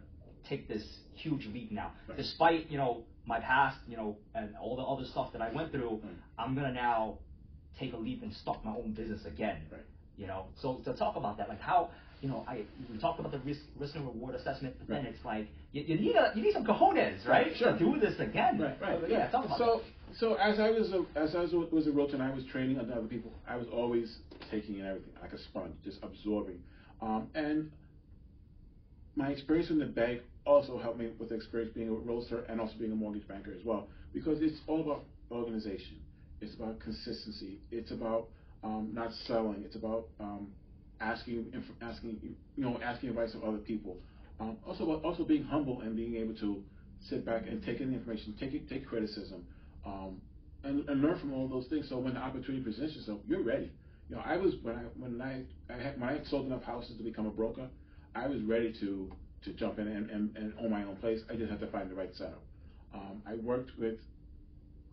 take 0.49 0.69
this 0.69 0.85
huge 1.15 1.45
leap 1.47 1.73
now, 1.73 1.91
Right. 2.07 2.17
despite 2.17 2.71
you 2.71 2.79
know 2.79 3.03
my 3.27 3.41
past, 3.41 3.79
you 3.89 3.97
know, 3.97 4.17
and 4.37 4.55
all 4.57 4.77
the 4.77 4.83
other 4.83 5.05
stuff 5.07 5.33
that 5.33 5.43
I 5.43 5.51
went 5.53 5.73
through. 5.73 6.01
Right. 6.03 6.13
I'm 6.39 6.55
gonna 6.55 6.73
now 6.73 7.19
take 7.81 7.95
a 7.95 7.97
leap 7.97 8.23
and 8.23 8.33
start 8.33 8.65
my 8.65 8.77
own 8.77 8.93
business 8.93 9.25
again." 9.25 9.63
Right. 9.73 9.81
You 10.17 10.29
know, 10.29 10.47
so 10.61 10.77
to 10.85 10.93
talk 10.95 11.17
about 11.17 11.37
that, 11.39 11.49
like 11.49 11.61
how 11.61 11.91
you 12.21 12.29
know, 12.29 12.45
I 12.47 12.65
we 12.91 12.99
talked 12.99 13.19
about 13.19 13.33
the 13.33 13.39
risk 13.41 13.61
risk 13.79 13.95
and 13.95 14.05
reward 14.05 14.35
assessment, 14.35 14.77
but 14.79 14.89
then 14.89 15.07
it's 15.07 15.25
like 15.25 15.49
you, 15.73 15.83
you 15.83 15.99
need 15.99 16.17
a 16.17 16.33
you 16.35 16.43
need 16.43 16.53
some 16.53 16.65
cojones, 16.65 17.27
right? 17.27 17.57
Sure. 17.57 17.73
To 17.73 17.79
do 17.79 17.99
this 17.99 18.19
again. 18.19 18.61
Right, 18.61 18.81
right. 18.81 19.01
So, 19.01 19.07
yeah, 19.07 19.31
talk 19.31 19.47
about 19.47 19.59
so, 19.59 19.83
that. 20.09 20.17
so 20.19 20.35
as 20.35 20.61
I 20.61 20.71
was 20.71 20.93
a, 20.93 21.05
as 21.19 21.35
I 21.35 21.41
was 21.41 21.53
a, 21.55 21.59
was 21.59 21.87
a 21.87 21.93
realtor 21.93 22.15
and 22.15 22.23
I 22.23 22.35
was 22.35 22.45
training 22.47 22.79
under 22.79 22.93
other 22.93 23.07
people, 23.07 23.33
I 23.49 23.57
was 23.57 23.67
always 23.73 24.19
taking 24.51 24.79
in 24.79 24.87
everything 24.87 25.13
like 25.23 25.33
a 25.33 25.39
sponge, 25.39 25.75
just 25.83 25.99
absorbing. 26.03 26.59
Um, 27.01 27.29
and 27.35 27.71
my 29.17 29.31
experience 29.31 29.71
in 29.71 29.79
the 29.79 29.87
bank 29.87 30.21
also 30.45 30.79
helped 30.79 30.99
me 30.99 31.11
with 31.19 31.31
the 31.31 31.35
experience 31.37 31.73
being 31.75 31.89
a 31.89 31.93
realtor 31.93 32.45
and 32.49 32.61
also 32.61 32.75
being 32.79 32.93
a 32.93 32.97
mortgage 32.97 33.27
banker 33.27 33.53
as 33.53 33.65
well, 33.65 33.89
because 34.13 34.39
it's 34.43 34.59
all 34.67 34.83
about 34.83 35.05
organization. 35.31 35.97
It's 36.43 36.55
about 36.55 36.81
consistency. 36.81 37.61
It's 37.71 37.91
about 37.91 38.29
um, 38.63 38.91
not 38.93 39.13
selling. 39.27 39.63
It's 39.65 39.77
about 39.77 40.09
um, 40.19 40.49
asking, 41.01 41.53
asking, 41.83 42.19
you 42.57 42.65
know, 42.65 42.79
asking 42.83 43.11
advice 43.11 43.35
of 43.35 43.45
other 43.45 43.59
people. 43.59 43.97
Um, 44.39 44.57
also, 44.67 44.85
also 45.03 45.25
being 45.25 45.45
humble 45.45 45.83
and 45.83 45.97
being 45.97 46.17
able 46.17 46.35
to 46.37 46.63
sit 47.09 47.25
back 47.25 47.43
and 47.47 47.63
take 47.65 47.81
in 47.81 47.91
the 47.91 47.97
information, 47.97 48.35
take 48.39 48.69
take 48.69 48.87
criticism, 48.87 49.45
um, 49.85 50.21
and, 50.65 50.89
and 50.89 51.01
learn 51.01 51.19
from 51.19 51.33
all 51.35 51.49
those 51.49 51.67
things. 51.67 51.89
So 51.89 51.99
when 51.99 52.15
the 52.15 52.21
opportunity 52.21 52.63
presents 52.63 52.97
itself, 52.97 53.21
you're 53.27 53.43
ready. 53.43 53.73
You 54.09 54.17
know, 54.17 54.23
I 54.25 54.37
was 54.37 54.55
when 54.63 54.77
I 54.77 54.83
when 54.97 55.21
I, 55.21 55.43
I 55.73 55.77
had, 55.77 56.01
when 56.01 56.09
I 56.09 56.21
sold 56.25 56.47
enough 56.47 56.63
houses 56.63 56.97
to 56.97 57.03
become 57.03 57.27
a 57.27 57.31
broker, 57.31 57.69
I 58.15 58.27
was 58.27 58.43
ready 58.43 58.75
to 58.81 59.11
to 59.45 59.53
jump 59.53 59.79
in 59.79 59.89
and, 59.89 60.11
and, 60.11 60.37
and 60.37 60.53
own 60.61 60.71
my 60.71 60.85
own 60.85 60.97
place. 60.97 61.21
I 61.31 61.37
just 61.37 61.51
had 61.51 61.61
to 61.61 61.67
find 61.69 61.91
the 61.91 61.95
right 61.95 62.11
setup. 62.15 62.43
Um, 62.95 63.23
I 63.27 63.37
worked 63.37 63.71
with 63.79 63.99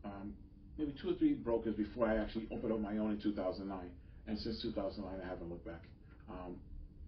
um, 0.06 0.34
maybe 0.78 0.96
two 1.02 1.10
or 1.10 1.15
three 1.15 1.34
brokers 1.34 1.76
before 1.76 2.08
I 2.08 2.17
actually 2.17 2.48
opened 2.52 2.72
up 2.72 2.80
my 2.80 2.98
own 2.98 3.12
in 3.12 3.22
2009, 3.22 3.89
and 4.28 4.39
since 4.39 4.62
2009 4.62 5.20
I 5.22 5.28
haven't 5.28 5.50
looked 5.50 5.65
back. 5.65 5.84
Um, 6.30 6.56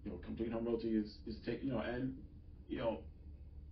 you 0.04 0.10
know, 0.10 0.18
Complete 0.24 0.52
Home 0.52 0.64
Realty 0.66 0.88
is 0.88 1.18
is 1.26 1.36
take 1.44 1.62
you 1.62 1.72
know, 1.72 1.80
and 1.80 2.16
you 2.68 2.78
know, 2.78 2.98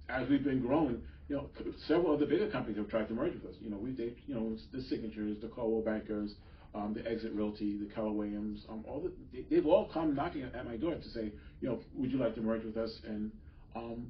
as 0.09 0.29
we've 0.29 0.45
been 0.45 0.61
growing, 0.61 1.03
you 1.29 1.37
know, 1.37 1.51
several 1.87 2.15
of 2.15 2.21
the 2.21 2.27
bigger 2.27 2.51
companies 2.51 2.79
have 2.79 2.89
tried 2.89 3.09
to 3.09 3.15
merge 3.15 3.35
with 3.35 3.45
us. 3.47 3.57
You 3.61 3.71
know, 3.71 3.77
we 3.79 3.93
they 3.93 4.15
you 4.27 4.35
know 4.35 4.57
the 4.73 4.83
Signatures, 4.83 5.39
the 5.41 5.49
Coldwell 5.49 5.83
Bankers, 5.83 6.35
um, 6.75 6.95
the 6.95 7.09
Exit 7.11 7.33
Realty, 7.33 7.79
the 7.79 7.93
Keller 7.95 8.13
Williams, 8.13 8.65
um, 8.69 8.85
all 8.87 9.01
the 9.01 9.13
they, 9.33 9.45
they've 9.51 9.67
all 9.67 9.89
come 9.93 10.15
knocking 10.15 10.43
at 10.43 10.65
my 10.67 10.77
door 10.77 10.95
to 10.95 11.09
say, 11.11 11.33
you 11.61 11.69
know, 11.69 11.81
would 11.95 12.11
you 12.11 12.19
like 12.19 12.35
to 12.35 12.41
merge 12.41 12.65
with 12.65 12.77
us? 12.77 12.91
And 13.07 13.31
um, 13.75 14.09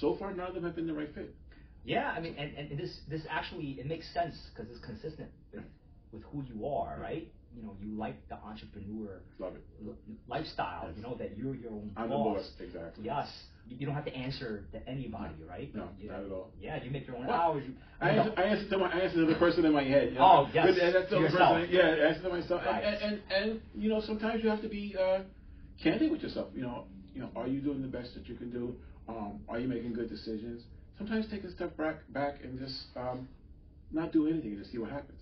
so 0.00 0.16
far, 0.18 0.34
none 0.34 0.48
of 0.48 0.54
them 0.54 0.64
have 0.64 0.76
been 0.76 0.86
the 0.86 0.94
right 0.94 1.12
fit. 1.14 1.34
Yeah, 1.84 2.10
I 2.10 2.20
mean, 2.20 2.34
and, 2.36 2.54
and 2.56 2.78
this 2.78 3.00
this 3.08 3.22
actually 3.30 3.78
it 3.80 3.86
makes 3.86 4.12
sense 4.12 4.34
because 4.54 4.70
it's 4.70 4.84
consistent 4.84 5.30
with 5.52 5.64
with 6.12 6.22
who 6.24 6.42
you 6.42 6.66
are, 6.66 6.98
right? 7.00 7.32
You 7.58 7.64
know, 7.66 7.76
you 7.82 7.98
like 7.98 8.28
the 8.28 8.36
entrepreneur 8.36 9.20
Love 9.40 9.54
it. 9.56 9.64
l- 9.84 9.96
lifestyle. 10.28 10.84
Yes. 10.86 10.92
You 10.96 11.02
know 11.02 11.16
that 11.18 11.36
you're 11.36 11.56
your 11.56 11.72
own 11.72 11.90
I'm 11.96 12.08
the 12.08 12.14
boss. 12.14 12.36
boss, 12.38 12.50
exactly. 12.60 13.04
Yes, 13.04 13.26
you, 13.66 13.76
you 13.78 13.86
don't 13.86 13.96
have 13.96 14.04
to 14.04 14.14
answer 14.14 14.64
to 14.72 14.88
anybody, 14.88 15.34
right? 15.48 15.74
No, 15.74 15.88
you, 15.98 16.08
not 16.08 16.20
at 16.24 16.30
all. 16.30 16.52
Yeah, 16.60 16.80
you 16.84 16.90
make 16.92 17.06
your 17.08 17.16
own 17.16 17.26
Well, 17.26 17.36
hours. 17.36 17.64
You, 17.66 17.74
I 18.00 18.10
answer, 18.10 18.32
I 18.36 18.42
answer 18.44 18.68
to 18.70 18.78
my 18.78 18.92
I 18.92 18.98
answer 19.00 19.16
to 19.16 19.26
the 19.26 19.34
person 19.34 19.64
in 19.64 19.72
my 19.72 19.82
head. 19.82 20.10
You 20.12 20.18
know? 20.20 20.46
Oh, 20.46 20.50
yes, 20.54 20.66
But, 20.68 20.78
and 20.84 20.94
that's 20.94 21.10
the 21.10 21.18
yourself. 21.18 21.56
person. 21.56 21.74
Yeah, 21.74 21.82
I 21.82 22.08
answer 22.10 22.22
to 22.22 22.28
myself. 22.28 22.62
Right. 22.64 22.84
And, 22.84 22.94
and 23.02 23.20
and 23.32 23.50
and 23.50 23.60
you 23.74 23.88
know 23.88 24.00
sometimes 24.06 24.42
you 24.44 24.48
have 24.50 24.62
to 24.62 24.68
be 24.68 24.94
uh, 24.96 25.22
candid 25.82 26.12
with 26.12 26.20
yourself. 26.22 26.48
You 26.54 26.62
know, 26.62 26.84
you 27.12 27.20
know, 27.22 27.30
are 27.34 27.48
you 27.48 27.60
doing 27.60 27.82
the 27.82 27.88
best 27.88 28.14
that 28.14 28.28
you 28.28 28.36
can 28.36 28.52
do? 28.52 28.76
Um, 29.08 29.40
are 29.48 29.58
you 29.58 29.66
making 29.66 29.94
good 29.94 30.08
decisions? 30.08 30.62
Sometimes 30.96 31.26
take 31.28 31.42
a 31.42 31.50
step 31.50 31.76
back 31.76 31.96
back 32.12 32.36
and 32.44 32.56
just 32.58 32.84
um, 32.96 33.26
not 33.90 34.12
do 34.12 34.28
anything 34.28 34.50
and 34.52 34.58
just 34.60 34.70
see 34.70 34.78
what 34.78 34.90
happens. 34.90 35.17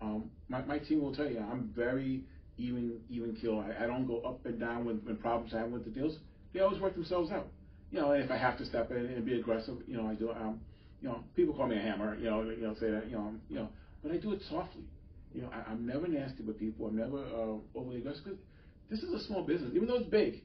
Um, 0.00 0.30
my 0.48 0.62
my 0.62 0.78
team 0.78 1.02
will 1.02 1.14
tell 1.14 1.30
you 1.30 1.38
I'm 1.38 1.72
very 1.74 2.24
even 2.58 3.00
even 3.10 3.36
kill. 3.40 3.60
I, 3.60 3.84
I 3.84 3.86
don't 3.86 4.06
go 4.06 4.20
up 4.20 4.44
and 4.46 4.58
down 4.58 4.84
when, 4.84 4.96
when 5.04 5.16
problems 5.16 5.52
happen 5.52 5.72
with 5.72 5.84
the 5.84 5.90
deals. 5.90 6.16
They 6.52 6.60
always 6.60 6.80
work 6.80 6.94
themselves 6.94 7.30
out. 7.30 7.48
you 7.90 8.00
know, 8.00 8.12
if 8.12 8.30
I 8.30 8.36
have 8.36 8.58
to 8.58 8.64
step 8.64 8.90
in 8.90 8.96
and 8.96 9.24
be 9.24 9.38
aggressive, 9.38 9.76
you 9.86 9.96
know, 9.96 10.08
I 10.08 10.14
do. 10.14 10.30
Um, 10.30 10.60
you 11.02 11.08
know, 11.08 11.20
people 11.34 11.54
call 11.54 11.66
me 11.66 11.76
a 11.76 11.80
hammer. 11.80 12.16
You 12.16 12.30
know, 12.30 12.42
you 12.42 12.62
know, 12.62 12.74
say 12.74 12.90
that. 12.90 13.06
You 13.08 13.16
know, 13.16 13.34
you 13.48 13.56
know, 13.56 13.68
but 14.02 14.12
I 14.12 14.16
do 14.16 14.32
it 14.32 14.40
softly. 14.48 14.84
You 15.34 15.42
know, 15.42 15.50
I, 15.52 15.70
I'm 15.70 15.86
never 15.86 16.06
nasty 16.06 16.42
with 16.42 16.58
people. 16.58 16.86
I'm 16.86 16.96
never 16.96 17.18
uh, 17.18 17.78
overly 17.78 17.98
aggressive. 17.98 18.24
Cause 18.24 18.36
this 18.90 19.00
is 19.02 19.12
a 19.12 19.24
small 19.26 19.42
business, 19.42 19.72
even 19.74 19.88
though 19.88 19.96
it's 19.96 20.08
big. 20.08 20.42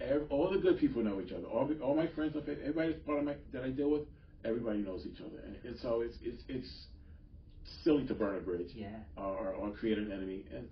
Every, 0.00 0.26
all 0.28 0.50
the 0.50 0.58
good 0.58 0.78
people 0.78 1.02
know 1.02 1.20
each 1.20 1.32
other. 1.32 1.46
All, 1.46 1.70
all 1.82 1.94
my 1.94 2.06
friends, 2.08 2.36
everybody 2.36 2.94
part 2.94 3.18
of 3.18 3.24
my 3.24 3.34
that 3.52 3.62
I 3.62 3.70
deal 3.70 3.90
with, 3.90 4.02
everybody 4.44 4.78
knows 4.78 5.06
each 5.06 5.20
other, 5.20 5.40
and, 5.44 5.56
and 5.64 5.78
so 5.80 6.02
it's 6.02 6.16
it's 6.22 6.42
it's 6.48 6.68
silly 7.84 8.06
to 8.06 8.14
burn 8.14 8.36
a 8.36 8.40
bridge, 8.40 8.70
yeah, 8.74 8.88
or, 9.16 9.54
or 9.54 9.70
create 9.70 9.98
an 9.98 10.12
enemy, 10.12 10.44
and 10.54 10.68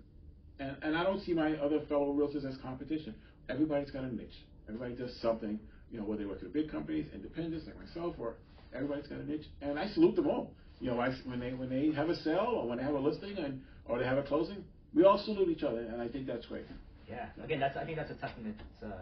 and 0.59 0.77
and 0.83 0.97
I 0.97 1.03
don't 1.03 1.21
see 1.23 1.33
my 1.33 1.53
other 1.53 1.79
fellow 1.87 2.13
realtors 2.13 2.45
as 2.45 2.57
competition. 2.61 3.15
Everybody's 3.49 3.91
got 3.91 4.03
a 4.03 4.13
niche. 4.13 4.45
Everybody 4.67 4.95
does 4.95 5.15
something. 5.21 5.59
You 5.91 5.99
know, 5.99 6.05
whether 6.05 6.23
they 6.23 6.27
work 6.27 6.41
at 6.41 6.51
big 6.51 6.71
companies, 6.71 7.05
independents 7.13 7.67
like 7.67 7.77
myself, 7.77 8.15
or 8.19 8.35
everybody's 8.73 9.07
got 9.07 9.19
a 9.19 9.25
niche, 9.25 9.45
and 9.61 9.79
I 9.79 9.87
salute 9.89 10.15
them 10.15 10.27
all. 10.27 10.51
You 10.79 10.91
know, 10.91 10.99
I, 10.99 11.09
when 11.25 11.39
they 11.39 11.53
when 11.53 11.69
they 11.69 11.91
have 11.95 12.09
a 12.09 12.15
sale 12.17 12.53
or 12.55 12.67
when 12.67 12.77
they 12.77 12.83
have 12.83 12.95
a 12.95 12.99
listing 12.99 13.37
and 13.37 13.61
or 13.85 13.99
they 13.99 14.05
have 14.05 14.17
a 14.17 14.23
closing, 14.23 14.63
we 14.93 15.03
all 15.03 15.21
salute 15.23 15.49
each 15.49 15.63
other, 15.63 15.79
and 15.79 16.01
I 16.01 16.07
think 16.07 16.27
that's 16.27 16.45
great. 16.47 16.65
Yeah. 17.07 17.27
Again, 17.43 17.59
that's 17.59 17.77
I 17.77 17.85
think 17.85 17.97
that's 17.97 18.11
a 18.11 18.15
testament 18.15 18.57
to 18.81 18.93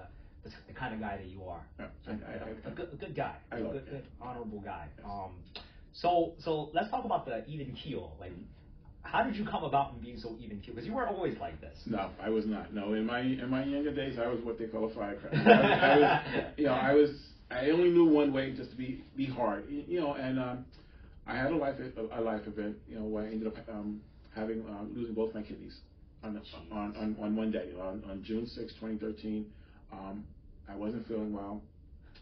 the 0.43 0.73
kind 0.73 0.93
of 0.93 0.99
guy 0.99 1.17
that 1.17 1.27
you 1.27 1.43
are. 1.45 1.61
Yeah. 1.79 1.87
I, 2.07 2.11
I, 2.11 2.71
a, 2.71 2.75
good, 2.75 2.89
a 2.93 2.95
good 2.95 3.15
guy. 3.15 3.35
I 3.51 3.57
a 3.57 3.61
good, 3.63 3.85
good, 3.89 4.03
honorable 4.21 4.59
guy. 4.59 4.87
Yes. 4.97 5.07
Um, 5.09 5.31
so 5.93 6.33
so 6.43 6.69
let's 6.73 6.89
talk 6.89 7.05
about 7.05 7.25
the 7.25 7.45
even 7.47 7.75
keel. 7.75 8.13
Like, 8.19 8.31
how 9.03 9.23
did 9.23 9.35
you 9.35 9.45
come 9.45 9.63
about 9.63 9.93
in 9.93 10.01
being 10.01 10.17
so 10.17 10.35
even 10.39 10.59
keel? 10.59 10.73
Because 10.73 10.87
you 10.87 10.93
weren't 10.93 11.09
always 11.09 11.37
like 11.39 11.59
this. 11.61 11.77
No, 11.85 12.09
I 12.21 12.29
was 12.29 12.45
not. 12.45 12.73
No, 12.73 12.93
in 12.93 13.05
my 13.05 13.21
in 13.21 13.49
my 13.49 13.63
younger 13.63 13.93
days, 13.93 14.17
I 14.19 14.27
was 14.27 14.39
what 14.43 14.57
they 14.57 14.65
call 14.65 14.89
a 14.89 14.93
firecracker. 14.93 15.37
I, 15.49 15.97
was, 15.97 16.53
you 16.57 16.65
know, 16.65 16.73
I 16.73 16.93
was. 16.93 17.09
I 17.51 17.69
only 17.69 17.89
knew 17.89 18.05
one 18.05 18.33
way, 18.33 18.53
just 18.53 18.71
to 18.71 18.75
be 18.75 19.03
be 19.15 19.25
hard. 19.25 19.65
You 19.69 19.99
know, 20.01 20.13
and 20.13 20.39
um, 20.39 20.65
I 21.27 21.35
had 21.35 21.51
a 21.51 21.55
life 21.55 21.75
a, 21.79 22.19
a 22.19 22.21
life 22.21 22.41
event. 22.47 22.77
You 22.87 22.99
know, 22.99 23.05
where 23.05 23.23
I 23.23 23.27
ended 23.27 23.47
up 23.47 23.55
um, 23.69 24.01
having 24.35 24.63
uh, 24.67 24.83
losing 24.93 25.13
both 25.13 25.33
my 25.33 25.41
kidneys 25.41 25.77
on, 26.23 26.41
on, 26.71 26.95
on, 26.95 27.15
on 27.21 27.35
one 27.35 27.51
day, 27.51 27.69
on, 27.79 28.03
on 28.09 28.23
June 28.23 28.47
6, 28.47 28.73
2013. 28.73 29.45
Um, 29.91 30.23
I 30.69 30.75
wasn't 30.75 31.07
feeling 31.07 31.33
well. 31.33 31.61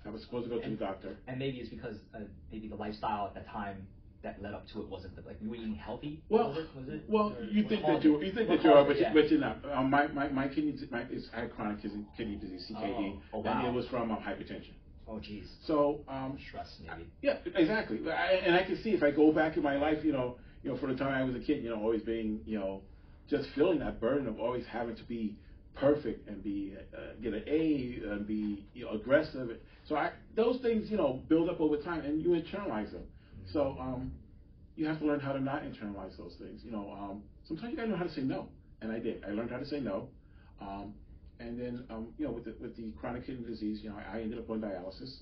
I 0.05 0.09
was 0.09 0.21
supposed 0.23 0.45
to 0.45 0.49
go 0.49 0.59
to 0.59 0.65
and, 0.65 0.77
the 0.77 0.85
doctor. 0.85 1.17
And 1.27 1.37
maybe 1.39 1.57
it's 1.57 1.69
because 1.69 1.97
uh, 2.15 2.19
maybe 2.51 2.67
the 2.67 2.75
lifestyle 2.75 3.27
at 3.27 3.33
the 3.33 3.49
time 3.49 3.87
that 4.23 4.41
led 4.41 4.53
up 4.53 4.67
to 4.73 4.81
it 4.81 4.87
wasn't 4.87 5.15
the, 5.15 5.21
like 5.23 5.37
you 5.41 5.49
were 5.49 5.55
eating 5.55 5.75
healthy. 5.75 6.21
Well, 6.29 6.49
was 6.49 6.57
it, 6.59 6.67
was 6.75 6.87
it, 6.89 7.03
well, 7.07 7.35
you 7.49 7.67
think 7.67 7.85
that 7.85 8.03
you 8.03 8.21
you 8.21 8.31
think 8.33 8.49
that 8.49 8.63
you 8.63 8.71
are, 8.71 8.85
but, 8.85 8.99
yeah. 8.99 9.13
but 9.13 9.29
you're 9.29 9.39
not. 9.39 9.57
Um, 9.73 9.89
my 9.89 10.07
my 10.07 10.27
my 10.29 10.47
kidney 10.47 10.75
my 10.91 11.05
it's, 11.09 11.27
I 11.35 11.41
had 11.41 11.55
chronic 11.55 11.81
kidney 11.81 12.35
disease 12.35 12.71
CKD, 12.71 13.17
oh, 13.17 13.21
oh, 13.33 13.39
wow. 13.39 13.59
and 13.59 13.67
it 13.67 13.73
was 13.73 13.87
from 13.87 14.11
um, 14.11 14.17
hypertension. 14.17 14.73
Oh, 15.07 15.15
jeez. 15.15 15.45
So 15.65 16.01
um, 16.07 16.37
stress 16.47 16.67
maybe. 16.79 17.09
Yeah, 17.21 17.37
exactly. 17.55 17.99
I, 18.09 18.33
and 18.45 18.55
I 18.55 18.63
can 18.63 18.81
see 18.81 18.91
if 18.91 19.03
I 19.03 19.11
go 19.11 19.31
back 19.31 19.57
in 19.57 19.63
my 19.63 19.75
life, 19.75 20.03
you 20.03 20.13
know, 20.13 20.37
you 20.63 20.71
know, 20.71 20.77
for 20.77 20.87
the 20.87 20.95
time 20.95 21.13
I 21.13 21.23
was 21.23 21.35
a 21.35 21.39
kid, 21.39 21.63
you 21.63 21.69
know, 21.69 21.81
always 21.81 22.01
being, 22.01 22.39
you 22.45 22.59
know, 22.59 22.81
just 23.29 23.49
feeling 23.55 23.79
that 23.79 23.99
burden 23.99 24.27
of 24.27 24.39
always 24.39 24.65
having 24.71 24.95
to 24.95 25.03
be 25.03 25.35
perfect 25.75 26.27
and 26.29 26.43
be 26.43 26.75
uh, 26.95 27.13
get 27.21 27.33
an 27.33 27.43
A 27.47 27.99
and 28.11 28.27
be 28.27 28.65
you 28.73 28.85
know, 28.85 28.91
aggressive. 28.91 29.49
So 29.91 29.97
I, 29.97 30.11
those 30.37 30.61
things, 30.61 30.89
you 30.89 30.95
know, 30.95 31.21
build 31.27 31.49
up 31.49 31.59
over 31.59 31.75
time, 31.75 32.05
and 32.05 32.23
you 32.23 32.29
internalize 32.29 32.93
them. 32.93 33.03
So 33.51 33.75
um, 33.77 34.13
you 34.77 34.87
have 34.87 34.99
to 34.99 35.05
learn 35.05 35.19
how 35.19 35.33
to 35.33 35.39
not 35.41 35.63
internalize 35.63 36.17
those 36.17 36.33
things. 36.39 36.61
You 36.63 36.71
know, 36.71 36.95
um, 36.97 37.23
sometimes 37.45 37.71
you 37.71 37.75
got 37.75 37.83
to 37.83 37.89
know 37.89 37.97
how 37.97 38.05
to 38.05 38.13
say 38.13 38.21
no, 38.21 38.47
and 38.81 38.89
I 38.89 38.99
did. 38.99 39.21
I 39.27 39.31
learned 39.31 39.51
how 39.51 39.57
to 39.57 39.65
say 39.65 39.81
no. 39.81 40.07
Um, 40.61 40.93
and 41.41 41.59
then, 41.59 41.83
um, 41.89 42.07
you 42.17 42.25
know, 42.25 42.31
with 42.31 42.45
the, 42.45 42.55
with 42.61 42.77
the 42.77 42.93
chronic 43.01 43.25
kidney 43.25 43.45
disease, 43.45 43.81
you 43.83 43.89
know, 43.89 43.97
I, 43.97 44.21
ended 44.21 44.39
up 44.39 44.49
on 44.49 44.61
dialysis. 44.61 45.17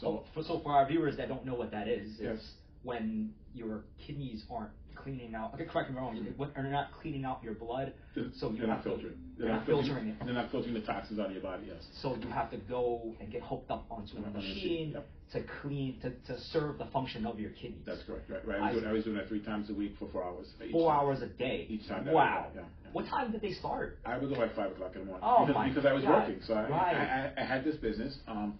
So, 0.00 0.06
oh, 0.06 0.24
for, 0.32 0.42
so 0.42 0.60
for 0.60 0.72
our 0.72 0.88
viewers 0.88 1.18
that 1.18 1.28
don't 1.28 1.44
know 1.44 1.54
what 1.54 1.70
that 1.72 1.86
is, 1.86 2.12
yes. 2.18 2.38
When 2.86 3.30
your 3.52 3.84
kidneys 4.06 4.44
aren't 4.50 4.70
cleaning 4.94 5.34
out. 5.34 5.52
Okay, 5.54 5.64
correct 5.64 5.90
me 5.90 5.96
wrong. 5.96 6.16
Mm-hmm. 6.16 6.42
They're 6.54 6.70
not 6.70 6.90
cleaning 7.02 7.24
out 7.24 7.42
your 7.42 7.54
blood, 7.54 7.92
so 8.38 8.50
you 8.50 8.58
they're 8.58 8.66
not 8.66 8.84
filtering. 8.84 9.12
To, 9.12 9.18
they're, 9.38 9.48
they're 9.48 9.56
not 9.56 9.66
filtering, 9.66 9.86
filtering 9.86 10.08
it. 10.08 10.24
They're 10.24 10.34
not 10.34 10.50
filtering 10.50 10.74
the 10.74 10.80
toxins 10.80 11.20
out 11.20 11.26
of 11.26 11.32
your 11.32 11.42
body. 11.42 11.64
Yes. 11.66 11.82
So 12.00 12.16
you 12.16 12.28
have 12.28 12.50
to 12.52 12.56
go 12.56 13.14
and 13.20 13.30
get 13.30 13.42
hooked 13.42 13.70
up 13.70 13.86
onto 13.90 14.16
a 14.16 14.30
machine 14.30 14.92
yep. 14.94 15.08
to 15.32 15.42
clean 15.60 16.00
to, 16.00 16.10
to 16.32 16.40
serve 16.52 16.78
the 16.78 16.86
function 16.86 17.26
of 17.26 17.38
your 17.38 17.50
kidneys. 17.50 17.84
That's 17.84 18.02
correct. 18.04 18.30
Right. 18.30 18.46
Right. 18.46 18.60
I 18.60 18.72
was, 18.72 18.80
doing, 18.80 18.86
I 18.86 18.92
was 18.92 19.04
doing 19.04 19.16
that 19.16 19.28
three 19.28 19.42
times 19.42 19.68
a 19.68 19.74
week 19.74 19.96
for 19.98 20.08
four 20.10 20.24
hours. 20.24 20.46
Four 20.72 20.90
time. 20.90 21.00
hours 21.00 21.22
a 21.22 21.26
day. 21.26 21.66
Each 21.68 21.86
time. 21.88 22.06
Wow. 22.06 22.46
Yeah, 22.54 22.62
yeah. 22.62 22.66
What 22.92 23.06
time 23.06 23.32
did 23.32 23.42
they 23.42 23.52
start? 23.52 23.98
I 24.06 24.16
would 24.16 24.32
go 24.32 24.40
like 24.40 24.54
five 24.56 24.70
o'clock 24.70 24.92
in 24.94 25.00
the 25.00 25.06
morning. 25.06 25.26
Oh 25.26 25.44
because, 25.44 25.54
my 25.54 25.68
because 25.68 25.84
I 25.84 25.92
was 25.92 26.04
working. 26.04 26.40
So 26.46 26.54
I, 26.54 26.68
right. 26.68 26.96
I, 26.96 27.32
I, 27.36 27.42
I 27.42 27.44
had 27.44 27.64
this 27.64 27.76
business. 27.76 28.16
Um, 28.26 28.58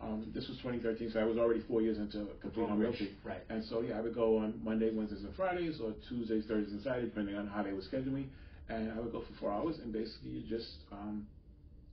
um, 0.00 0.30
this 0.32 0.46
was 0.48 0.56
2013, 0.58 1.10
so 1.12 1.20
I 1.20 1.24
was 1.24 1.38
already 1.38 1.60
four 1.66 1.82
years 1.82 1.98
into 1.98 2.26
complete 2.40 2.68
home 2.68 2.78
realty. 2.78 3.16
Right. 3.24 3.42
And 3.50 3.64
so 3.64 3.80
yeah, 3.82 3.98
I 3.98 4.00
would 4.00 4.14
go 4.14 4.38
on 4.38 4.60
Monday, 4.62 4.90
Wednesdays, 4.94 5.24
and 5.24 5.34
Fridays, 5.34 5.80
or 5.80 5.92
Tuesdays, 6.08 6.44
Thursdays, 6.46 6.72
and 6.72 6.82
Saturdays, 6.82 7.10
depending 7.10 7.36
on 7.36 7.48
how 7.48 7.62
they 7.62 7.72
would 7.72 7.84
schedule 7.84 8.12
me. 8.12 8.28
And 8.68 8.92
I 8.92 9.00
would 9.00 9.12
go 9.12 9.20
for 9.20 9.32
four 9.40 9.50
hours, 9.50 9.78
and 9.82 9.92
basically 9.92 10.30
you 10.30 10.48
just 10.48 10.70
um, 10.92 11.26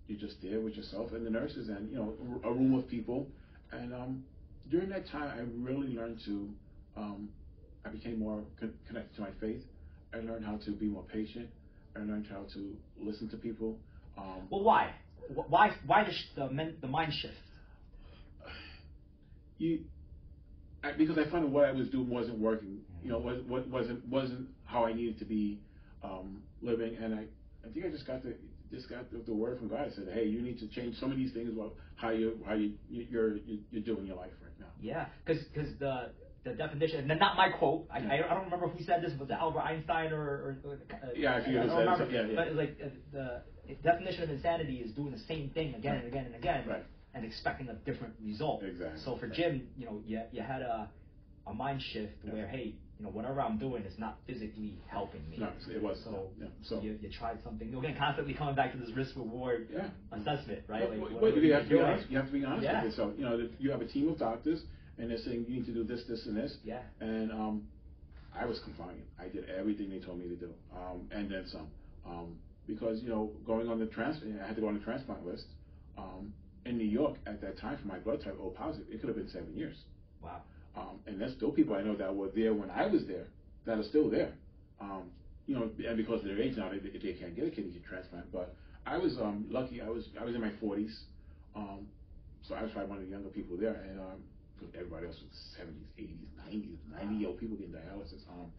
you're 0.08 0.20
just 0.20 0.36
there 0.44 0.60
with 0.60 0.76
yourself 0.76 1.14
and 1.14 1.26
the 1.26 1.30
nurses, 1.32 1.70
and 1.70 1.90
you 1.90 1.98
know 1.98 2.14
a 2.44 2.52
room 2.52 2.76
of 2.76 2.88
people. 2.88 3.28
And 3.72 3.94
um, 3.94 4.24
during 4.70 4.90
that 4.90 5.08
time, 5.10 5.32
I 5.38 5.42
really 5.68 5.94
learned 5.96 6.20
to. 6.26 6.50
Um, 6.98 7.30
I 7.86 7.90
became 7.90 8.20
more 8.20 8.42
con- 8.60 8.74
connected 8.88 9.16
to 9.16 9.22
my 9.22 9.30
faith. 9.40 9.62
I 10.14 10.18
learned 10.18 10.46
how 10.46 10.58
to 10.58 10.72
be 10.72 10.86
more 10.86 11.04
patient. 11.04 11.50
I 11.96 12.00
learned 12.00 12.28
how 12.30 12.44
to 12.54 12.76
listen 13.00 13.30
to 13.30 13.38
people. 13.38 13.78
Um, 14.18 14.48
well, 14.50 14.64
why? 14.64 14.92
Why? 15.34 15.76
Why 15.86 16.04
the 16.04 16.12
sh- 16.12 16.30
the, 16.36 16.50
men- 16.50 16.78
the 16.82 16.88
mind 16.88 17.14
shift? 17.14 17.34
You 19.58 19.86
I, 20.86 20.92
because 20.92 21.18
I 21.18 21.30
found 21.30 21.46
that 21.46 21.50
what 21.50 21.66
I 21.66 21.72
was 21.72 21.88
doing 21.90 22.10
wasn't 22.10 22.40
working. 22.40 22.80
You 23.04 23.12
know, 23.12 23.18
was, 23.20 23.42
what 23.48 23.68
wasn't 23.68 24.06
wasn't 24.08 24.48
how 24.66 24.86
I 24.86 24.94
needed 24.94 25.20
to 25.20 25.26
be 25.26 25.60
um, 26.04 26.42
living, 26.62 26.96
and 27.02 27.16
I 27.16 27.26
I 27.66 27.72
think 27.74 27.86
I 27.86 27.90
just 27.90 28.06
got 28.06 28.24
the 28.24 28.36
just 28.72 28.90
got 28.90 29.12
the, 29.12 29.20
the 29.20 29.34
word 29.34 29.60
from 29.60 29.70
God. 29.70 29.88
I 29.92 29.96
said, 29.96 30.10
hey, 30.14 30.26
you 30.26 30.42
need 30.42 30.60
to 30.60 30.68
change 30.68 30.98
some 30.98 31.12
of 31.12 31.18
these 31.18 31.32
things 31.34 31.50
about 31.54 31.74
how 31.96 32.10
you 32.10 32.40
how 32.46 32.54
you 32.54 32.74
you're 32.90 33.38
you're 33.72 33.84
doing 33.84 34.06
your 34.06 34.18
life 34.18 34.32
right 34.42 34.60
now. 34.60 34.66
Yeah, 34.80 35.06
because 35.26 35.44
because 35.46 35.70
the 35.80 36.12
the 36.44 36.54
definition, 36.54 37.10
and 37.10 37.20
not 37.20 37.36
my 37.36 37.50
quote. 37.50 37.88
I, 37.92 37.98
I, 37.98 38.18
don't 38.18 38.44
remember 38.44 38.68
who 38.68 38.84
said 38.84 39.02
this. 39.02 39.12
Was 39.20 39.30
it 39.32 39.34
Albert 39.34 39.62
Einstein 39.62 40.14
or? 40.14 40.22
or, 40.22 40.58
or 40.64 40.74
uh, 40.92 41.08
yeah, 41.16 41.38
I 41.38 41.44
forget 41.44 41.64
I, 41.64 41.66
don't 41.66 41.78
remember. 41.78 42.12
Yeah, 42.12 42.26
yeah. 42.28 42.36
But 42.36 42.56
like 42.56 42.78
uh, 42.84 42.90
the 43.68 43.74
definition 43.82 44.24
of 44.24 44.30
insanity 44.30 44.76
is 44.78 44.92
doing 44.92 45.12
the 45.12 45.24
same 45.28 45.50
thing 45.56 45.74
again 45.74 45.94
right. 45.94 46.04
and 46.04 46.14
again 46.14 46.26
and 46.26 46.36
again. 46.36 46.68
Right 46.68 46.86
and 47.16 47.26
expecting 47.26 47.70
a 47.70 47.74
different 47.90 48.14
result. 48.22 48.62
Exactly. 48.64 49.00
So 49.04 49.18
for 49.18 49.28
Jim, 49.28 49.68
you 49.78 49.86
know, 49.86 50.02
you, 50.06 50.22
you 50.32 50.42
had 50.42 50.62
a, 50.62 50.90
a 51.48 51.54
mind 51.54 51.82
shift 51.82 52.14
yeah. 52.24 52.34
where, 52.34 52.48
hey, 52.48 52.76
you 53.00 53.06
know, 53.06 53.12
whatever 53.12 53.42
I'm 53.42 53.58
doing 53.58 53.84
is 53.84 53.98
not 53.98 54.20
physically 54.28 54.78
helping 54.88 55.28
me. 55.30 55.38
No, 55.38 55.50
it 55.70 55.82
was. 55.82 55.98
So, 56.04 56.28
yeah. 56.40 56.48
so 56.64 56.82
you, 56.82 56.98
you 57.02 57.10
tried 57.10 57.40
something 57.44 57.70
new. 57.70 57.80
Again, 57.80 57.96
constantly 57.98 58.34
coming 58.34 58.56
back 58.56 58.74
to 58.74 58.78
this 58.78 58.90
risk 58.96 59.16
reward 59.16 59.68
yeah. 59.74 59.88
assessment, 60.12 60.64
right? 60.68 60.90
Well, 60.90 61.12
like, 61.12 61.22
well, 61.22 61.32
you, 61.32 61.54
have 61.54 61.64
to 61.64 61.70
be 61.70 61.80
honest. 61.80 62.10
You 62.10 62.18
have 62.18 62.28
to 62.28 62.34
be 62.34 62.46
honest 62.46 62.64
yeah. 62.64 62.84
with 62.84 62.92
yourself. 62.92 63.14
You 63.18 63.26
know, 63.26 63.50
you 63.60 63.72
have 63.72 63.82
a 63.82 63.88
team 63.88 64.10
of 64.10 64.20
doctors, 64.20 64.62
and 64.98 65.10
they're 65.10 65.18
saying 65.18 65.46
you 65.48 65.56
need 65.56 65.66
to 65.66 65.74
do 65.74 65.84
this, 65.84 66.04
this, 66.08 66.26
and 66.26 66.38
this. 66.38 66.58
Yeah. 66.64 66.82
And 67.00 67.32
um, 67.32 67.64
I 68.38 68.46
was 68.46 68.60
compliant. 68.64 69.04
I 69.20 69.28
did 69.28 69.50
everything 69.50 69.90
they 69.90 70.00
told 70.00 70.20
me 70.20 70.28
to 70.30 70.36
do, 70.36 70.52
um, 70.76 71.08
and 71.12 71.30
then 71.32 71.46
some. 71.48 71.68
Um, 72.06 72.36
because 72.68 73.02
you 73.02 73.10
know, 73.10 73.32
going 73.46 73.68
on 73.68 73.80
the 73.80 73.88
transplant, 73.88 74.42
I 74.42 74.48
had 74.48 74.56
to 74.56 74.62
go 74.62 74.68
on 74.68 74.74
the 74.74 74.84
transplant 74.84 75.26
list. 75.26 75.46
Um, 75.98 76.34
in 76.66 76.78
New 76.78 76.86
York 76.88 77.16
at 77.28 77.42
that 77.42 77.60
time 77.60 77.78
for 77.82 77.88
my 77.88 78.00
blood 78.00 78.24
type 78.24 78.38
O 78.42 78.50
positive, 78.50 78.88
it 78.92 79.00
could 79.00 79.08
have 79.08 79.18
been 79.18 79.30
seven 79.30 79.56
years. 79.56 79.76
Wow. 80.22 80.42
Um, 80.76 81.00
and 81.08 81.22
there's 81.22 81.36
still 81.36 81.52
people 81.52 81.76
I 81.76 81.82
know 81.82 81.96
that 81.96 82.14
were 82.14 82.30
there 82.36 82.54
when 82.54 82.70
I 82.70 82.88
was 82.88 83.06
there 83.08 83.28
that 83.66 83.78
are 83.78 83.84
still 83.84 84.10
there. 84.10 84.34
Um, 84.82 85.12
you 85.48 85.56
know, 85.56 85.70
and 85.88 85.98
because 85.98 86.22
of 86.22 86.26
their 86.26 86.42
age 86.42 86.58
now, 86.58 86.70
they, 86.70 86.80
they 86.80 87.14
can't 87.14 87.36
get 87.36 87.48
a 87.48 87.52
kidney 87.52 87.80
transplant. 87.88 88.32
But 88.32 88.56
I 88.86 88.98
was 88.98 89.18
um, 89.22 89.46
lucky. 89.50 89.82
I 89.82 89.90
was 89.90 90.10
I 90.20 90.24
was 90.24 90.36
in 90.36 90.42
my 90.42 90.52
40s, 90.62 90.94
um, 91.56 91.88
so 92.42 92.56
I 92.56 92.64
was 92.64 92.72
probably 92.72 92.90
one 92.90 92.98
of 93.00 93.06
the 93.06 93.12
younger 93.12 93.30
people 93.30 93.56
there, 93.58 93.74
and 93.88 94.00
um, 94.00 94.24
everybody 94.74 95.06
else 95.08 95.18
was 95.22 95.56
70s, 95.62 96.10
80s, 96.50 96.50
90s, 96.50 96.78
90 97.04 97.16
year 97.16 97.30
old 97.30 97.40
people 97.40 97.58
getting 97.58 97.74
dialysis. 97.74 98.28
Um, 98.30 98.52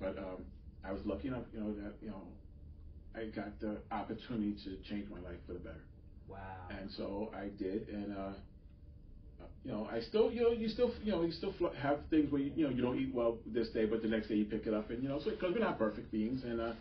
but 0.00 0.18
um, 0.18 0.44
I 0.84 0.92
was 0.92 1.02
lucky 1.04 1.28
enough, 1.28 1.44
you 1.52 1.60
know, 1.60 1.74
that 1.84 1.94
you 2.00 2.08
know, 2.08 2.22
I 3.14 3.26
got 3.26 3.58
the 3.60 3.78
opportunity 3.92 4.56
to 4.64 4.76
change 4.88 5.08
my 5.10 5.20
life 5.20 5.38
for 5.46 5.52
the 5.52 5.60
better. 5.60 5.84
Wow. 6.30 6.38
And 6.70 6.90
so 6.96 7.30
I 7.34 7.48
did, 7.58 7.88
and 7.88 8.12
uh, 8.16 8.32
you 9.64 9.72
know, 9.72 9.88
I 9.90 10.00
still, 10.00 10.30
you 10.30 10.42
know, 10.42 10.52
you 10.52 10.68
still, 10.68 10.92
you 11.02 11.12
know, 11.12 11.22
you 11.22 11.32
still 11.32 11.52
have 11.76 11.98
things 12.08 12.30
where 12.32 12.40
you, 12.40 12.52
you 12.54 12.64
know 12.64 12.70
you 12.70 12.82
don't 12.82 12.98
eat 12.98 13.12
well 13.14 13.38
this 13.46 13.68
day, 13.70 13.84
but 13.84 14.02
the 14.02 14.08
next 14.08 14.28
day 14.28 14.36
you 14.36 14.44
pick 14.44 14.66
it 14.66 14.74
up, 14.74 14.90
and 14.90 15.02
you 15.02 15.08
know, 15.08 15.20
so 15.22 15.30
because 15.30 15.52
we're 15.52 15.60
not 15.60 15.78
perfect 15.78 16.10
beings, 16.10 16.42
and 16.44 16.60
uh, 16.60 16.72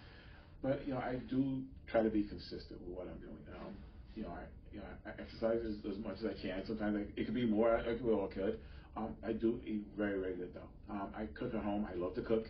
but 0.62 0.86
you 0.86 0.94
know, 0.94 1.00
I 1.00 1.16
do 1.30 1.64
try 1.88 2.04
to 2.04 2.10
be 2.10 2.24
consistent 2.24 2.80
with 2.82 2.96
what 2.96 3.08
I'm 3.08 3.20
doing. 3.20 3.44
Um, 3.60 3.74
you 4.16 4.24
know, 4.24 4.30
I, 4.30 4.44
you 4.72 4.80
know, 4.80 4.86
I 5.06 5.10
exercise 5.22 5.60
as, 5.66 5.76
as 5.92 5.98
much 6.04 6.18
as 6.20 6.26
I 6.26 6.42
can. 6.42 6.64
Sometimes 6.66 6.98
I, 6.98 7.20
it 7.20 7.26
could 7.26 7.36
be 7.36 7.46
more. 7.46 7.76
I, 7.76 7.82
I 7.82 7.94
could, 7.96 8.06
well, 8.06 8.30
I 8.30 8.34
could. 8.34 8.60
Um, 8.96 9.16
I 9.26 9.32
do 9.32 9.60
eat 9.66 9.88
very, 9.98 10.20
very 10.20 10.34
good 10.36 10.54
though. 10.54 10.94
Um, 10.94 11.10
I 11.16 11.26
cook 11.38 11.54
at 11.54 11.64
home. 11.64 11.88
I 11.90 11.96
love 11.96 12.16
to 12.16 12.22
cook. 12.22 12.46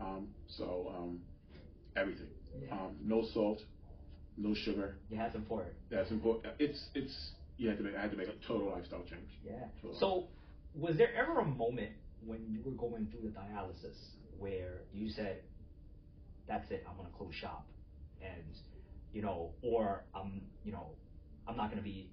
Um, 0.00 0.28
so 0.46 0.92
um, 0.96 1.20
everything. 1.96 2.28
Yeah. 2.62 2.74
Um, 2.74 2.96
no 3.04 3.24
salt, 3.32 3.60
no 4.36 4.54
sugar. 4.54 4.96
Yeah, 5.10 5.24
that's 5.24 5.34
important. 5.36 5.74
That's 5.90 6.10
important. 6.10 6.54
It's 6.58 6.78
it's 6.94 7.14
you 7.58 7.68
had 7.68 7.78
to 7.78 7.84
make 7.84 7.94
I 7.94 8.02
had 8.02 8.10
to 8.10 8.16
make 8.16 8.28
a 8.28 8.46
total 8.46 8.70
lifestyle 8.70 9.02
change. 9.04 9.28
Yeah. 9.44 9.52
Total. 9.80 9.98
So, 9.98 10.28
was 10.74 10.96
there 10.96 11.14
ever 11.14 11.40
a 11.40 11.44
moment 11.44 11.92
when 12.24 12.46
you 12.48 12.60
were 12.64 12.76
going 12.76 13.08
through 13.10 13.28
the 13.28 13.36
dialysis 13.36 13.96
where 14.38 14.82
you 14.92 15.10
said, 15.10 15.42
"That's 16.48 16.70
it, 16.70 16.84
I'm 16.88 16.96
gonna 16.96 17.10
close 17.16 17.34
shop," 17.34 17.66
and 18.20 18.42
you 19.12 19.22
know, 19.22 19.50
or 19.62 20.04
I'm, 20.14 20.42
you 20.64 20.72
know, 20.72 20.92
I'm 21.46 21.56
not 21.56 21.70
gonna 21.70 21.82
be 21.82 22.10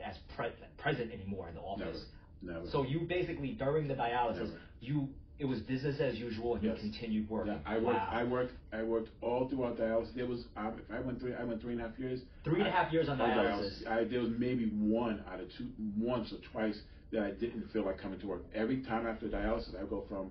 as 0.00 0.16
pre- 0.36 0.52
present 0.76 1.12
anymore 1.12 1.48
in 1.48 1.54
the 1.54 1.60
office. 1.60 2.04
Never. 2.42 2.58
Never. 2.58 2.70
So 2.70 2.82
you 2.84 3.00
basically 3.00 3.52
during 3.52 3.88
the 3.88 3.94
dialysis, 3.94 4.48
Never. 4.48 4.60
you 4.80 5.08
it 5.38 5.44
was 5.46 5.60
business 5.60 5.98
as 6.00 6.18
usual, 6.18 6.54
and 6.54 6.64
Yes. 6.64 6.76
you 6.82 6.90
continued 6.90 7.28
working. 7.28 7.52
Yeah, 7.54 7.58
I 7.66 7.78
worked. 7.78 7.98
Wow. 7.98 8.08
I 8.10 8.24
worked. 8.24 8.52
I 8.72 8.82
worked 8.82 9.10
all 9.20 9.48
throughout 9.48 9.76
dialysis. 9.78 10.14
There 10.14 10.26
was. 10.26 10.44
Um, 10.56 10.80
I 10.92 11.00
went 11.00 11.20
three. 11.20 11.34
I 11.34 11.42
went 11.44 11.60
three 11.60 11.72
and 11.72 11.82
a 11.82 11.88
half 11.88 11.98
years. 11.98 12.20
Three 12.44 12.60
and 12.60 12.68
a 12.68 12.70
half 12.70 12.92
years 12.92 13.08
on 13.08 13.20
on 13.20 13.30
dialysis. 13.30 13.86
I, 13.86 14.04
there 14.04 14.20
was 14.20 14.30
maybe 14.38 14.66
one 14.70 15.24
out 15.30 15.40
of 15.40 15.48
two, 15.58 15.68
once 15.98 16.32
or 16.32 16.38
twice 16.52 16.80
that 17.12 17.22
I 17.22 17.30
didn't 17.32 17.70
feel 17.72 17.84
like 17.84 17.98
coming 17.98 18.20
to 18.20 18.26
work. 18.26 18.44
Every 18.54 18.82
time 18.82 19.06
after 19.06 19.28
dialysis, 19.28 19.76
I 19.76 19.80
would 19.80 19.90
go 19.90 20.04
from 20.08 20.30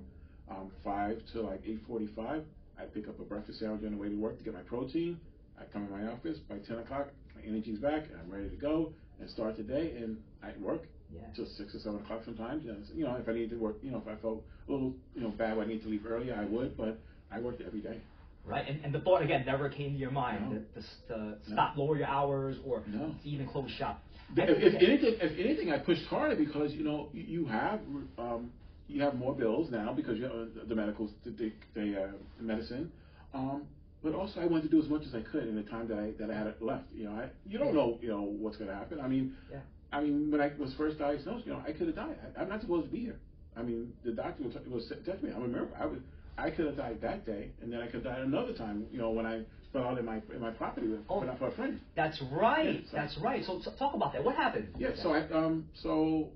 um, 0.49 0.71
five 0.83 1.21
to 1.33 1.41
like 1.41 1.61
eight 1.65 1.81
forty-five. 1.87 2.43
I 2.79 2.85
pick 2.85 3.07
up 3.07 3.19
a 3.19 3.23
breakfast 3.23 3.59
sandwich 3.59 3.83
on 3.85 3.91
the 3.91 3.97
way 3.97 4.09
to 4.09 4.15
work 4.15 4.37
to 4.37 4.43
get 4.43 4.53
my 4.53 4.61
protein. 4.61 5.19
I 5.59 5.65
come 5.65 5.83
in 5.85 5.91
my 5.91 6.11
office 6.11 6.39
by 6.39 6.57
ten 6.59 6.79
o'clock. 6.79 7.09
My 7.35 7.41
energy's 7.45 7.79
back, 7.79 8.05
and 8.09 8.19
I'm 8.21 8.31
ready 8.31 8.49
to 8.49 8.55
go 8.55 8.93
and 9.19 9.29
start 9.29 9.57
the 9.57 9.63
day. 9.63 9.95
And 9.97 10.17
I 10.41 10.51
work 10.59 10.83
Yeah. 11.15 11.21
till 11.35 11.45
six 11.57 11.75
or 11.75 11.79
seven 11.79 11.99
o'clock 12.01 12.21
sometimes. 12.25 12.65
And 12.65 12.83
you 12.95 13.05
know, 13.05 13.15
if 13.15 13.27
I 13.27 13.33
need 13.33 13.49
to 13.51 13.55
work, 13.57 13.77
you 13.81 13.91
know, 13.91 13.97
if 13.97 14.07
I 14.07 14.15
felt 14.21 14.43
a 14.67 14.71
little, 14.71 14.93
you 15.15 15.21
know, 15.21 15.29
bad, 15.29 15.57
I 15.57 15.65
need 15.65 15.83
to 15.83 15.89
leave 15.89 16.05
early, 16.07 16.31
I 16.31 16.45
would. 16.45 16.75
But 16.77 16.97
I 17.31 17.39
worked 17.39 17.61
every 17.61 17.81
day. 17.81 17.99
Right, 18.45 18.67
and, 18.67 18.83
and 18.83 18.93
the 18.93 18.99
thought 18.99 19.21
again 19.21 19.45
never 19.45 19.69
came 19.69 19.93
to 19.93 19.97
your 19.97 20.11
mind 20.11 20.51
No. 20.51 20.57
to, 20.57 20.81
to, 21.07 21.37
to 21.45 21.51
stop, 21.51 21.77
lower 21.77 21.95
your 21.97 22.07
hours, 22.07 22.57
or 22.65 22.83
No. 22.87 23.15
to 23.23 23.29
even 23.29 23.47
close 23.47 23.71
shop. 23.71 24.03
If, 24.35 24.49
if 24.49 24.75
anything, 24.81 25.15
if 25.21 25.39
anything, 25.39 25.71
I 25.71 25.77
pushed 25.77 26.05
harder 26.07 26.35
because 26.35 26.73
you 26.73 26.83
know 26.83 27.09
you, 27.13 27.45
have 27.45 27.79
um, 28.17 28.51
you 28.87 29.01
have 29.01 29.15
more 29.15 29.33
bills 29.33 29.69
now 29.71 29.93
because 29.93 30.17
you 30.17 30.23
have 30.23 30.33
uh, 30.33 30.45
the 30.67 30.75
medical 30.75 31.09
the 31.23 31.31
the, 31.31 31.51
the, 31.75 32.01
uh, 32.03 32.07
the 32.37 32.43
medicine, 32.43 32.91
um, 33.33 33.63
but 34.01 34.13
also 34.13 34.41
I 34.41 34.45
wanted 34.45 34.63
to 34.63 34.69
do 34.69 34.81
as 34.81 34.89
much 34.89 35.03
as 35.05 35.13
I 35.15 35.21
could 35.21 35.47
in 35.47 35.55
the 35.55 35.63
time 35.63 35.87
that 35.87 35.99
I 35.99 36.11
that 36.19 36.29
I 36.29 36.37
had 36.37 36.55
left. 36.61 36.85
You 36.93 37.05
know, 37.05 37.11
I 37.11 37.29
you 37.47 37.57
don't 37.59 37.73
know 37.73 37.97
you 38.01 38.09
know 38.09 38.21
what's 38.23 38.57
going 38.57 38.69
to 38.69 38.75
happen. 38.75 38.99
I 38.99 39.07
mean, 39.07 39.35
Yeah. 39.51 39.59
I 39.93 40.01
mean 40.01 40.31
when 40.31 40.41
I 40.41 40.51
was 40.59 40.73
first 40.77 40.97
diagnosed, 40.99 41.45
you 41.45 41.53
know, 41.53 41.61
I 41.67 41.71
could 41.71 41.87
have 41.87 41.95
died. 41.95 42.17
I, 42.37 42.41
I'm 42.41 42.49
not 42.49 42.61
supposed 42.61 42.87
to 42.87 42.91
be 42.91 42.99
here. 43.01 43.19
I 43.55 43.61
mean, 43.61 43.93
the 44.03 44.11
doctor 44.11 44.43
was, 44.43 44.55
was 44.67 44.91
touch 45.05 45.21
me. 45.21 45.29
I 45.31 45.35
remember 45.39 45.69
I 45.79 45.85
was 45.85 45.99
I 46.37 46.49
could 46.49 46.65
have 46.65 46.77
died 46.77 46.99
that 47.01 47.25
day, 47.27 47.51
and 47.61 47.71
then 47.71 47.79
I 47.79 47.85
could 47.85 48.03
have 48.03 48.15
died 48.15 48.21
another 48.21 48.53
time. 48.53 48.87
You 48.91 48.97
know, 48.97 49.11
when 49.11 49.25
I 49.27 49.43
fell 49.71 49.83
out 49.83 49.97
in 49.99 50.05
my 50.05 50.19
in 50.33 50.41
my 50.41 50.51
property 50.51 50.87
with 50.87 51.01
Oh. 51.09 51.21
for 51.37 51.47
a 51.47 51.51
friend. 51.51 51.79
That's 51.95 52.19
right. 52.31 52.81
Yeah, 52.83 52.89
so- 52.91 52.97
That's 52.97 53.17
right. 53.19 53.45
So, 53.45 53.61
so 53.63 53.71
talk 53.77 53.93
about 53.93 54.13
that. 54.13 54.23
What 54.23 54.35
happened? 54.35 54.69
Yeah, 54.77 54.89
so 55.01 55.13
I 55.13 55.21
um 55.31 55.67
so 55.81 56.29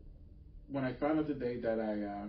when 0.71 0.83
I 0.83 0.93
found 0.93 1.17
out 1.19 1.27
the 1.27 1.33
day 1.33 1.59
that 1.61 1.79
I 1.79 2.03
uh, 2.03 2.25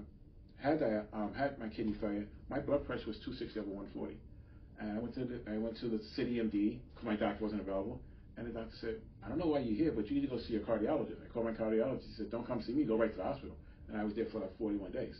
had 0.57 0.83
I 0.83 1.03
um, 1.16 1.35
had 1.35 1.59
my 1.59 1.68
kidney 1.68 1.95
failure, 2.01 2.26
my 2.49 2.59
blood 2.61 2.87
pressure 2.87 3.07
was 3.07 3.16
260 3.18 3.61
over 3.61 3.68
140, 3.68 4.16
and 4.81 4.97
I 4.97 5.01
went 5.01 5.14
to 5.16 5.24
the 5.24 5.41
I 5.53 5.59
went 5.59 5.76
to 5.81 5.89
the 5.89 6.01
CityMD 6.16 6.79
because 6.95 7.05
my 7.05 7.16
doctor 7.16 7.43
wasn't 7.45 7.61
available, 7.62 8.01
and 8.39 8.47
the 8.47 8.53
doctor 8.53 8.74
said, 8.80 8.95
I 9.24 9.28
don't 9.28 9.39
know 9.39 9.47
why 9.47 9.59
you're 9.59 9.76
here, 9.76 9.93
but 9.93 10.09
you 10.09 10.14
need 10.14 10.28
to 10.28 10.34
go 10.34 10.39
see 10.39 10.57
a 10.57 10.61
cardiologist. 10.61 11.18
I 11.24 11.28
called 11.32 11.47
my 11.47 11.53
cardiologist. 11.53 12.07
He 12.07 12.14
said, 12.16 12.30
Don't 12.30 12.47
come 12.47 12.62
see 12.62 12.72
me, 12.72 12.84
go 12.84 12.97
right 12.97 13.11
to 13.11 13.16
the 13.16 13.24
hospital, 13.24 13.57
and 13.89 14.01
I 14.01 14.05
was 14.05 14.14
there 14.14 14.26
for 14.26 14.39
like 14.39 14.57
41 14.59 14.93
days. 14.93 15.14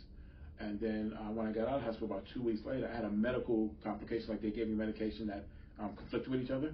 And 0.59 0.79
then 0.79 1.13
uh, 1.19 1.31
when 1.31 1.47
I 1.47 1.51
got 1.51 1.67
out 1.67 1.75
of 1.75 1.81
the 1.81 1.85
hospital 1.87 2.07
about 2.07 2.23
two 2.33 2.41
weeks 2.41 2.61
later, 2.65 2.89
I 2.91 2.95
had 2.95 3.05
a 3.05 3.09
medical 3.09 3.69
complication, 3.83 4.29
like 4.29 4.41
they 4.41 4.51
gave 4.51 4.67
me 4.67 4.75
medication 4.75 5.27
that 5.27 5.45
um, 5.79 5.95
conflicted 5.95 6.31
with 6.31 6.41
each 6.41 6.51
other, 6.51 6.73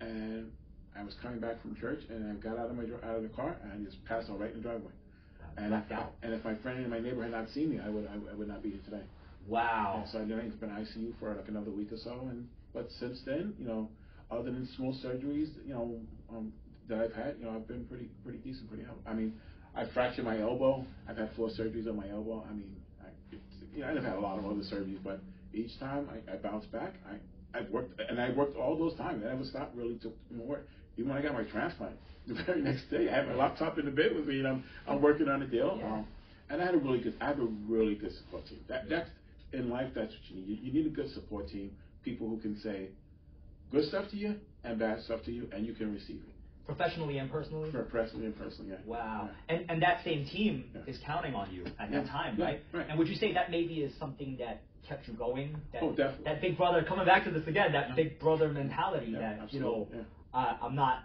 and 0.00 0.50
I 0.98 1.04
was 1.04 1.14
coming 1.22 1.38
back 1.38 1.60
from 1.62 1.76
church, 1.76 2.00
and 2.08 2.30
I 2.30 2.34
got 2.34 2.58
out 2.58 2.70
of 2.70 2.76
my 2.76 2.84
out 3.08 3.16
of 3.16 3.22
the 3.22 3.28
car, 3.28 3.56
and 3.62 3.72
I 3.72 3.76
just 3.84 4.02
passed 4.04 4.30
out 4.30 4.40
right 4.40 4.50
in 4.50 4.58
the 4.58 4.62
driveway. 4.62 4.92
And 5.56 5.72
if, 5.72 5.90
out. 5.90 6.12
and 6.22 6.34
if 6.34 6.44
my 6.44 6.54
friend 6.56 6.84
in 6.84 6.90
my 6.90 6.98
neighbor 6.98 7.22
had 7.22 7.32
not 7.32 7.48
seen 7.54 7.70
me, 7.70 7.80
I 7.84 7.88
would 7.88 8.06
I, 8.06 8.34
would 8.34 8.48
not 8.48 8.62
be 8.62 8.70
here 8.70 8.80
today. 8.84 9.02
Wow. 9.48 10.02
And 10.02 10.10
so 10.10 10.18
I 10.18 10.24
then 10.24 10.38
it's 10.40 10.56
been 10.56 10.70
ICU 10.70 11.14
for 11.18 11.34
like 11.34 11.48
another 11.48 11.70
week 11.70 11.92
or 11.92 11.96
so, 11.96 12.28
and 12.30 12.46
but 12.74 12.90
since 13.00 13.20
then, 13.24 13.54
you 13.58 13.66
know, 13.66 13.88
other 14.30 14.50
than 14.50 14.68
small 14.76 14.92
surgeries, 14.94 15.50
you 15.66 15.74
know, 15.74 16.00
um, 16.30 16.52
that 16.88 16.98
I've 16.98 17.12
had, 17.12 17.36
you 17.38 17.44
know, 17.44 17.52
I've 17.52 17.66
been 17.66 17.84
pretty 17.86 18.08
pretty 18.24 18.38
decent, 18.38 18.68
pretty 18.68 18.84
healthy. 18.84 19.00
I 19.06 19.14
mean, 19.14 19.34
I 19.74 19.86
fractured 19.92 20.24
my 20.24 20.40
elbow. 20.40 20.84
I've 21.08 21.16
had 21.16 21.30
four 21.36 21.48
surgeries 21.48 21.88
on 21.88 21.96
my 21.96 22.08
elbow. 22.08 22.44
I 22.48 22.52
mean, 22.54 22.76
I, 23.02 23.08
it's, 23.32 23.42
you 23.74 23.82
know, 23.82 23.88
I've 23.88 24.04
had 24.04 24.16
a 24.16 24.20
lot 24.20 24.38
of 24.38 24.46
other 24.46 24.62
surgeries, 24.62 25.02
but 25.02 25.20
each 25.52 25.78
time 25.78 26.08
I, 26.10 26.32
I 26.32 26.36
bounced 26.36 26.70
back. 26.72 26.94
I 27.08 27.16
I've 27.56 27.70
worked 27.70 28.00
and 28.00 28.20
I 28.20 28.30
worked 28.30 28.56
all 28.56 28.76
those 28.76 28.96
times. 28.96 29.22
I 29.24 29.30
never 29.30 29.44
stopped 29.44 29.76
really 29.76 29.98
to 29.98 30.12
work. 30.30 30.68
Even 30.96 31.10
when 31.10 31.18
I 31.18 31.22
got 31.22 31.34
my 31.34 31.44
transplant, 31.44 31.96
the 32.26 32.34
very 32.44 32.62
next 32.62 32.90
day, 32.90 33.08
I 33.08 33.14
had 33.14 33.28
my 33.28 33.34
laptop 33.34 33.78
in 33.78 33.84
the 33.84 33.90
bed 33.90 34.14
with 34.14 34.26
me, 34.26 34.38
and 34.38 34.48
I'm 34.48 34.64
I'm 34.86 35.00
working 35.00 35.28
on 35.28 35.42
a 35.42 35.46
deal. 35.46 35.76
Yeah. 35.78 35.92
Um, 35.92 36.06
and 36.48 36.62
I 36.62 36.66
had 36.66 36.74
a 36.74 36.78
really 36.78 37.00
good, 37.00 37.14
I 37.20 37.26
have 37.26 37.40
a 37.40 37.48
really 37.68 37.96
good 37.96 38.12
support 38.14 38.46
team. 38.46 38.60
That 38.68 38.88
that's 38.88 39.10
in 39.52 39.70
life. 39.70 39.90
That's 39.94 40.12
what 40.12 40.22
you 40.28 40.36
need. 40.36 40.48
You, 40.48 40.56
you 40.62 40.72
need 40.72 40.86
a 40.86 40.94
good 40.94 41.12
support 41.12 41.48
team. 41.48 41.76
People 42.04 42.28
who 42.28 42.38
can 42.38 42.58
say 42.60 42.90
good 43.70 43.84
stuff 43.88 44.10
to 44.10 44.16
you 44.16 44.36
and 44.64 44.78
bad 44.78 45.02
stuff 45.02 45.22
to 45.24 45.32
you, 45.32 45.48
and 45.52 45.66
you 45.66 45.74
can 45.74 45.92
receive 45.92 46.16
it. 46.16 46.32
Professionally 46.66 47.18
and 47.18 47.30
personally. 47.30 47.70
For 47.70 47.84
personally 47.84 48.26
and 48.26 48.36
personally, 48.36 48.70
yeah. 48.72 48.78
Wow. 48.84 49.30
Yeah. 49.48 49.54
And 49.56 49.70
and 49.70 49.82
that 49.82 50.02
same 50.04 50.26
team 50.26 50.64
Yeah. 50.74 50.80
is 50.86 50.98
counting 51.06 51.34
on 51.34 51.52
you 51.54 51.64
at 51.78 51.90
Yeah. 51.90 52.00
that 52.00 52.08
time, 52.08 52.36
right? 52.40 52.60
right. 52.72 52.86
And 52.88 52.98
would 52.98 53.06
you 53.08 53.14
say 53.14 53.32
that 53.34 53.50
maybe 53.52 53.82
is 53.82 53.94
something 54.00 54.36
that 54.38 54.62
kept 54.88 55.06
you 55.06 55.14
going? 55.14 55.56
That, 55.72 55.82
Oh, 55.84 55.90
definitely. 55.92 56.24
That 56.24 56.40
big 56.40 56.56
brother, 56.56 56.82
coming 56.82 57.06
back 57.06 57.22
to 57.24 57.30
this 57.30 57.46
again, 57.46 57.70
that 57.72 57.94
big 57.94 58.18
brother 58.18 58.48
mentality 58.48 59.12
that, 59.12 59.52
you 59.52 59.60
know, 59.60 59.86
absolutely, 59.86 59.98
uh, 60.34 60.56
I'm 60.60 60.74
not 60.74 61.04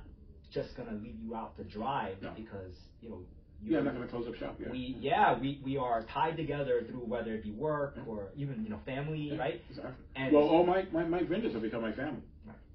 just 0.51 0.75
going 0.75 0.89
to 0.89 0.95
leave 0.95 1.19
you 1.19 1.35
out 1.35 1.55
to 1.57 1.63
dry 1.63 2.13
No. 2.21 2.31
because, 2.35 2.73
you 3.01 3.09
know, 3.09 3.19
you, 3.61 3.73
Yeah, 3.73 3.79
I'm 3.79 3.85
not 3.85 3.93
going 3.95 4.07
to 4.07 4.11
close 4.11 4.27
up 4.27 4.35
shop. 4.35 4.55
Yeah. 4.59 4.71
we 4.71 4.97
yeah 4.99 5.37
we, 5.39 5.61
we 5.63 5.77
are 5.77 6.01
tied 6.11 6.35
together 6.37 6.83
through 6.89 7.05
whether 7.05 7.35
it 7.35 7.43
be 7.43 7.51
work 7.51 7.93
Yeah. 7.97 8.03
or 8.07 8.29
even 8.35 8.63
you 8.63 8.69
know 8.69 8.79
family 8.85 9.19
Yeah, 9.31 9.37
right 9.37 9.61
Exactly. 9.69 9.93
And- 10.15 10.33
well, 10.33 10.47
all 10.49 10.65
my, 10.65 10.87
my, 10.91 11.03
my 11.03 11.21
vendors 11.21 11.53
have 11.53 11.61
become 11.61 11.83
my 11.83 11.91
family. 11.93 12.23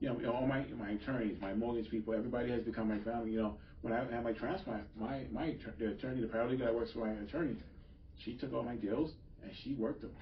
You 0.00 0.12
know, 0.12 0.32
all 0.32 0.46
my 0.46 0.64
my 0.78 0.90
attorneys, 0.90 1.40
my 1.40 1.54
mortgage 1.54 1.90
people, 1.90 2.12
everybody 2.14 2.50
has 2.50 2.62
become 2.62 2.88
my 2.88 2.98
family. 3.00 3.30
You 3.32 3.42
know, 3.42 3.58
when 3.82 3.92
I 3.92 4.04
had 4.10 4.24
my 4.24 4.32
transplant, 4.32 4.84
my 4.98 5.22
my 5.32 5.56
the 5.78 5.88
attorney, 5.92 6.20
the 6.20 6.26
paralegal 6.26 6.60
that 6.60 6.74
works 6.74 6.92
for 6.92 7.06
my 7.06 7.12
attorney, 7.12 7.56
she 8.22 8.36
took 8.36 8.52
all 8.52 8.62
my 8.62 8.76
deals 8.76 9.12
and 9.42 9.50
she 9.62 9.74
worked 9.74 10.02
them. 10.02 10.12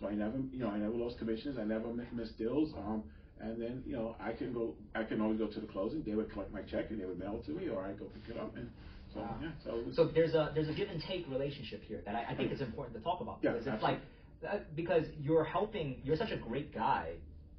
So 0.00 0.06
I 0.08 0.14
never, 0.14 0.38
you 0.52 0.60
know, 0.60 0.70
I 0.70 0.78
never 0.78 0.94
lost 0.94 1.18
commissions. 1.18 1.58
I 1.58 1.64
never 1.64 1.88
missed 2.12 2.38
deals. 2.38 2.72
Um, 2.76 3.02
and 3.40 3.60
then 3.60 3.82
you 3.86 3.96
know, 3.96 4.14
I 4.20 4.32
can 4.32 4.52
go, 4.52 4.74
I 4.94 5.02
can 5.02 5.20
always 5.20 5.38
go 5.38 5.48
to 5.48 5.60
the 5.60 5.66
closing. 5.66 6.02
They 6.04 6.14
would 6.14 6.30
collect 6.32 6.52
my 6.52 6.62
check 6.62 6.90
and 6.90 7.00
they 7.00 7.04
would 7.04 7.18
mail 7.18 7.36
it 7.40 7.44
to 7.46 7.52
me, 7.52 7.68
or 7.68 7.82
I'd 7.84 7.98
go 7.98 8.06
pick 8.06 8.36
it 8.36 8.40
up. 8.40 8.54
And 8.56 8.70
so 9.12 9.20
Wow. 9.20 9.36
yeah, 9.42 9.50
so 9.64 9.82
so 9.94 10.04
there's 10.06 10.34
a 10.34 10.52
there's 10.54 10.68
a 10.68 10.72
give 10.74 10.88
and 10.88 11.02
take 11.02 11.26
relationship 11.28 11.82
here 11.82 12.02
that 12.06 12.14
I, 12.14 12.32
I 12.32 12.36
think 12.36 12.52
it's 12.52 12.60
important 12.60 12.96
to 12.96 13.02
talk 13.02 13.20
about 13.20 13.38
Yeah, 13.42 13.52
because 13.52 13.66
it's 13.66 13.82
like 13.82 14.00
uh, 14.48 14.58
because 14.76 15.04
you're 15.20 15.44
helping 15.44 16.00
you're 16.04 16.16
such 16.16 16.30
a 16.30 16.36
great 16.36 16.72
guy 16.74 17.14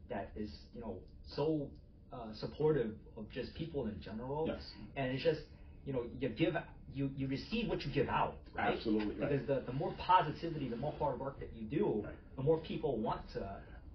that 0.09 0.31
is 0.35 0.49
you 0.73 0.81
know 0.81 0.97
so 1.27 1.67
uh, 2.13 2.17
supportive 2.33 2.91
of 3.17 3.29
just 3.31 3.53
people 3.55 3.85
in 3.87 3.99
general 4.01 4.45
yes, 4.47 4.61
and 4.95 5.11
it's 5.11 5.23
just 5.23 5.41
you 5.85 5.93
know 5.93 6.03
you 6.19 6.29
give 6.29 6.55
you 6.93 7.11
you 7.17 7.27
receive 7.27 7.67
what 7.67 7.83
you 7.85 7.91
give 7.91 8.07
out 8.07 8.37
right 8.55 8.73
absolutely 8.77 9.15
right. 9.15 9.29
because 9.31 9.47
the, 9.47 9.63
the 9.65 9.73
more 9.73 9.93
positivity 9.97 10.69
the 10.69 10.75
more 10.75 10.93
hard 10.99 11.19
work 11.19 11.39
that 11.39 11.49
you 11.53 11.63
do 11.67 12.01
Right. 12.05 12.13
the 12.37 12.43
more 12.43 12.59
people 12.59 12.97
want 12.97 13.21
to 13.33 13.39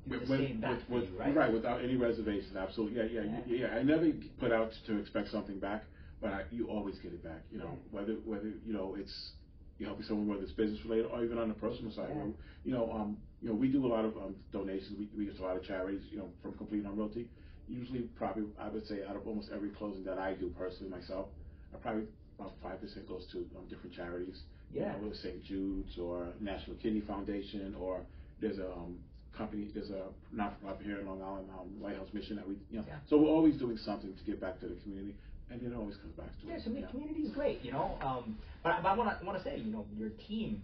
do 0.07 0.11
With- 0.11 0.27
the 0.27 0.31
with- 0.31 0.41
same 0.41 0.61
back 0.61 0.79
with- 0.89 1.05
you 1.05 1.19
right 1.19 1.53
without 1.53 1.83
any 1.83 1.97
reservation, 1.97 2.57
absolutely. 2.57 2.97
Yeah, 2.99 3.05
yeah, 3.05 3.23
Yeah. 3.23 3.41
yeah. 3.47 3.57
yeah. 3.69 3.77
I 3.79 3.83
never 3.83 4.11
put 4.39 4.51
out 4.51 4.73
to 4.87 4.99
expect 4.99 5.29
something 5.31 5.59
back, 5.59 5.85
but 6.21 6.31
I, 6.33 6.45
you 6.51 6.69
always 6.69 6.99
get 6.99 7.13
it 7.13 7.23
back. 7.23 7.43
You 7.53 7.59
know, 7.59 7.79
whether 7.91 8.15
whether 8.25 8.49
you 8.65 8.73
know 8.73 8.95
it's 8.99 9.33
you 9.81 9.87
helping 9.87 10.05
someone 10.05 10.29
whether 10.29 10.43
it's 10.43 10.53
business 10.53 10.79
related 10.85 11.07
or 11.07 11.25
even 11.25 11.39
on 11.39 11.49
the 11.49 11.55
personal 11.55 11.91
side. 11.91 12.09
Yeah. 12.11 12.17
Where, 12.17 12.33
you 12.65 12.73
know, 12.73 12.93
um, 12.93 13.17
you 13.41 13.49
know, 13.49 13.55
we 13.55 13.69
do 13.69 13.85
a 13.87 13.89
lot 13.89 14.05
of 14.05 14.15
um, 14.19 14.37
donations. 14.53 14.93
We 14.99 15.09
we 15.17 15.25
get 15.33 15.41
a 15.41 15.43
lot 15.43 15.57
of 15.57 15.65
charities. 15.65 16.03
You 16.11 16.19
know, 16.19 16.29
from 16.43 16.53
Complete 16.55 16.85
Home 16.85 16.97
Realty. 16.97 17.27
Usually, 17.67 18.01
probably 18.19 18.45
I 18.61 18.69
would 18.69 18.87
say 18.87 18.99
out 19.09 19.17
of 19.17 19.27
almost 19.27 19.49
every 19.55 19.71
closing 19.71 20.05
that 20.05 20.19
I 20.19 20.35
do 20.35 20.53
personally 20.59 20.91
myself, 20.91 21.27
I 21.75 21.79
probably 21.79 22.05
about 22.39 22.53
five 22.63 22.81
percent 22.81 23.09
goes 23.09 23.27
to 23.33 23.39
um, 23.57 23.67
different 23.71 23.95
charities. 23.97 24.43
Yeah. 24.73 24.81
You 24.81 24.87
know, 24.93 24.99
whether 25.09 25.15
St. 25.17 25.43
Jude's 25.45 25.99
or 25.99 26.29
National 26.41 26.77
Kidney 26.77 27.01
Foundation 27.01 27.75
or 27.81 28.03
there's 28.41 28.59
a 28.59 28.71
um, 28.73 28.99
company, 29.37 29.69
there's 29.75 29.91
a 29.91 30.05
not-for-profit 30.33 30.85
here 30.85 31.01
in 31.01 31.07
Long 31.07 31.23
Island, 31.23 31.49
um, 31.59 31.69
Lighthouse 31.83 32.09
Mission 32.13 32.37
that 32.37 32.47
we, 32.47 32.55
you 32.71 32.79
know, 32.79 32.85
Yeah. 32.87 32.97
so 33.09 33.17
we're 33.19 33.29
always 33.29 33.57
doing 33.57 33.79
something 33.79 34.13
to 34.15 34.25
give 34.25 34.41
back 34.41 34.61
to 34.61 34.67
the 34.69 34.75
community, 34.83 35.15
and 35.51 35.61
it 35.63 35.75
always 35.77 35.97
comes 35.97 36.15
back 36.15 36.27
to 36.41 36.47
it. 36.47 36.51
Yeah, 36.59 36.65
so 36.65 36.71
the 36.71 36.87
community 36.91 37.23
is 37.23 37.33
great, 37.33 37.63
you 37.63 37.73
know. 37.73 37.97
Um, 38.03 38.39
but, 38.63 38.83
but 38.83 38.89
I 38.89 38.95
want 38.97 39.19
to 39.19 39.27
want 39.27 39.39
to 39.39 39.45
say, 39.45 39.59
you 39.59 39.73
know, 39.73 39.85
your 39.97 40.11
team, 40.29 40.63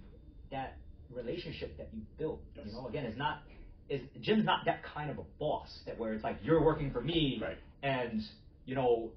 that 0.51 0.77
relationship 1.15 1.77
that 1.79 1.89
you 1.93 2.01
built, 2.19 2.41
you 2.65 2.73
know, 2.73 2.87
again, 2.89 3.05
is 3.07 3.17
not 3.17 3.43
is 3.89 4.01
Jim's 4.21 4.45
not 4.45 4.65
that 4.67 4.81
kind 4.83 5.11
of 5.11 5.19
a 5.19 5.23
boss 5.39 5.69
that 5.87 5.99
where 5.99 6.13
it's 6.13 6.25
like 6.25 6.37
you're 6.43 6.63
working 6.65 6.91
for 6.91 7.01
me 7.01 7.41
Right. 7.41 7.57
and 7.83 8.21
you 8.65 8.75
know 8.75 9.11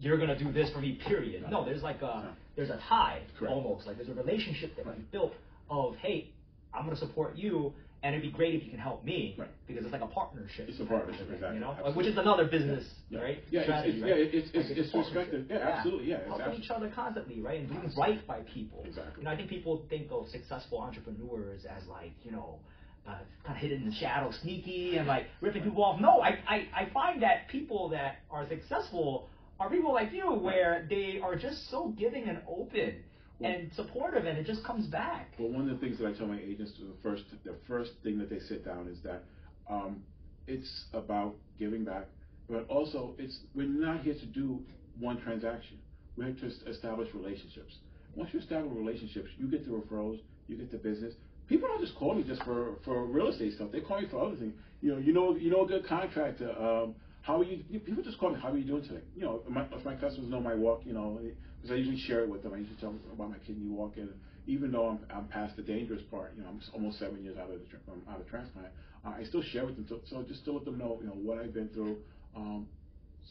you're 0.00 0.18
gonna 0.18 0.38
do 0.38 0.52
this 0.52 0.70
for 0.72 0.80
me. 0.80 0.98
Period. 1.06 1.42
No. 1.42 1.60
No, 1.60 1.64
there's 1.64 1.82
like 1.82 2.02
a 2.02 2.22
No. 2.24 2.30
there's 2.56 2.70
a 2.70 2.80
tie 2.88 3.22
Correct. 3.38 3.52
almost 3.54 3.86
like 3.86 3.96
there's 3.96 4.08
a 4.08 4.14
relationship 4.14 4.74
that 4.76 4.86
Right. 4.86 4.96
you 4.98 5.04
built 5.12 5.32
of 5.70 5.96
hey, 5.96 6.30
I'm 6.74 6.84
gonna 6.84 6.96
support 6.96 7.36
you 7.36 7.72
and 8.06 8.14
it'd 8.14 8.22
be 8.22 8.36
great 8.36 8.54
if 8.54 8.62
you 8.64 8.70
can 8.70 8.78
help 8.78 9.04
me 9.04 9.34
Right. 9.36 9.48
because 9.66 9.82
it's 9.84 9.92
like 9.92 10.02
a 10.02 10.06
partnership. 10.06 10.68
It's 10.68 10.78
a 10.78 10.84
partnership, 10.86 11.26
exactly. 11.28 11.56
You 11.56 11.60
know, 11.60 11.70
Absolutely. 11.72 11.96
which 11.98 12.06
is 12.06 12.18
another 12.18 12.44
business, 12.46 12.84
Yeah. 13.10 13.20
right? 13.20 13.38
Yeah, 13.50 13.62
Strategy, 13.64 13.96
it's- 13.98 14.02
right? 14.02 14.08
yeah, 14.20 14.24
it's- 14.38 14.48
it's- 14.50 14.68
Like 14.70 14.78
it's 14.78 14.90
partnership. 14.92 15.16
respective. 15.16 15.50
Yeah, 15.50 15.68
absolutely, 15.68 16.06
yeah, 16.10 16.16
it's 16.18 16.28
Helping 16.28 16.46
abs- 16.46 16.58
each 16.60 16.70
other 16.70 16.88
constantly, 16.90 17.40
right, 17.40 17.58
and 17.60 17.68
doing 17.68 17.90
right 17.98 18.26
by 18.26 18.40
people. 18.42 18.82
Exactly. 18.86 19.20
You 19.20 19.24
know, 19.24 19.30
I 19.32 19.36
think 19.36 19.48
people 19.50 19.78
think 19.90 20.06
of 20.12 20.28
successful 20.28 20.78
entrepreneurs 20.80 21.64
as 21.64 21.86
like, 21.88 22.12
you 22.24 22.30
know, 22.30 22.60
uh, 23.08 23.18
kind 23.44 23.56
of 23.56 23.56
hidden 23.56 23.82
in 23.82 23.88
the 23.88 23.94
shadow, 23.94 24.30
sneaky, 24.30 24.96
and 24.98 25.06
like 25.08 25.26
ripping 25.40 25.62
people 25.64 25.82
off. 25.82 26.00
No, 26.00 26.20
I, 26.22 26.38
I, 26.48 26.68
I 26.74 26.84
find 26.86 27.22
that 27.22 27.48
people 27.48 27.88
that 27.90 28.18
are 28.30 28.46
successful 28.48 29.28
are 29.58 29.70
people 29.70 29.92
like 29.92 30.12
you, 30.12 30.30
where 30.32 30.86
they 30.90 31.18
are 31.20 31.34
just 31.36 31.70
so 31.70 31.88
giving 31.98 32.28
and 32.28 32.38
open 32.48 33.02
and 33.40 33.70
supportive, 33.74 34.24
and 34.24 34.38
it 34.38 34.46
just 34.46 34.64
comes 34.64 34.86
back. 34.86 35.34
Well, 35.38 35.50
one 35.50 35.68
of 35.68 35.78
the 35.78 35.86
things 35.86 35.98
that 35.98 36.06
I 36.06 36.12
tell 36.12 36.26
my 36.26 36.40
agents, 36.40 36.72
the 36.78 36.86
first, 37.02 37.24
the 37.44 37.54
first 37.68 37.92
thing 38.02 38.18
that 38.18 38.30
they 38.30 38.38
sit 38.40 38.64
down 38.64 38.88
is 38.88 38.98
that 39.02 39.24
um, 39.68 40.02
it's 40.46 40.84
about 40.94 41.34
giving 41.58 41.84
back, 41.84 42.06
but 42.48 42.66
also 42.68 43.14
it's 43.18 43.40
we're 43.54 43.66
not 43.66 44.02
here 44.02 44.14
to 44.14 44.26
do 44.26 44.60
one 44.98 45.20
transaction. 45.20 45.78
We're 46.16 46.32
here 46.32 46.48
to 46.48 46.70
establish 46.70 47.08
relationships. 47.14 47.74
Once 48.14 48.30
you 48.32 48.40
establish 48.40 48.72
relationships, 48.74 49.28
you 49.36 49.46
get 49.48 49.66
the 49.66 49.72
referrals, 49.72 50.20
you 50.48 50.56
get 50.56 50.70
the 50.70 50.78
business. 50.78 51.14
People 51.48 51.68
don't 51.68 51.80
just 51.80 51.94
call 51.96 52.14
me 52.14 52.24
just 52.24 52.42
for, 52.42 52.78
for 52.84 53.04
real 53.04 53.28
estate 53.28 53.54
stuff. 53.54 53.68
They 53.70 53.80
call 53.80 54.00
me 54.00 54.08
for 54.10 54.24
other 54.24 54.36
things. 54.36 54.54
You 54.80 54.92
know, 54.92 54.98
you 54.98 55.12
know, 55.12 55.36
you 55.36 55.50
know, 55.50 55.64
a 55.64 55.66
good 55.66 55.86
contractor. 55.86 56.50
Um, 56.50 56.94
how 57.20 57.40
are 57.40 57.44
you? 57.44 57.80
People 57.80 58.02
just 58.02 58.18
call 58.18 58.30
me. 58.30 58.40
How 58.40 58.52
are 58.52 58.56
you 58.56 58.64
doing 58.64 58.82
today? 58.82 59.02
You 59.14 59.22
know, 59.22 59.42
my, 59.48 59.66
if 59.72 59.84
my 59.84 59.94
customers 59.94 60.30
know 60.30 60.40
my 60.40 60.54
walk, 60.54 60.82
you 60.84 60.92
know, 60.92 61.20
because 61.66 61.74
I 61.74 61.78
usually 61.78 62.00
share 62.06 62.20
it 62.20 62.28
with 62.28 62.42
them. 62.42 62.54
I 62.54 62.58
usually 62.58 62.76
tell 62.76 62.90
them 62.90 63.00
about 63.12 63.30
my 63.30 63.38
kidney 63.38 63.68
walk, 63.68 63.94
and 63.96 64.10
even 64.46 64.70
though 64.70 64.88
I'm, 64.88 65.00
I'm 65.14 65.26
past 65.26 65.56
the 65.56 65.62
dangerous 65.62 66.02
part, 66.10 66.34
you 66.36 66.42
know, 66.42 66.48
I'm 66.48 66.60
almost 66.72 66.98
seven 66.98 67.22
years 67.24 67.36
out 67.36 67.50
of 67.50 67.58
the 67.58 67.92
um, 67.92 68.02
out 68.08 68.20
of 68.20 68.28
transplant. 68.28 68.68
Uh, 69.04 69.10
I 69.18 69.24
still 69.24 69.42
share 69.42 69.66
with 69.66 69.76
them, 69.76 69.86
so, 69.88 70.00
so 70.08 70.22
just 70.22 70.44
to 70.44 70.52
let 70.52 70.64
them 70.64 70.78
know, 70.78 70.98
you 71.00 71.06
know, 71.08 71.14
what 71.14 71.38
I've 71.38 71.54
been 71.54 71.68
through. 71.68 71.96
Um, 72.36 72.68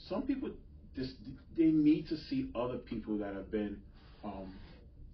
some 0.09 0.23
people 0.23 0.49
just 0.95 1.13
they 1.57 1.65
need 1.65 2.07
to 2.09 2.17
see 2.29 2.49
other 2.55 2.77
people 2.77 3.17
that 3.19 3.33
have 3.33 3.51
been 3.51 3.77
um, 4.23 4.53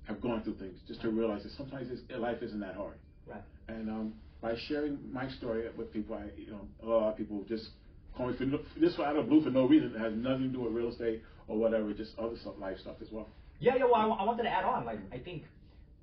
have 0.06 0.22
gone 0.22 0.42
through 0.44 0.56
things 0.56 0.80
just 0.88 1.02
to 1.02 1.10
realize 1.10 1.44
that 1.44 1.52
sometimes 1.54 1.90
it's, 1.92 2.02
life 2.20 2.42
isn't 2.42 2.60
that 2.60 2.76
hard. 2.76 2.98
Right. 3.28 3.44
And 3.68 3.90
um, 3.90 4.14
by 4.42 4.56
sharing 4.68 4.98
my 5.12 5.30
story 5.30 5.66
with 5.78 5.94
people, 5.94 6.16
I, 6.16 6.26
you 6.36 6.52
know, 6.52 6.68
a 6.84 6.86
lot 6.88 7.10
of 7.12 7.18
people 7.18 7.44
just 7.48 7.70
call 8.18 8.28
me 8.28 8.38
for 8.38 8.46
no, 8.46 8.60
just 8.80 9.00
out 9.00 9.16
of 9.16 9.30
blue 9.30 9.44
for 9.44 9.52
no 9.52 9.68
reason. 9.68 9.94
It 9.96 10.00
has 10.00 10.14
nothing 10.16 10.48
to 10.52 10.58
do 10.58 10.62
with 10.62 10.74
real 10.74 10.90
estate 10.90 11.22
or 11.48 11.58
whatever, 11.58 11.94
just 11.94 12.18
other 12.20 12.38
stuff, 12.38 12.54
life 12.60 12.78
stuff 12.80 12.96
as 13.02 13.10
well. 13.12 13.28
Yeah, 13.60 13.76
yeah. 13.78 13.86
Well, 13.86 13.96
I, 13.96 14.06
I 14.08 14.24
wanted 14.24 14.44
to 14.44 14.50
add 14.50 14.66
on. 14.66 14.86
Like, 14.86 15.00
I 15.14 15.18
think, 15.20 15.44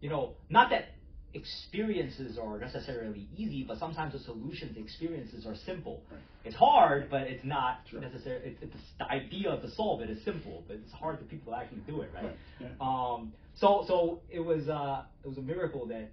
you 0.01 0.09
know, 0.11 0.35
not 0.49 0.71
that 0.71 0.91
experiences 1.35 2.39
are 2.39 2.59
necessarily 2.59 3.27
easy, 3.37 3.65
but 3.67 3.79
sometimes 3.79 4.13
the 4.13 4.19
solutions 4.21 4.75
to 4.75 4.81
experiences 4.83 5.47
are 5.47 5.55
simple. 5.67 6.03
Right. 6.11 6.21
It's 6.45 6.57
hard, 6.57 7.09
but 7.11 7.23
it's 7.23 7.45
not 7.45 7.81
Sure. 7.91 8.01
necessarily. 8.01 8.47
It's, 8.47 8.63
it's 8.63 8.75
the 8.99 9.11
idea 9.11 9.59
to 9.61 9.71
solve 9.73 10.01
it 10.03 10.11
is 10.11 10.23
simple, 10.25 10.65
but 10.67 10.77
it's 10.77 10.93
hard 10.93 11.19
for 11.19 11.25
people 11.25 11.53
to 11.53 11.59
actually 11.59 11.83
do 11.87 12.01
it, 12.03 12.11
right? 12.15 12.25
Right, 12.25 12.37
yeah. 12.61 12.69
Um. 12.81 13.33
So, 13.57 13.85
so 13.89 14.21
it 14.31 14.41
was 14.41 14.69
uh, 14.69 15.03
it 15.25 15.29
was 15.29 15.37
a 15.39 15.43
miracle 15.43 15.85
that 15.87 16.11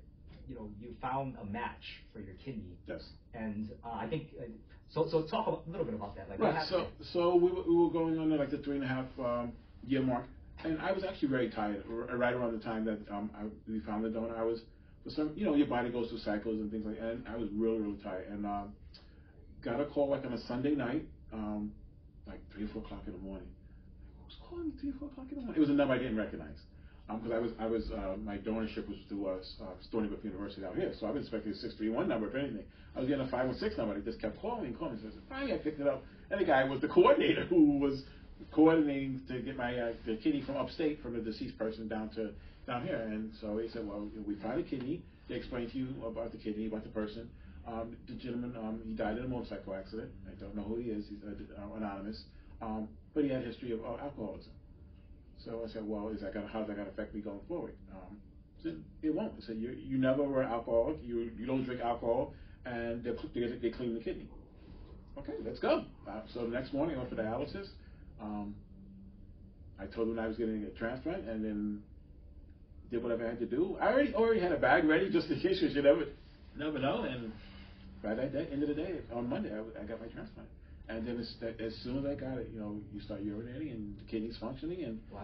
you 0.49 0.55
know 0.55 0.69
you 0.79 0.95
found 1.01 1.35
a 1.41 1.45
match 1.45 2.03
for 2.11 2.19
your 2.19 2.33
kidney, 2.43 2.75
Yes. 2.87 3.03
and 3.33 3.69
uh, 3.85 3.89
I 3.93 4.07
think. 4.07 4.29
Uh, 4.39 4.45
so, 4.89 5.07
so 5.09 5.23
talk 5.23 5.47
a 5.47 5.69
little 5.69 5.85
bit 5.85 5.93
about 5.95 6.15
that. 6.15 6.29
Like, 6.29 6.39
Right. 6.39 6.67
So, 6.67 6.87
so 7.13 7.35
we 7.35 7.49
were, 7.51 7.63
we 7.67 7.75
were 7.75 7.89
going 7.91 8.17
on 8.17 8.35
like 8.37 8.49
the 8.51 8.59
three 8.59 8.75
and 8.75 8.83
a 8.83 8.87
half 8.87 9.05
um, 9.19 9.53
year 9.85 10.01
mark, 10.01 10.25
and 10.63 10.79
I 10.81 10.91
was 10.91 11.03
actually 11.03 11.29
very 11.29 11.49
tired. 11.49 11.83
r- 11.89 12.15
Right 12.17 12.33
around 12.33 12.53
the 12.57 12.63
time 12.63 12.85
that 12.85 12.99
um, 13.11 13.29
I, 13.35 13.43
we 13.69 13.79
found 13.81 14.03
the 14.05 14.09
donor, 14.09 14.35
I 14.37 14.43
was 14.43 14.61
for 15.03 15.09
some, 15.11 15.33
you 15.35 15.45
know, 15.45 15.55
your 15.55 15.67
body 15.67 15.89
goes 15.91 16.09
through 16.09 16.19
cycles 16.19 16.59
and 16.61 16.71
things 16.71 16.85
like 16.85 16.99
that. 16.99 17.11
And 17.11 17.27
I 17.27 17.35
was 17.35 17.49
really, 17.53 17.79
really 17.79 17.97
tired, 18.03 18.27
and 18.29 18.45
um, 18.45 18.73
got 19.63 19.79
a 19.81 19.85
call 19.85 20.09
like 20.09 20.25
on 20.25 20.33
a 20.33 20.41
Sunday 20.47 20.75
night, 20.75 21.05
um, 21.33 21.71
like 22.27 22.39
three 22.53 22.63
or 22.65 22.67
four 22.69 22.81
o'clock 22.83 23.03
in 23.05 23.13
the 23.13 23.19
morning. 23.19 23.47
Who's 24.23 24.37
calling 24.49 24.67
me 24.67 24.71
three 24.79 24.89
or 24.91 24.93
four 24.99 25.07
o'clock 25.09 25.27
in 25.31 25.35
the 25.37 25.41
morning? 25.41 25.57
It 25.57 25.59
was 25.59 25.69
a 25.69 25.73
number 25.73 25.93
I 25.93 25.97
didn't 25.97 26.17
recognize. 26.17 26.57
Because 27.07 27.31
I 27.31 27.37
was, 27.39 27.51
I 27.59 27.65
was, 27.67 27.91
uh, 27.91 28.15
my 28.23 28.37
donorship 28.37 28.87
was 28.87 28.97
through 29.07 29.27
uh, 29.27 29.37
uh, 29.61 29.65
Stony 29.87 30.07
Brook 30.07 30.23
University 30.23 30.65
out 30.65 30.75
here, 30.75 30.91
so 30.99 31.05
I 31.05 31.11
was 31.11 31.21
expecting 31.21 31.51
a 31.51 31.55
six 31.55 31.75
three 31.75 31.89
one 31.89 32.07
number 32.07 32.27
if 32.27 32.35
anything. 32.35 32.65
I 32.95 32.99
was 32.99 33.07
getting 33.07 33.25
a 33.25 33.29
five 33.29 33.45
one 33.45 33.55
six 33.57 33.77
number. 33.77 33.93
They 33.93 34.03
just 34.03 34.19
kept 34.19 34.41
calling 34.41 34.65
and 34.65 34.77
calling. 34.77 34.97
So 35.01 35.09
finally, 35.29 35.53
I 35.53 35.57
picked 35.57 35.79
it 35.79 35.87
up, 35.87 36.03
and 36.31 36.41
the 36.41 36.45
guy 36.45 36.63
was 36.63 36.81
the 36.81 36.87
coordinator 36.87 37.45
who 37.45 37.77
was 37.77 38.01
coordinating 38.51 39.21
to 39.27 39.39
get 39.41 39.55
my 39.55 39.77
uh, 39.77 39.93
the 40.07 40.17
kidney 40.17 40.41
from 40.41 40.57
upstate 40.57 41.01
from 41.01 41.13
the 41.13 41.19
deceased 41.19 41.57
person 41.59 41.87
down 41.87 42.09
to 42.15 42.31
down 42.65 42.85
here. 42.85 42.97
And 42.97 43.31
so 43.39 43.59
he 43.59 43.69
said, 43.69 43.87
well, 43.87 44.09
we 44.25 44.35
found 44.35 44.59
a 44.59 44.63
kidney. 44.63 45.03
They 45.29 45.35
explained 45.35 45.71
to 45.73 45.77
you 45.77 45.87
about 46.05 46.31
the 46.31 46.37
kidney, 46.39 46.65
about 46.65 46.83
the 46.83 46.89
person. 46.89 47.29
Um, 47.67 47.95
the 48.07 48.13
gentleman, 48.15 48.55
um, 48.57 48.81
he 48.85 48.93
died 48.93 49.17
in 49.17 49.25
a 49.25 49.27
motorcycle 49.27 49.73
accident. 49.73 50.11
I 50.27 50.39
don't 50.39 50.55
know 50.55 50.63
who 50.63 50.77
he 50.77 50.89
is. 50.89 51.05
He's 51.09 51.19
uh, 51.23 51.75
anonymous, 51.75 52.23
um, 52.61 52.87
but 53.13 53.23
he 53.23 53.29
had 53.29 53.41
a 53.41 53.45
history 53.45 53.71
of 53.71 53.83
uh, 53.83 53.97
alcoholism. 54.03 54.51
So 55.45 55.61
I 55.63 55.71
said, 55.71 55.83
well, 55.87 56.09
is 56.09 56.21
that 56.21 56.33
gonna, 56.33 56.49
how's 56.51 56.67
that 56.67 56.75
gonna 56.75 56.89
affect 56.89 57.13
me 57.13 57.21
going 57.21 57.39
forward? 57.47 57.75
Um, 57.93 58.17
it 59.03 59.13
won't. 59.13 59.43
So 59.43 59.51
you, 59.53 59.69
you 59.71 59.97
never 59.99 60.23
were 60.23 60.41
alcoholic, 60.41 60.97
you, 61.03 61.29
you 61.37 61.45
don't 61.45 61.63
drink 61.63 61.81
alcohol, 61.81 62.33
and 62.65 63.03
they, 63.03 63.11
they, 63.35 63.47
they 63.57 63.69
clean 63.69 63.93
the 63.93 64.01
kidney. 64.01 64.27
Okay, 65.19 65.33
let's 65.45 65.59
go. 65.59 65.85
Uh, 66.09 66.21
so 66.33 66.41
the 66.41 66.47
next 66.47 66.73
morning 66.73 66.95
I 66.95 66.99
went 66.99 67.11
for 67.11 67.15
dialysis. 67.15 67.67
Um, 68.19 68.55
I 69.79 69.85
told 69.85 70.09
them 70.09 70.17
I 70.17 70.27
was 70.27 70.35
getting 70.37 70.63
a 70.63 70.77
transplant, 70.79 71.29
and 71.29 71.45
then 71.45 71.83
did 72.89 73.03
whatever 73.03 73.25
I 73.25 73.29
had 73.29 73.39
to 73.39 73.45
do. 73.45 73.77
I 73.81 73.87
already 73.91 74.13
already 74.13 74.39
had 74.39 74.51
a 74.51 74.57
bag 74.57 74.85
ready 74.85 75.09
just 75.11 75.27
in 75.29 75.39
case 75.39 75.59
because 75.59 75.75
you 75.75 75.81
never 75.81 76.05
never 76.57 76.79
know. 76.79 77.03
And 77.03 77.31
by 78.03 78.15
that 78.15 78.33
day, 78.33 78.47
end 78.51 78.63
of 78.63 78.69
the 78.69 78.75
day, 78.75 78.99
on 79.13 79.29
Monday, 79.29 79.51
I, 79.53 79.81
I 79.81 79.85
got 79.85 79.99
my 79.99 80.07
transplant. 80.07 80.49
And 80.87 81.07
then 81.07 81.17
as, 81.17 81.33
as 81.59 81.75
soon 81.83 81.97
as 81.97 82.05
I 82.05 82.13
got 82.13 82.37
it, 82.37 82.49
you 82.53 82.59
know, 82.59 82.77
you 82.93 83.01
start 83.01 83.25
urinating 83.25 83.71
and 83.71 83.97
the 83.97 84.03
kidneys 84.09 84.37
functioning, 84.39 84.83
and 84.83 84.99
wow. 85.11 85.21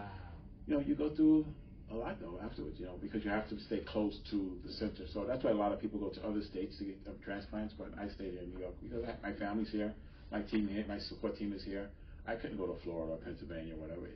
you 0.66 0.74
know, 0.74 0.80
you 0.80 0.94
go 0.94 1.14
through 1.14 1.46
a 1.92 1.94
lot 1.94 2.18
though 2.20 2.40
afterwards, 2.44 2.76
you 2.78 2.86
know, 2.86 2.96
because 3.00 3.24
you 3.24 3.30
have 3.30 3.48
to 3.48 3.60
stay 3.60 3.80
close 3.80 4.18
to 4.30 4.56
the 4.64 4.72
center. 4.72 5.04
So 5.12 5.24
that's 5.24 5.44
why 5.44 5.50
a 5.50 5.54
lot 5.54 5.72
of 5.72 5.80
people 5.80 6.00
go 6.00 6.08
to 6.08 6.26
other 6.26 6.42
states 6.42 6.78
to 6.78 6.84
get 6.84 7.22
transplants, 7.22 7.74
but 7.76 7.92
I 7.98 8.08
stayed 8.08 8.32
here 8.32 8.42
in 8.42 8.50
New 8.50 8.60
York 8.60 8.74
because 8.82 9.04
I, 9.04 9.30
my 9.30 9.38
family's 9.38 9.70
here, 9.70 9.94
my 10.30 10.42
team 10.42 10.66
here, 10.68 10.84
my 10.88 10.98
support 10.98 11.36
team 11.36 11.52
is 11.52 11.62
here. 11.62 11.88
I 12.26 12.34
couldn't 12.34 12.56
go 12.56 12.66
to 12.66 12.80
Florida 12.82 13.12
or 13.12 13.18
Pennsylvania 13.18 13.74
or 13.74 13.78
whatever. 13.78 14.06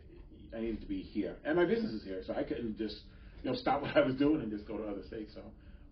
I 0.57 0.61
needed 0.61 0.81
to 0.81 0.87
be 0.87 1.03
here, 1.03 1.37
and 1.45 1.57
my 1.57 1.65
business 1.65 1.93
is 1.93 2.05
here, 2.05 2.23
so 2.27 2.35
I 2.35 2.43
couldn't 2.45 2.79
just 2.79 2.97
you 3.43 3.51
know 3.51 3.57
stop 3.57 3.83
what 3.83 3.97
I 3.97 4.01
was 4.01 4.15
doing 4.15 4.41
and 4.41 4.51
just 4.51 4.67
go 4.67 4.79
to 4.79 4.85
other 4.85 5.03
states. 5.07 5.33
So 5.35 5.43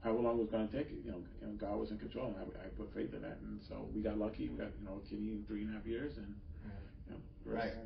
however 0.05 0.21
long 0.21 0.37
it 0.39 0.43
was 0.43 0.51
going 0.53 0.69
to 0.69 0.77
take, 0.77 0.93
you 0.93 1.11
know, 1.11 1.19
you 1.41 1.47
know, 1.49 1.53
God 1.57 1.81
was 1.81 1.91
in 1.91 1.99
control, 1.99 2.29
and 2.29 2.37
I, 2.37 2.45
I 2.65 2.69
put 2.77 2.93
faith 2.95 3.13
in 3.17 3.23
that, 3.23 3.39
and 3.43 3.59
so 3.69 3.89
we 3.95 4.03
got 4.03 4.19
lucky. 4.19 4.49
We 4.49 4.59
got 4.61 4.69
you 4.79 4.85
know 4.85 5.01
a 5.01 5.09
kidney 5.09 5.33
in 5.33 5.45
three 5.49 5.63
and 5.65 5.73
a 5.73 5.79
half 5.81 5.87
years, 5.87 6.13
and 6.19 6.37
you 7.09 7.17
know, 7.17 7.21
Right. 7.45 7.73
rest- 7.73 7.77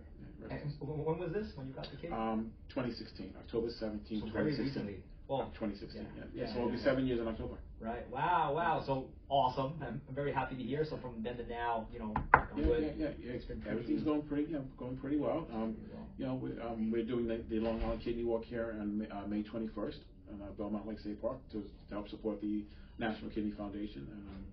yeah, 0.51 0.59
And 0.59 0.75
when 0.81 1.19
was 1.19 1.33
this? 1.33 1.49
When 1.57 1.66
you 1.69 1.73
got 1.75 1.89
the 1.91 1.97
kidney? 1.97 2.14
um, 2.16 2.51
2016, 2.71 3.35
October 3.39 3.71
17, 3.71 4.21
so 4.21 4.27
very 4.35 4.51
2016. 4.53 4.66
recently. 4.66 5.03
Well, 5.29 5.53
2016, 5.61 6.01
yeah, 6.01 6.09
yeah. 6.16 6.25
yeah, 6.47 6.53
so 6.55 6.61
it'll 6.61 6.71
be 6.71 6.79
yeah. 6.79 6.85
seven 6.85 7.07
years 7.07 7.21
in 7.21 7.29
October. 7.29 7.57
Right. 7.81 8.09
Wow. 8.11 8.55
Wow. 8.55 8.83
So 8.87 9.09
awesome. 9.29 9.75
I'm, 9.83 10.01
I'm 10.09 10.14
very 10.14 10.33
happy 10.33 10.57
to 10.57 10.62
hear. 10.62 10.85
So 10.89 10.97
from 10.97 11.23
then 11.23 11.37
to 11.37 11.47
now, 11.47 11.87
you 11.93 11.99
know, 11.99 12.14
Yeah, 12.57 12.66
wood, 12.66 12.83
yeah, 12.97 13.09
yeah, 13.09 13.14
yeah. 13.21 13.33
it's 13.33 13.45
been 13.45 13.62
Everything's 13.69 14.03
going 14.03 14.23
pretty, 14.23 14.45
you 14.45 14.53
know, 14.55 14.64
going 14.79 14.97
pretty 14.97 15.19
well. 15.19 15.47
Um, 15.53 15.77
you 16.16 16.25
know, 16.27 16.35
we, 16.35 16.51
um, 16.61 16.91
we're 16.91 17.05
doing 17.05 17.27
the, 17.29 17.43
the 17.51 17.61
Long 17.61 17.83
Island 17.85 18.01
Kidney 18.03 18.25
Walk 18.25 18.45
here 18.45 18.75
on 18.81 18.99
May, 18.99 19.09
uh, 19.09 19.27
May 19.27 19.43
21st 19.43 19.99
in 19.99 20.01
uh, 20.43 20.51
Belmont 20.57 20.87
Lake 20.87 20.99
State 21.01 21.20
Park 21.20 21.37
to, 21.53 21.59
to 21.89 21.95
help 21.95 22.09
support 22.09 22.41
the 22.41 22.64
National 22.99 23.31
Kidney 23.31 23.53
Foundation. 23.57 24.07
And, 24.11 24.22
um, 24.29 24.45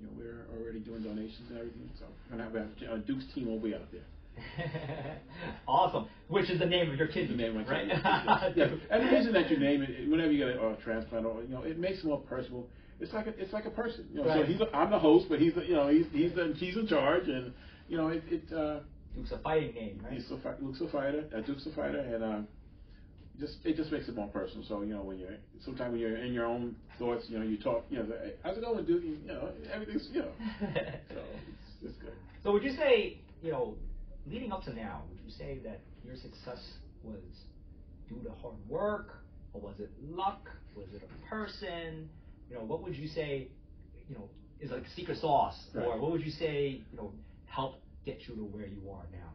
you 0.00 0.06
know, 0.06 0.12
we're 0.18 0.46
already 0.58 0.80
doing 0.80 1.02
donations 1.02 1.48
and 1.50 1.58
everything. 1.58 1.88
So 1.98 2.06
we're 2.30 2.38
gonna 2.38 2.50
have 2.50 2.54
a, 2.56 2.92
uh, 2.92 2.96
Duke's 2.98 3.24
team 3.34 3.46
will 3.48 3.60
be 3.60 3.74
out 3.74 3.90
there. 3.92 4.02
awesome. 5.68 6.06
Which 6.28 6.50
is 6.50 6.58
the 6.58 6.66
name 6.66 6.90
of 6.90 6.98
your 6.98 7.06
kidney, 7.08 7.36
The 7.36 7.42
name 7.42 7.56
of 7.56 7.66
my 7.66 7.72
right? 7.72 7.88
kidney, 7.88 8.02
yes, 8.04 8.52
yes. 8.56 8.70
Yeah. 8.72 8.96
And 8.96 9.08
the 9.08 9.12
reason 9.16 9.32
that 9.32 9.50
you 9.50 9.58
name 9.58 9.82
it, 9.82 10.08
whenever 10.10 10.32
you 10.32 10.38
get 10.46 10.56
a, 10.56 10.68
a 10.70 10.76
transplant, 10.82 11.26
or 11.26 11.42
you 11.42 11.48
know, 11.48 11.62
it 11.62 11.78
makes 11.78 11.98
it 12.00 12.04
more 12.04 12.20
personal. 12.20 12.66
It's 13.00 13.12
like 13.12 13.26
a, 13.26 13.30
it's 13.40 13.52
like 13.52 13.64
a 13.66 13.70
person. 13.70 14.06
You 14.12 14.20
know, 14.22 14.26
Right. 14.28 14.40
so 14.40 14.52
he's 14.52 14.60
a, 14.60 14.74
I'm 14.76 14.90
the 14.90 14.98
host, 14.98 15.26
but 15.28 15.38
he's 15.40 15.54
the, 15.54 15.64
you 15.64 15.74
know 15.74 15.88
he's 15.88 16.06
he's 16.12 16.32
the, 16.34 16.52
he's 16.56 16.76
in 16.76 16.86
charge, 16.86 17.28
and 17.28 17.52
you 17.88 17.96
know 17.96 18.08
it. 18.08 18.22
it 18.30 18.52
uh, 18.52 18.80
Duke's 19.14 19.30
a 19.32 19.38
fighting 19.38 19.74
name, 19.74 20.00
right? 20.02 20.12
He's 20.14 20.28
a 20.30 20.56
Luke's 20.60 20.80
a 20.80 20.88
fighter. 20.88 21.24
Uh, 21.36 21.40
Duke's 21.42 21.66
a 21.66 21.72
fighter, 21.76 21.98
and 22.00 22.24
uh, 22.24 22.38
just 23.40 23.56
it 23.64 23.76
just 23.76 23.90
makes 23.90 24.08
it 24.08 24.14
more 24.14 24.28
personal. 24.28 24.64
So 24.66 24.82
you 24.82 24.94
know 24.94 25.02
when 25.02 25.18
you're 25.18 25.36
sometimes 25.64 25.92
when 25.92 26.00
you're 26.00 26.16
in 26.16 26.32
your 26.32 26.46
own 26.46 26.76
thoughts, 26.98 27.26
you 27.28 27.38
know 27.38 27.44
you 27.44 27.58
talk, 27.58 27.84
you 27.90 27.98
know, 27.98 28.06
hey, 28.22 28.34
how's 28.42 28.56
it 28.56 28.60
going, 28.62 28.84
Duke? 28.84 29.02
You 29.02 29.18
know 29.26 29.50
everything's 29.72 30.08
you 30.12 30.22
know. 30.22 30.32
so 30.60 30.70
it's, 30.70 31.84
it's 31.84 31.96
good. 31.98 32.12
So 32.42 32.52
would 32.52 32.62
you 32.62 32.72
say, 32.72 33.18
you 33.42 33.50
know, 33.52 33.74
leading 34.26 34.52
up 34.52 34.64
to 34.64 34.72
now, 34.72 35.02
would 35.08 35.18
you 35.24 35.30
say 35.30 35.58
that 35.64 35.80
your 36.04 36.16
success 36.16 36.60
was 37.02 37.22
due 38.08 38.22
to 38.22 38.30
hard 38.40 38.54
work, 38.68 39.22
or 39.52 39.60
was 39.60 39.74
it 39.80 39.90
luck? 40.02 40.48
Was 40.76 40.86
it 40.94 41.02
a 41.02 41.28
person? 41.28 42.08
You 42.50 42.56
know, 42.56 42.62
what 42.62 42.82
would 42.82 42.96
you 42.96 43.08
say, 43.08 43.48
you 44.08 44.14
know, 44.14 44.28
is 44.60 44.70
like 44.70 44.84
secret 44.94 45.18
sauce, 45.18 45.56
or 45.74 45.98
what 45.98 46.12
would 46.12 46.24
you 46.24 46.30
say, 46.30 46.82
you 46.90 46.96
know, 46.96 47.12
helped 47.46 47.80
get 48.04 48.20
you 48.28 48.34
to 48.36 48.42
where 48.42 48.66
you 48.66 48.90
are 48.90 49.04
now? 49.12 49.30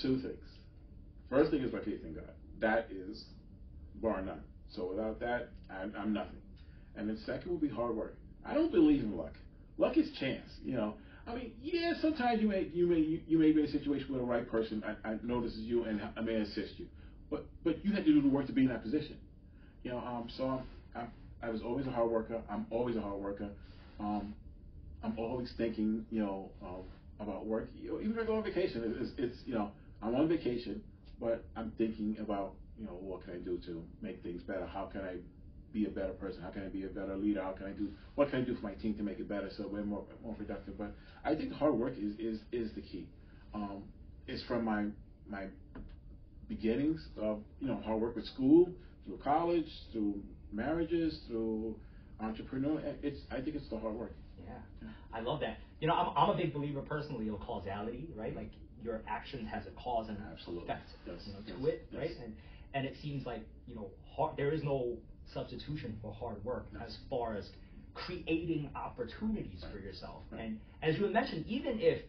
Two 0.00 0.20
things. 0.20 0.57
First 1.30 1.50
thing 1.50 1.62
is 1.62 1.72
my 1.72 1.80
faith 1.80 2.04
in 2.04 2.14
God. 2.14 2.32
That 2.60 2.88
is 2.90 3.24
bar 3.96 4.22
none. 4.22 4.42
So 4.70 4.86
without 4.86 5.20
that, 5.20 5.50
I'm, 5.70 5.94
I'm 5.98 6.12
nothing. 6.12 6.40
and 6.96 7.08
then 7.08 7.18
second 7.26 7.50
will 7.50 7.58
be 7.58 7.68
hard 7.68 7.96
work. 7.96 8.18
I 8.44 8.54
don't 8.54 8.72
believe 8.72 9.02
in 9.02 9.16
luck. 9.16 9.34
Luck 9.78 9.96
is 9.96 10.10
chance. 10.20 10.50
You 10.62 10.74
know, 10.76 10.94
I 11.26 11.34
mean, 11.34 11.52
yeah, 11.62 11.94
sometimes 12.02 12.42
you 12.42 12.48
may 12.48 12.70
you 12.72 12.86
may 12.86 13.22
you 13.26 13.38
may 13.38 13.52
be 13.52 13.60
in 13.60 13.66
a 13.66 13.72
situation 13.72 14.08
where 14.10 14.20
the 14.20 14.26
right 14.26 14.48
person 14.50 14.82
I, 15.04 15.10
I 15.10 15.16
notices 15.22 15.60
you 15.60 15.84
and 15.84 16.00
I 16.16 16.20
may 16.22 16.36
assist 16.36 16.78
you, 16.78 16.86
but 17.30 17.46
but 17.64 17.84
you 17.84 17.92
had 17.92 18.04
to 18.04 18.12
do 18.12 18.22
the 18.22 18.28
work 18.28 18.46
to 18.48 18.52
be 18.52 18.62
in 18.62 18.68
that 18.68 18.82
position. 18.82 19.18
You 19.84 19.92
know, 19.92 19.98
um, 19.98 20.28
so 20.36 20.48
I'm, 20.48 20.64
I'm 20.94 21.12
I 21.42 21.50
was 21.50 21.62
always 21.62 21.86
a 21.86 21.90
hard 21.90 22.10
worker. 22.10 22.42
I'm 22.50 22.66
always 22.70 22.96
a 22.96 23.00
hard 23.02 23.20
worker. 23.20 23.50
Um, 24.00 24.34
I'm 25.02 25.18
always 25.18 25.52
thinking, 25.56 26.06
you 26.10 26.20
know, 26.20 26.52
um, 26.62 26.84
about 27.20 27.46
work. 27.46 27.70
Even 27.80 28.12
if 28.12 28.18
I 28.18 28.26
go 28.26 28.36
on 28.36 28.44
vacation, 28.44 28.96
it's, 29.00 29.12
it's 29.18 29.38
you 29.46 29.54
know, 29.54 29.72
I'm 30.02 30.14
on 30.14 30.28
vacation, 30.28 30.82
but 31.20 31.44
I'm 31.56 31.72
thinking 31.78 32.16
about 32.20 32.54
you 32.78 32.86
know 32.86 32.92
what 32.92 33.24
can 33.24 33.34
I 33.34 33.38
do 33.38 33.58
to 33.66 33.84
make 34.00 34.22
things 34.22 34.42
better? 34.42 34.66
How 34.66 34.86
can 34.86 35.02
I 35.02 35.16
be 35.72 35.86
a 35.86 35.90
better 35.90 36.12
person? 36.12 36.42
How 36.42 36.50
can 36.50 36.64
I 36.64 36.68
be 36.68 36.84
a 36.84 36.88
better 36.88 37.16
leader? 37.16 37.42
How 37.42 37.52
can 37.52 37.66
I 37.66 37.70
do 37.72 37.90
what 38.14 38.30
can 38.30 38.42
I 38.42 38.44
do 38.44 38.54
for 38.54 38.62
my 38.62 38.74
team 38.74 38.94
to 38.96 39.02
make 39.02 39.18
it 39.18 39.28
better 39.28 39.50
so 39.56 39.68
we're 39.70 39.84
more 39.84 40.04
more 40.22 40.34
productive? 40.34 40.78
But 40.78 40.94
I 41.24 41.34
think 41.34 41.52
hard 41.52 41.74
work 41.74 41.94
is 41.98 42.18
is 42.18 42.40
is 42.52 42.72
the 42.74 42.82
key. 42.82 43.08
Um, 43.54 43.84
it's 44.26 44.42
from 44.44 44.64
my 44.64 44.86
my 45.28 45.46
beginnings 46.48 47.06
of 47.20 47.40
you 47.60 47.68
know 47.68 47.80
hard 47.84 48.00
work 48.00 48.16
with 48.16 48.26
school, 48.26 48.70
through 49.04 49.18
college, 49.18 49.68
through 49.92 50.22
marriages, 50.52 51.20
through 51.28 51.76
entrepreneur. 52.20 52.80
It's 53.02 53.20
I 53.30 53.40
think 53.40 53.56
it's 53.56 53.68
the 53.68 53.78
hard 53.78 53.94
work. 53.94 54.14
Yeah, 54.42 54.54
yeah. 54.82 54.88
I 55.12 55.20
love 55.20 55.40
that. 55.40 55.58
You 55.80 55.88
know, 55.88 55.94
I'm 55.94 56.16
I'm 56.16 56.30
a 56.30 56.36
big 56.36 56.54
believer 56.54 56.80
personally 56.80 57.28
of 57.28 57.40
causality, 57.40 58.08
right? 58.16 58.34
Like 58.34 58.52
your 58.82 59.02
action 59.08 59.46
has 59.46 59.64
a 59.66 59.70
cause 59.82 60.08
and 60.08 60.18
Absolutely. 60.32 60.64
effect, 60.64 60.88
yes. 61.06 61.16
you 61.26 61.32
know, 61.32 61.38
yes. 61.46 61.56
to 61.58 61.66
it, 61.66 61.86
yes. 61.90 62.00
right? 62.00 62.10
And 62.24 62.34
and 62.74 62.86
it 62.86 62.94
seems 63.02 63.24
like 63.26 63.42
you 63.66 63.74
know, 63.74 63.88
hard, 64.14 64.36
there 64.36 64.50
is 64.52 64.62
no 64.62 64.96
substitution 65.32 65.98
for 66.02 66.12
hard 66.12 66.42
work 66.44 66.66
No. 66.72 66.80
as 66.80 66.96
far 67.10 67.36
as 67.36 67.48
creating 67.94 68.70
opportunities 68.74 69.64
for 69.72 69.78
yourself. 69.78 70.22
Right. 70.30 70.42
And 70.42 70.60
as 70.82 70.96
you 70.98 71.06
mentioned, 71.08 71.44
even 71.48 71.78
if 71.80 72.02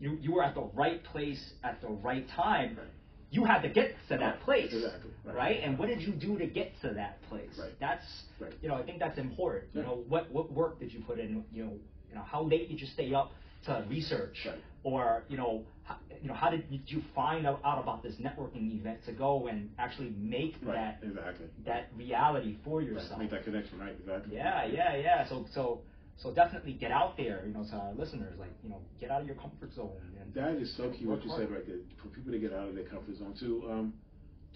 you 0.00 0.18
you 0.20 0.32
were 0.32 0.42
at 0.42 0.54
the 0.54 0.68
right 0.74 1.02
place 1.04 1.42
at 1.64 1.80
the 1.80 1.88
right 1.88 2.26
time, 2.30 2.76
Right. 2.76 2.86
you 3.30 3.44
had 3.44 3.62
to 3.62 3.68
get 3.68 3.94
to 4.08 4.16
that 4.18 4.40
place, 4.40 4.72
Exactly. 4.72 5.10
Right. 5.24 5.36
right? 5.36 5.60
And 5.62 5.78
what 5.78 5.88
did 5.88 6.00
you 6.02 6.12
do 6.12 6.38
to 6.38 6.46
get 6.46 6.72
to 6.82 6.88
that 6.94 7.22
place? 7.28 7.50
Right. 7.58 7.78
That's 7.80 8.04
Right. 8.40 8.52
you 8.62 8.68
know, 8.68 8.74
I 8.74 8.82
think 8.82 8.98
that's 8.98 9.18
important. 9.18 9.64
You 9.74 9.82
know, 9.82 10.04
what 10.08 10.30
what 10.32 10.52
work 10.52 10.78
did 10.80 10.92
you 10.92 11.00
put 11.00 11.18
in? 11.18 11.44
You 11.52 11.64
know, 11.64 11.72
you 12.08 12.14
know, 12.14 12.22
how 12.22 12.42
late 12.42 12.68
did 12.68 12.80
you 12.80 12.86
stay 12.86 13.12
up 13.14 13.32
to 13.66 13.84
research? 13.88 14.46
Right. 14.46 14.58
Or 14.82 15.24
you 15.28 15.36
know, 15.36 15.64
how, 15.82 15.96
you 16.22 16.28
know, 16.28 16.34
how 16.34 16.50
did 16.50 16.64
you- 16.70 16.80
you 16.86 17.02
find 17.14 17.46
out, 17.46 17.60
out 17.64 17.78
about 17.82 18.02
this 18.02 18.16
networking 18.16 18.72
event 18.78 19.04
to 19.06 19.12
go 19.12 19.48
and 19.48 19.70
actually 19.78 20.10
make 20.16 20.56
Right. 20.62 20.74
that 20.74 21.06
exactly. 21.06 21.46
that 21.64 21.88
reality 21.96 22.56
for 22.64 22.78
Right. 22.78 22.88
yourself? 22.88 23.18
Make 23.20 23.30
that 23.30 23.44
connection, 23.44 23.78
right? 23.78 23.94
Exactly. 23.98 24.34
Yeah, 24.36 24.64
yeah, 24.66 24.96
yeah. 24.96 25.24
So 25.26 25.44
so 25.52 25.82
so 26.18 26.32
definitely 26.32 26.72
get 26.72 26.90
out 26.92 27.16
there. 27.16 27.44
You 27.46 27.52
know, 27.52 27.64
to 27.64 27.76
our 27.76 27.92
listeners, 27.94 28.38
like 28.38 28.52
you 28.62 28.70
know, 28.70 28.80
get 29.00 29.10
out 29.10 29.20
of 29.22 29.26
your 29.26 29.36
comfort 29.36 29.72
zone. 29.74 29.90
And 30.20 30.32
That 30.34 30.54
is 30.54 30.72
so 30.76 30.90
key. 30.90 31.04
What 31.06 31.22
you 31.24 31.30
hard. 31.30 31.42
said 31.42 31.50
right 31.50 31.66
there 31.66 31.78
for 31.96 32.08
people 32.08 32.32
to 32.32 32.38
get 32.38 32.52
out 32.52 32.68
of 32.68 32.74
their 32.74 32.84
comfort 32.84 33.16
zone 33.16 33.34
to 33.40 33.70
um, 33.72 33.92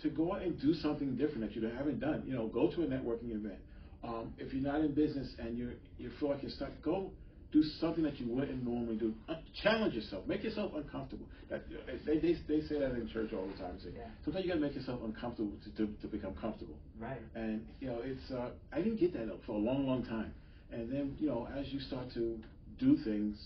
to 0.03 0.09
go 0.11 0.33
out 0.35 0.43
and 0.43 0.59
do 0.61 0.73
something 0.73 1.17
different 1.17 1.41
that 1.43 1.55
you 1.57 1.69
haven't 1.69 1.99
done. 2.01 2.23
You 2.27 2.35
know, 2.35 2.47
go 2.49 2.71
to 2.71 2.83
a 2.83 2.87
networking 2.87 3.33
event. 3.35 3.59
Um, 4.03 4.33
if 4.39 4.55
you're 4.55 4.63
not 4.63 4.81
in 4.81 4.95
business 4.95 5.35
and 5.39 5.59
you 5.59 5.73
you 5.99 6.09
feel 6.19 6.31
like 6.31 6.43
you're 6.43 6.51
stuck, 6.51 6.71
go 6.83 7.13
do 7.53 7.63
something 7.81 8.05
that 8.05 8.19
you 8.21 8.27
wouldn't 8.29 8.63
normally 8.65 8.97
do. 8.97 9.13
Uh, 9.29 9.35
challenge 9.63 9.95
yourself. 9.95 10.25
Make 10.27 10.45
yourself 10.45 10.73
uncomfortable. 10.77 11.27
That, 11.49 11.65
they, 12.07 12.19
they 12.19 12.37
they 12.49 12.61
say 12.69 12.79
that 12.79 12.93
in 12.93 13.09
church 13.13 13.33
all 13.33 13.47
the 13.47 13.59
time. 13.63 13.79
Say, 13.83 13.91
Yeah. 13.97 14.05
sometimes 14.25 14.45
you 14.45 14.51
got 14.53 14.61
to 14.61 14.61
make 14.67 14.75
yourself 14.77 15.01
uncomfortable 15.05 15.53
to, 15.65 15.71
to, 15.87 15.93
to 16.01 16.07
become 16.07 16.35
comfortable. 16.35 16.77
Right. 16.99 17.21
And 17.35 17.67
you 17.81 17.89
know, 17.89 17.99
it's 18.05 18.31
uh, 18.31 18.51
I 18.73 18.79
didn't 18.83 19.01
get 19.01 19.13
that 19.15 19.29
for 19.47 19.53
a 19.53 19.59
long, 19.59 19.87
long 19.87 20.05
time. 20.05 20.33
And 20.73 20.93
then 20.93 21.17
you 21.19 21.29
know, 21.29 21.49
as 21.59 21.67
you 21.73 21.81
start 21.81 22.13
to 22.15 22.39
do 22.79 22.97
things, 23.05 23.37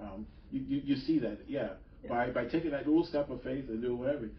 um, 0.00 0.26
you, 0.50 0.60
you 0.66 0.82
you 0.84 0.96
see 0.96 1.18
that 1.18 1.38
yeah, 1.46 1.68
Yeah. 2.02 2.08
by 2.08 2.30
by 2.30 2.44
taking 2.46 2.70
that 2.70 2.86
little 2.86 3.04
step 3.04 3.28
of 3.28 3.42
faith 3.42 3.66
and 3.68 3.82
do 3.82 3.94
whatever, 3.94 4.30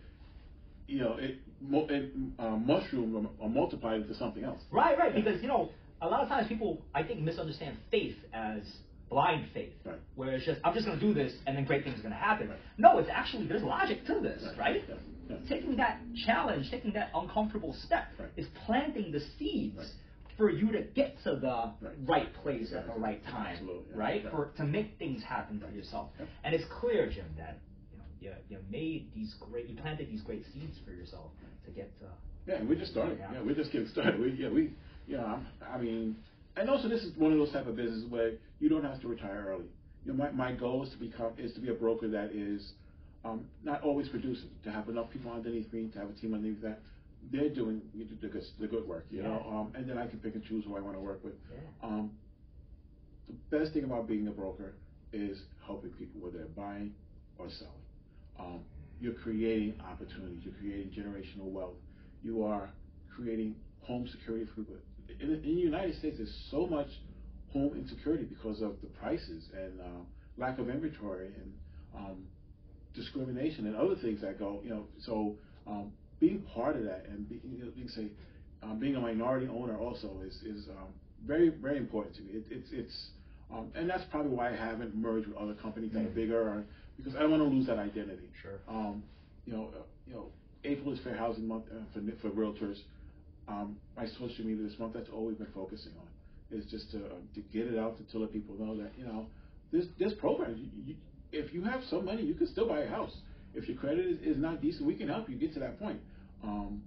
you 0.87 0.99
know, 0.99 1.17
it 1.19 1.37
it 1.71 2.11
uh, 2.39 2.49
mushroomed 2.55 3.27
or, 3.39 3.49
multiplied 3.49 4.01
into 4.01 4.15
something 4.15 4.43
else. 4.43 4.61
Right, 4.71 4.97
right. 4.97 5.13
Because 5.13 5.41
you 5.43 5.47
know, 5.47 5.69
a 6.01 6.07
lot 6.07 6.21
of 6.23 6.27
times 6.29 6.47
people, 6.47 6.81
I 6.93 7.03
think, 7.03 7.19
misunderstand 7.21 7.77
faith 7.91 8.15
as 8.33 8.61
blind 9.09 9.47
faith, 9.53 9.73
Right. 9.85 9.95
where 10.15 10.31
it's 10.33 10.45
just 10.45 10.59
I'm 10.63 10.73
just 10.73 10.85
going 10.85 10.99
to 10.99 11.05
do 11.05 11.13
this 11.13 11.33
and 11.47 11.55
then 11.57 11.65
great 11.65 11.83
things 11.83 11.99
are 11.99 12.03
going 12.03 12.13
to 12.13 12.19
happen. 12.19 12.49
Right. 12.49 12.59
No, 12.77 12.97
it's 12.99 13.09
actually 13.11 13.47
there's 13.47 13.63
logic 13.63 14.05
to 14.07 14.19
this, 14.21 14.43
Right. 14.57 14.83
Yeah. 14.87 14.95
Yeah. 15.29 15.37
Taking 15.49 15.75
that 15.77 15.99
challenge, 16.25 16.69
taking 16.69 16.93
that 16.93 17.09
uncomfortable 17.15 17.73
step, 17.85 18.05
is 18.37 18.45
planting 18.65 19.11
the 19.11 19.21
seeds. 19.39 19.93
For 20.37 20.49
you 20.49 20.69
to 20.73 20.81
get 20.81 21.15
to 21.23 21.37
the 21.37 21.71
Right. 21.79 21.95
right 22.05 22.33
place 22.43 22.73
at 22.73 22.87
the 22.93 22.99
right 22.99 23.23
time, 23.23 23.69
yeah. 23.69 23.73
right? 23.95 24.21
Right. 24.25 24.31
For 24.33 24.51
to 24.57 24.65
make 24.65 24.97
things 24.99 25.23
happen 25.23 25.61
for 25.61 25.71
yourself, 25.73 26.09
and 26.43 26.53
it's 26.53 26.65
clear, 26.81 27.09
Jim, 27.09 27.23
that 27.37 27.59
you 28.19 28.29
know 28.31 28.35
you, 28.49 28.57
you 28.57 28.63
made 28.69 29.13
these 29.15 29.33
great, 29.39 29.69
you 29.69 29.77
planted 29.77 30.09
these 30.11 30.21
great 30.23 30.43
seeds 30.53 30.77
for 30.85 30.91
yourself 30.91 31.31
to 31.63 31.71
get 31.71 31.89
to 31.99 32.07
Yeah, 32.51 32.61
we're 32.63 32.75
just 32.77 32.91
starting. 32.91 33.17
Yeah. 33.17 33.31
Yeah, 33.31 33.41
we're 33.43 33.55
just 33.55 33.71
getting 33.71 33.87
started. 33.87 34.19
We, 34.19 34.31
yeah, 34.31 34.49
we, 34.49 34.73
you 35.07 35.15
know, 35.15 35.39
I 35.73 35.77
mean, 35.77 36.17
and 36.57 36.69
also 36.69 36.89
this 36.89 37.03
is 37.05 37.15
one 37.17 37.31
of 37.31 37.37
those 37.37 37.53
type 37.53 37.67
of 37.67 37.77
businesses 37.77 38.05
where 38.11 38.33
you 38.65 38.69
don't 38.69 38.83
have 38.83 38.99
to 38.99 39.07
retire 39.07 39.45
early. 39.47 39.69
You 40.03 40.11
know, 40.11 40.17
my, 40.17 40.31
my 40.31 40.51
goal 40.51 40.81
is 40.81 40.89
to 40.89 40.97
become 40.97 41.33
is 41.37 41.53
to 41.53 41.59
be 41.59 41.69
a 41.69 41.73
broker 41.75 42.07
that 42.07 42.31
is 42.33 42.73
um, 43.23 43.45
not 43.63 43.83
always 43.83 44.09
producing, 44.09 44.49
to 44.63 44.71
have 44.71 44.89
enough 44.89 45.11
people 45.11 45.31
underneath 45.31 45.71
me, 45.71 45.89
to 45.93 45.99
have 45.99 46.09
a 46.09 46.13
team 46.13 46.33
underneath 46.33 46.63
that 46.63 46.81
they're 47.31 47.49
doing 47.49 47.79
the 47.93 48.27
good, 48.27 48.43
the 48.59 48.67
good 48.67 48.87
work, 48.87 49.05
you 49.11 49.21
know, 49.21 49.45
um, 49.47 49.73
and 49.75 49.87
then 49.87 49.99
I 49.99 50.07
can 50.07 50.17
pick 50.17 50.33
and 50.33 50.43
choose 50.43 50.63
who 50.65 50.75
I 50.75 50.79
want 50.79 50.95
to 50.95 50.99
work 50.99 51.23
with. 51.23 51.33
Yeah. 51.51 51.87
Um, 51.87 52.11
the 53.27 53.57
best 53.57 53.73
thing 53.73 53.83
about 53.83 54.07
being 54.07 54.27
a 54.27 54.31
broker 54.31 54.73
is 55.13 55.37
helping 55.65 55.91
people, 55.91 56.21
whether 56.21 56.37
they're 56.37 56.47
buying 56.47 56.93
or 57.37 57.47
selling. 57.49 57.73
Um, 58.39 58.59
you're 58.99 59.13
creating 59.13 59.79
opportunities. 59.91 60.41
You're 60.43 60.53
creating 60.55 60.89
generational 60.89 61.51
wealth. 61.51 61.77
You 62.23 62.43
are 62.43 62.69
creating 63.15 63.55
home 63.81 64.07
security 64.11 64.45
for 64.45 64.61
people. 64.61 64.75
In, 65.19 65.33
in 65.33 65.55
the 65.55 65.61
United 65.61 65.97
States, 65.99 66.17
there's 66.17 66.47
so 66.49 66.65
much 66.67 66.89
home 67.55 67.73
insecurity 67.77 68.25
because 68.25 68.61
of 68.61 68.73
the 68.81 68.87
prices 69.01 69.43
and 69.55 69.79
uh, 69.79 70.01
lack 70.37 70.59
of 70.59 70.69
inventory 70.69 71.27
and 71.41 71.53
um, 71.95 72.17
discrimination 72.93 73.65
and 73.67 73.75
other 73.75 73.95
things 73.95 74.21
that 74.21 74.37
go. 74.37 74.59
You 74.63 74.69
know, 74.71 74.83
so 75.05 75.35
um, 75.65 75.91
being 76.19 76.43
part 76.53 76.75
of 76.75 76.83
that 76.83 77.05
and 77.09 77.27
being, 77.29 77.41
you 77.57 77.63
know, 77.65 77.71
being 77.75 77.87
say, 77.89 78.07
um, 78.61 78.79
being 78.79 78.95
a 78.95 78.99
minority 78.99 79.47
owner 79.47 79.77
also 79.77 80.09
is 80.27 80.35
is 80.43 80.67
um, 80.69 80.89
very 81.25 81.49
very 81.49 81.77
important 81.77 82.15
to 82.17 82.21
me. 82.23 82.31
It, 82.33 82.45
it's 82.51 82.69
it's 82.71 82.97
um, 83.53 83.71
and 83.75 83.89
that's 83.89 84.03
probably 84.11 84.31
why 84.31 84.49
I 84.51 84.55
haven't 84.55 84.95
merged 84.95 85.27
with 85.27 85.37
other 85.37 85.53
companies 85.53 85.91
that 85.93 85.99
are 85.99 86.07
Mm. 86.09 86.15
bigger, 86.15 86.41
or, 86.41 86.63
because 86.97 87.15
I 87.15 87.19
don't 87.19 87.31
want 87.31 87.43
to 87.43 87.49
lose 87.49 87.67
that 87.67 87.77
identity. 87.77 88.29
Sure. 88.41 88.59
Um, 88.67 89.03
you 89.45 89.53
know, 89.53 89.69
uh, 89.77 89.83
you 90.07 90.13
know, 90.15 90.25
April 90.63 90.91
is 90.93 90.99
Fair 91.03 91.15
Housing 91.15 91.47
Month 91.47 91.65
uh, 91.71 91.83
for 91.93 92.01
for 92.21 92.29
realtors. 92.35 92.79
Um, 93.47 93.77
my 93.95 94.07
social 94.07 94.43
media 94.43 94.67
this 94.67 94.77
month 94.79 94.93
that's 94.93 95.09
all 95.13 95.25
we've 95.27 95.37
been 95.37 95.53
focusing 95.53 95.91
on 96.01 96.07
is 96.51 96.65
just 96.65 96.91
to 96.91 96.97
um, 96.97 97.29
to 97.33 97.41
get 97.41 97.67
it 97.67 97.77
out 97.77 97.97
to, 97.97 98.03
to 98.11 98.19
let 98.19 98.31
people 98.31 98.55
know 98.57 98.77
that 98.77 98.91
you 98.97 99.05
know 99.05 99.27
this, 99.71 99.85
there's 99.99 100.13
programs. 100.13 100.59
You, 100.59 100.69
you, 100.85 100.95
if 101.31 101.53
you 101.53 101.63
have 101.63 101.81
some 101.89 102.05
money, 102.05 102.23
you 102.23 102.33
can 102.33 102.47
still 102.47 102.67
buy 102.67 102.81
a 102.81 102.89
house. 102.89 103.15
If 103.53 103.67
your 103.67 103.77
credit 103.77 104.05
is, 104.05 104.35
is 104.35 104.37
not 104.37 104.61
decent, 104.61 104.85
we 104.85 104.95
can 104.95 105.07
help 105.07 105.29
you 105.29 105.37
get 105.37 105.53
to 105.53 105.59
that 105.59 105.79
point. 105.79 105.99
Um, 106.43 106.83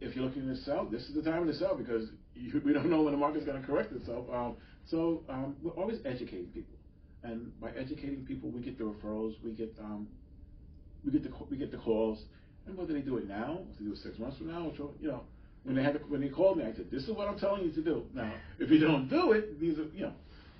if 0.00 0.14
you're 0.14 0.24
looking 0.24 0.46
to 0.46 0.56
sell, 0.62 0.84
this 0.84 1.02
is 1.02 1.14
the 1.14 1.22
time 1.22 1.46
to 1.46 1.54
sell 1.54 1.76
because 1.76 2.08
you, 2.34 2.60
we 2.64 2.72
don't 2.72 2.88
know 2.90 3.02
when 3.02 3.12
the 3.12 3.18
market's 3.18 3.44
going 3.44 3.60
to 3.60 3.66
correct 3.66 3.92
itself. 3.92 4.26
Um, 4.32 4.56
so 4.86 5.22
um, 5.28 5.56
we're 5.62 5.72
always 5.72 5.98
educating 6.04 6.46
people, 6.46 6.76
and 7.22 7.58
by 7.60 7.70
educating 7.70 8.24
people, 8.26 8.50
we 8.50 8.60
get 8.60 8.78
the 8.78 8.84
referrals, 8.84 9.34
we 9.42 9.52
get 9.52 9.74
um, 9.80 10.08
we 11.04 11.12
get 11.12 11.24
the 11.24 11.30
we 11.50 11.56
get 11.56 11.70
the 11.70 11.78
calls, 11.78 12.22
and 12.66 12.76
whether 12.76 12.92
they 12.92 13.00
do 13.00 13.16
it 13.18 13.28
now, 13.28 13.60
they 13.78 13.84
do 13.84 13.92
it 13.92 13.98
six 13.98 14.18
months 14.18 14.38
from 14.38 14.48
now, 14.48 14.70
or 14.78 14.90
you 15.00 15.08
know, 15.08 15.22
when 15.64 15.76
they 15.76 15.82
had 15.82 15.94
the, 15.94 15.98
when 16.00 16.20
they 16.20 16.28
called 16.28 16.58
me, 16.58 16.64
I 16.64 16.72
said, 16.72 16.90
"This 16.90 17.04
is 17.04 17.10
what 17.10 17.28
I'm 17.28 17.38
telling 17.38 17.62
you 17.64 17.72
to 17.72 17.82
do." 17.82 18.04
Now, 18.14 18.32
if 18.58 18.70
you 18.70 18.78
don't 18.78 19.08
do 19.08 19.32
it, 19.32 19.60
these 19.60 19.78
are 19.78 19.84
you 19.94 20.02
know, 20.02 20.12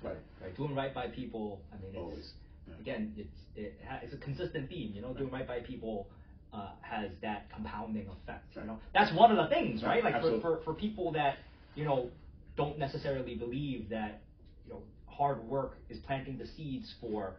right, 0.03 0.17
right? 0.41 0.55
Doing 0.57 0.75
right 0.75 0.93
by 0.93 1.07
people. 1.07 1.61
I 1.73 1.77
mean, 1.81 1.89
it's, 1.91 1.97
always. 1.97 2.31
Again, 2.79 3.13
it's 3.17 3.35
it 3.55 3.79
ha- 3.87 3.99
it's 4.03 4.13
a 4.13 4.17
consistent 4.17 4.69
theme. 4.69 4.91
You 4.93 5.01
know, 5.01 5.13
doing 5.13 5.31
right 5.31 5.47
by 5.47 5.59
people 5.61 6.07
uh, 6.53 6.69
has 6.81 7.09
that 7.21 7.49
compounding 7.53 8.07
effect. 8.07 8.45
You 8.55 8.63
know, 8.65 8.79
that's 8.93 9.13
one 9.13 9.31
of 9.31 9.37
the 9.37 9.47
things, 9.53 9.81
right? 9.83 10.03
Right, 10.03 10.03
Like 10.03 10.13
for, 10.13 10.17
absolutely. 10.17 10.41
for 10.41 10.61
for 10.63 10.73
people 10.73 11.11
that 11.13 11.37
you 11.75 11.85
know 11.85 12.09
don't 12.57 12.77
necessarily 12.77 13.35
believe 13.35 13.89
that 13.89 14.21
you 14.65 14.73
know 14.73 14.81
hard 15.07 15.43
work 15.47 15.77
is 15.89 15.97
planting 16.05 16.37
the 16.37 16.45
seeds 16.55 16.93
for 17.01 17.33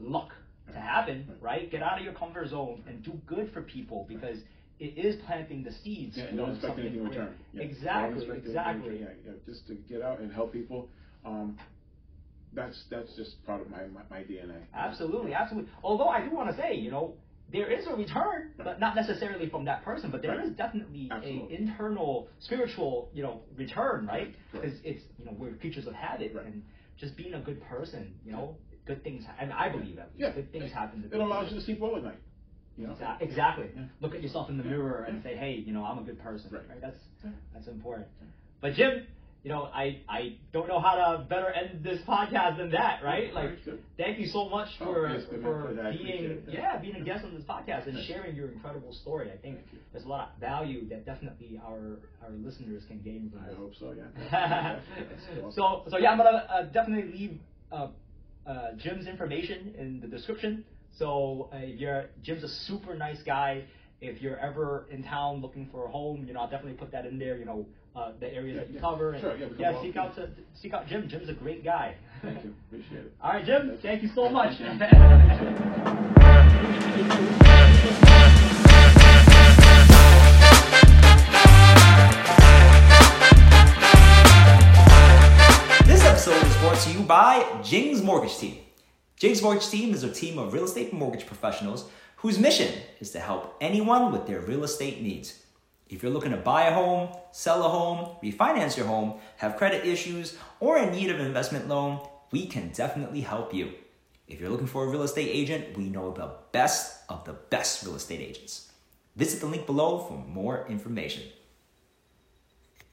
luck 0.00 0.30
to 0.72 0.78
happen, 0.80 1.26
Right. 1.40 1.60
right? 1.60 1.70
Get 1.70 1.82
out 1.82 1.98
of 1.98 2.04
your 2.04 2.14
comfort 2.14 2.48
zone 2.48 2.82
and 2.88 3.02
do 3.04 3.12
good 3.26 3.52
for 3.52 3.62
people 3.62 4.04
because 4.08 4.38
it 4.78 4.98
is 4.98 5.16
planting 5.26 5.62
the 5.62 5.72
seeds 5.72 6.16
Yeah, 6.16 6.24
and 6.24 6.36
don't 6.36 6.50
expect 6.54 6.78
anything 6.78 7.00
in 7.00 7.08
return. 7.08 7.34
Yeah. 7.52 7.62
Exactly, 7.62 8.28
exactly. 8.30 9.00
Yeah, 9.00 9.06
yeah, 9.24 9.32
just 9.46 9.66
to 9.68 9.74
get 9.74 10.02
out 10.02 10.20
and 10.20 10.32
help 10.32 10.52
people. 10.52 10.88
Um, 11.24 11.56
that's 12.52 12.84
that's 12.90 13.14
just 13.16 13.44
part 13.44 13.60
of 13.60 13.70
my 13.70 13.84
my, 13.86 14.02
my 14.10 14.18
DNA. 14.18 14.60
Absolutely, 14.74 15.34
absolutely. 15.34 15.70
Although 15.82 16.08
I 16.08 16.22
do 16.22 16.30
want 16.34 16.50
to 16.54 16.56
say, 16.60 16.74
you 16.74 16.90
know, 16.90 17.14
there 17.52 17.70
is 17.70 17.86
a 17.86 17.94
return, 17.94 18.52
but 18.56 18.80
not 18.80 18.94
necessarily 18.96 19.48
from 19.48 19.64
that 19.66 19.82
person, 19.84 20.10
but 20.10 20.22
there 20.22 20.36
Right. 20.36 20.46
is 20.46 20.50
definitely 20.56 21.08
Absolutely. 21.10 21.54
a 21.56 21.58
internal 21.60 22.28
spiritual, 22.40 23.10
you 23.12 23.22
know, 23.22 23.42
return, 23.56 24.06
right? 24.06 24.34
Because 24.52 24.78
it's 24.84 25.02
you 25.18 25.24
know 25.24 25.32
we're 25.38 25.52
creatures 25.54 25.86
of 25.86 25.94
habit, 25.94 26.34
Right. 26.34 26.46
and 26.46 26.62
just 26.96 27.16
being 27.16 27.34
a 27.34 27.40
good 27.40 27.60
person, 27.62 28.14
you 28.24 28.32
know, 28.32 28.56
good 28.86 29.02
things. 29.04 29.24
And 29.38 29.52
I 29.52 29.68
believe 29.68 29.96
that 29.96 30.10
Yeah. 30.16 30.30
good 30.30 30.50
things 30.52 30.72
happen. 30.72 31.00
To 31.00 31.06
It 31.06 31.10
good 31.12 31.20
allows 31.20 31.44
people. 31.46 31.54
you 31.54 31.60
to 31.60 31.64
sleep 31.64 31.78
well 31.80 31.96
at 31.96 32.04
night. 32.04 32.18
You 32.76 32.86
know? 32.88 32.92
Exa- 32.94 33.20
Exactly. 33.22 33.66
Yeah. 33.74 33.82
Look 34.00 34.14
at 34.14 34.22
yourself 34.22 34.50
in 34.50 34.58
the 34.58 34.64
mirror 34.64 35.04
and 35.08 35.22
say, 35.22 35.34
hey, 35.36 35.62
you 35.66 35.72
know, 35.72 35.84
I'm 35.84 35.98
a 35.98 36.02
good 36.02 36.20
person. 36.22 36.50
Right. 36.52 36.62
Right. 36.68 36.80
That's 36.80 36.98
that's 37.54 37.66
important. 37.68 38.06
But 38.60 38.74
Jim, 38.74 39.06
you 39.42 39.50
know, 39.52 39.64
I 39.72 40.00
I 40.08 40.36
don't 40.52 40.66
know 40.66 40.80
how 40.80 40.94
to 40.96 41.24
better 41.24 41.48
end 41.52 41.84
this 41.84 42.00
podcast 42.06 42.56
than 42.58 42.70
that, 42.72 43.02
right? 43.04 43.30
Oh, 43.30 43.34
Like, 43.34 43.50
thank 43.96 44.18
you 44.18 44.26
so 44.26 44.48
much 44.48 44.68
Oh, 44.80 44.84
for 44.86 45.06
it's 45.06 45.26
for 45.26 45.68
being 45.68 45.78
appreciate 45.78 46.40
yeah 46.48 46.78
being 46.78 46.96
a 46.96 47.04
guest 47.04 47.24
on 47.24 47.32
this 47.34 47.44
podcast 47.44 47.86
and 47.86 47.96
sharing 48.06 48.34
your 48.34 48.48
incredible 48.50 48.92
story. 48.92 49.30
I 49.32 49.36
think 49.36 49.58
there's 49.92 50.04
a 50.04 50.08
lot 50.08 50.32
of 50.34 50.40
value 50.40 50.88
that 50.88 51.06
definitely 51.06 51.60
our 51.64 51.98
our 52.22 52.30
listeners 52.44 52.82
can 52.88 53.00
gain 53.02 53.30
from 53.30 53.44
I 53.44 53.48
this. 53.48 53.56
hope 53.56 53.72
so, 53.78 53.94
yeah. 53.96 54.80
Awesome. 55.38 55.52
so 55.52 55.84
so 55.90 55.96
yeah, 55.98 56.10
I'm 56.10 56.18
gonna 56.18 56.44
uh, 56.50 56.62
definitely 56.64 57.12
leave 57.12 57.38
uh, 57.72 57.88
uh, 58.46 58.72
Jim's 58.78 59.06
information 59.06 59.74
in 59.78 60.00
the 60.00 60.08
description. 60.08 60.64
So 60.98 61.48
uh, 61.52 61.58
if 61.58 61.78
you're 61.80 62.06
Jim's 62.22 62.42
a 62.44 62.48
super 62.48 62.94
nice 62.94 63.22
guy. 63.22 63.64
If 64.02 64.20
you're 64.20 64.38
ever 64.38 64.86
in 64.90 65.02
town 65.02 65.40
looking 65.40 65.68
for 65.72 65.86
a 65.86 65.90
home, 65.90 66.24
you 66.26 66.34
know 66.34 66.40
I'll 66.40 66.50
definitely 66.50 66.74
put 66.76 66.92
that 66.92 67.06
in 67.06 67.18
there. 67.18 67.38
You 67.38 67.46
know 67.46 67.66
uh, 67.96 68.12
the 68.20 68.30
areas 68.32 68.54
Yeah, 68.56 68.60
that 68.60 68.68
you 68.68 68.74
yeah. 68.74 68.80
cover. 68.80 69.12
And, 69.12 69.20
Sure, 69.22 69.36
yeah, 69.38 69.46
we 69.46 69.56
yeah, 69.58 69.82
seek 69.82 69.96
out 69.96 70.14
to 70.16 70.28
seek 70.54 70.74
out 70.74 70.86
Jim. 70.86 71.08
Jim's 71.08 71.30
a 71.30 71.32
great 71.32 71.64
guy. 71.64 71.94
Thank 72.22 72.44
you. 72.44 72.54
Appreciate 72.70 73.06
it. 73.06 73.12
All 73.22 73.32
right, 73.32 73.44
Jim. 73.44 73.78
Thank 73.80 74.02
you 74.02 74.10
so 74.14 74.28
much. 74.28 74.58
This 85.86 86.04
episode 86.04 86.44
is 86.44 86.56
brought 86.56 86.78
to 86.80 86.90
you 86.90 87.00
by 87.00 87.60
Jing's 87.62 88.02
Mortgage 88.02 88.36
Team. 88.38 88.58
Jing's 89.18 89.40
Mortgage 89.40 89.70
Team 89.70 89.94
is 89.94 90.02
a 90.02 90.12
team 90.12 90.38
of 90.38 90.52
real 90.52 90.64
estate 90.64 90.92
mortgage 90.92 91.24
professionals 91.24 91.88
whose 92.16 92.38
mission 92.38 92.70
is 93.00 93.12
to 93.12 93.18
help 93.18 93.56
anyone 93.62 94.12
with 94.12 94.26
their 94.26 94.40
real 94.40 94.62
estate 94.62 95.00
needs. 95.00 95.42
If 95.88 96.02
you're 96.02 96.12
looking 96.12 96.32
to 96.32 96.36
buy 96.36 96.64
a 96.64 96.74
home, 96.74 97.08
sell 97.32 97.64
a 97.64 97.68
home, 97.70 98.16
refinance 98.22 98.76
your 98.76 98.84
home, 98.84 99.14
have 99.38 99.56
credit 99.56 99.86
issues, 99.86 100.36
or 100.60 100.76
in 100.76 100.92
need 100.92 101.08
of 101.08 101.18
an 101.18 101.24
investment 101.24 101.66
loan, 101.66 102.06
we 102.30 102.46
can 102.46 102.68
definitely 102.74 103.22
help 103.22 103.54
you. 103.54 103.72
If 104.28 104.38
you're 104.38 104.50
looking 104.50 104.66
for 104.66 104.84
a 104.84 104.88
real 104.88 105.02
estate 105.02 105.30
agent, 105.32 105.78
we 105.78 105.88
know 105.88 106.12
the 106.12 106.32
best 106.52 107.00
of 107.08 107.24
the 107.24 107.32
best 107.32 107.86
real 107.86 107.94
estate 107.94 108.20
agents. 108.20 108.70
Visit 109.14 109.40
the 109.40 109.46
link 109.46 109.64
below 109.64 110.00
for 110.00 110.18
more 110.18 110.66
information. 110.68 111.22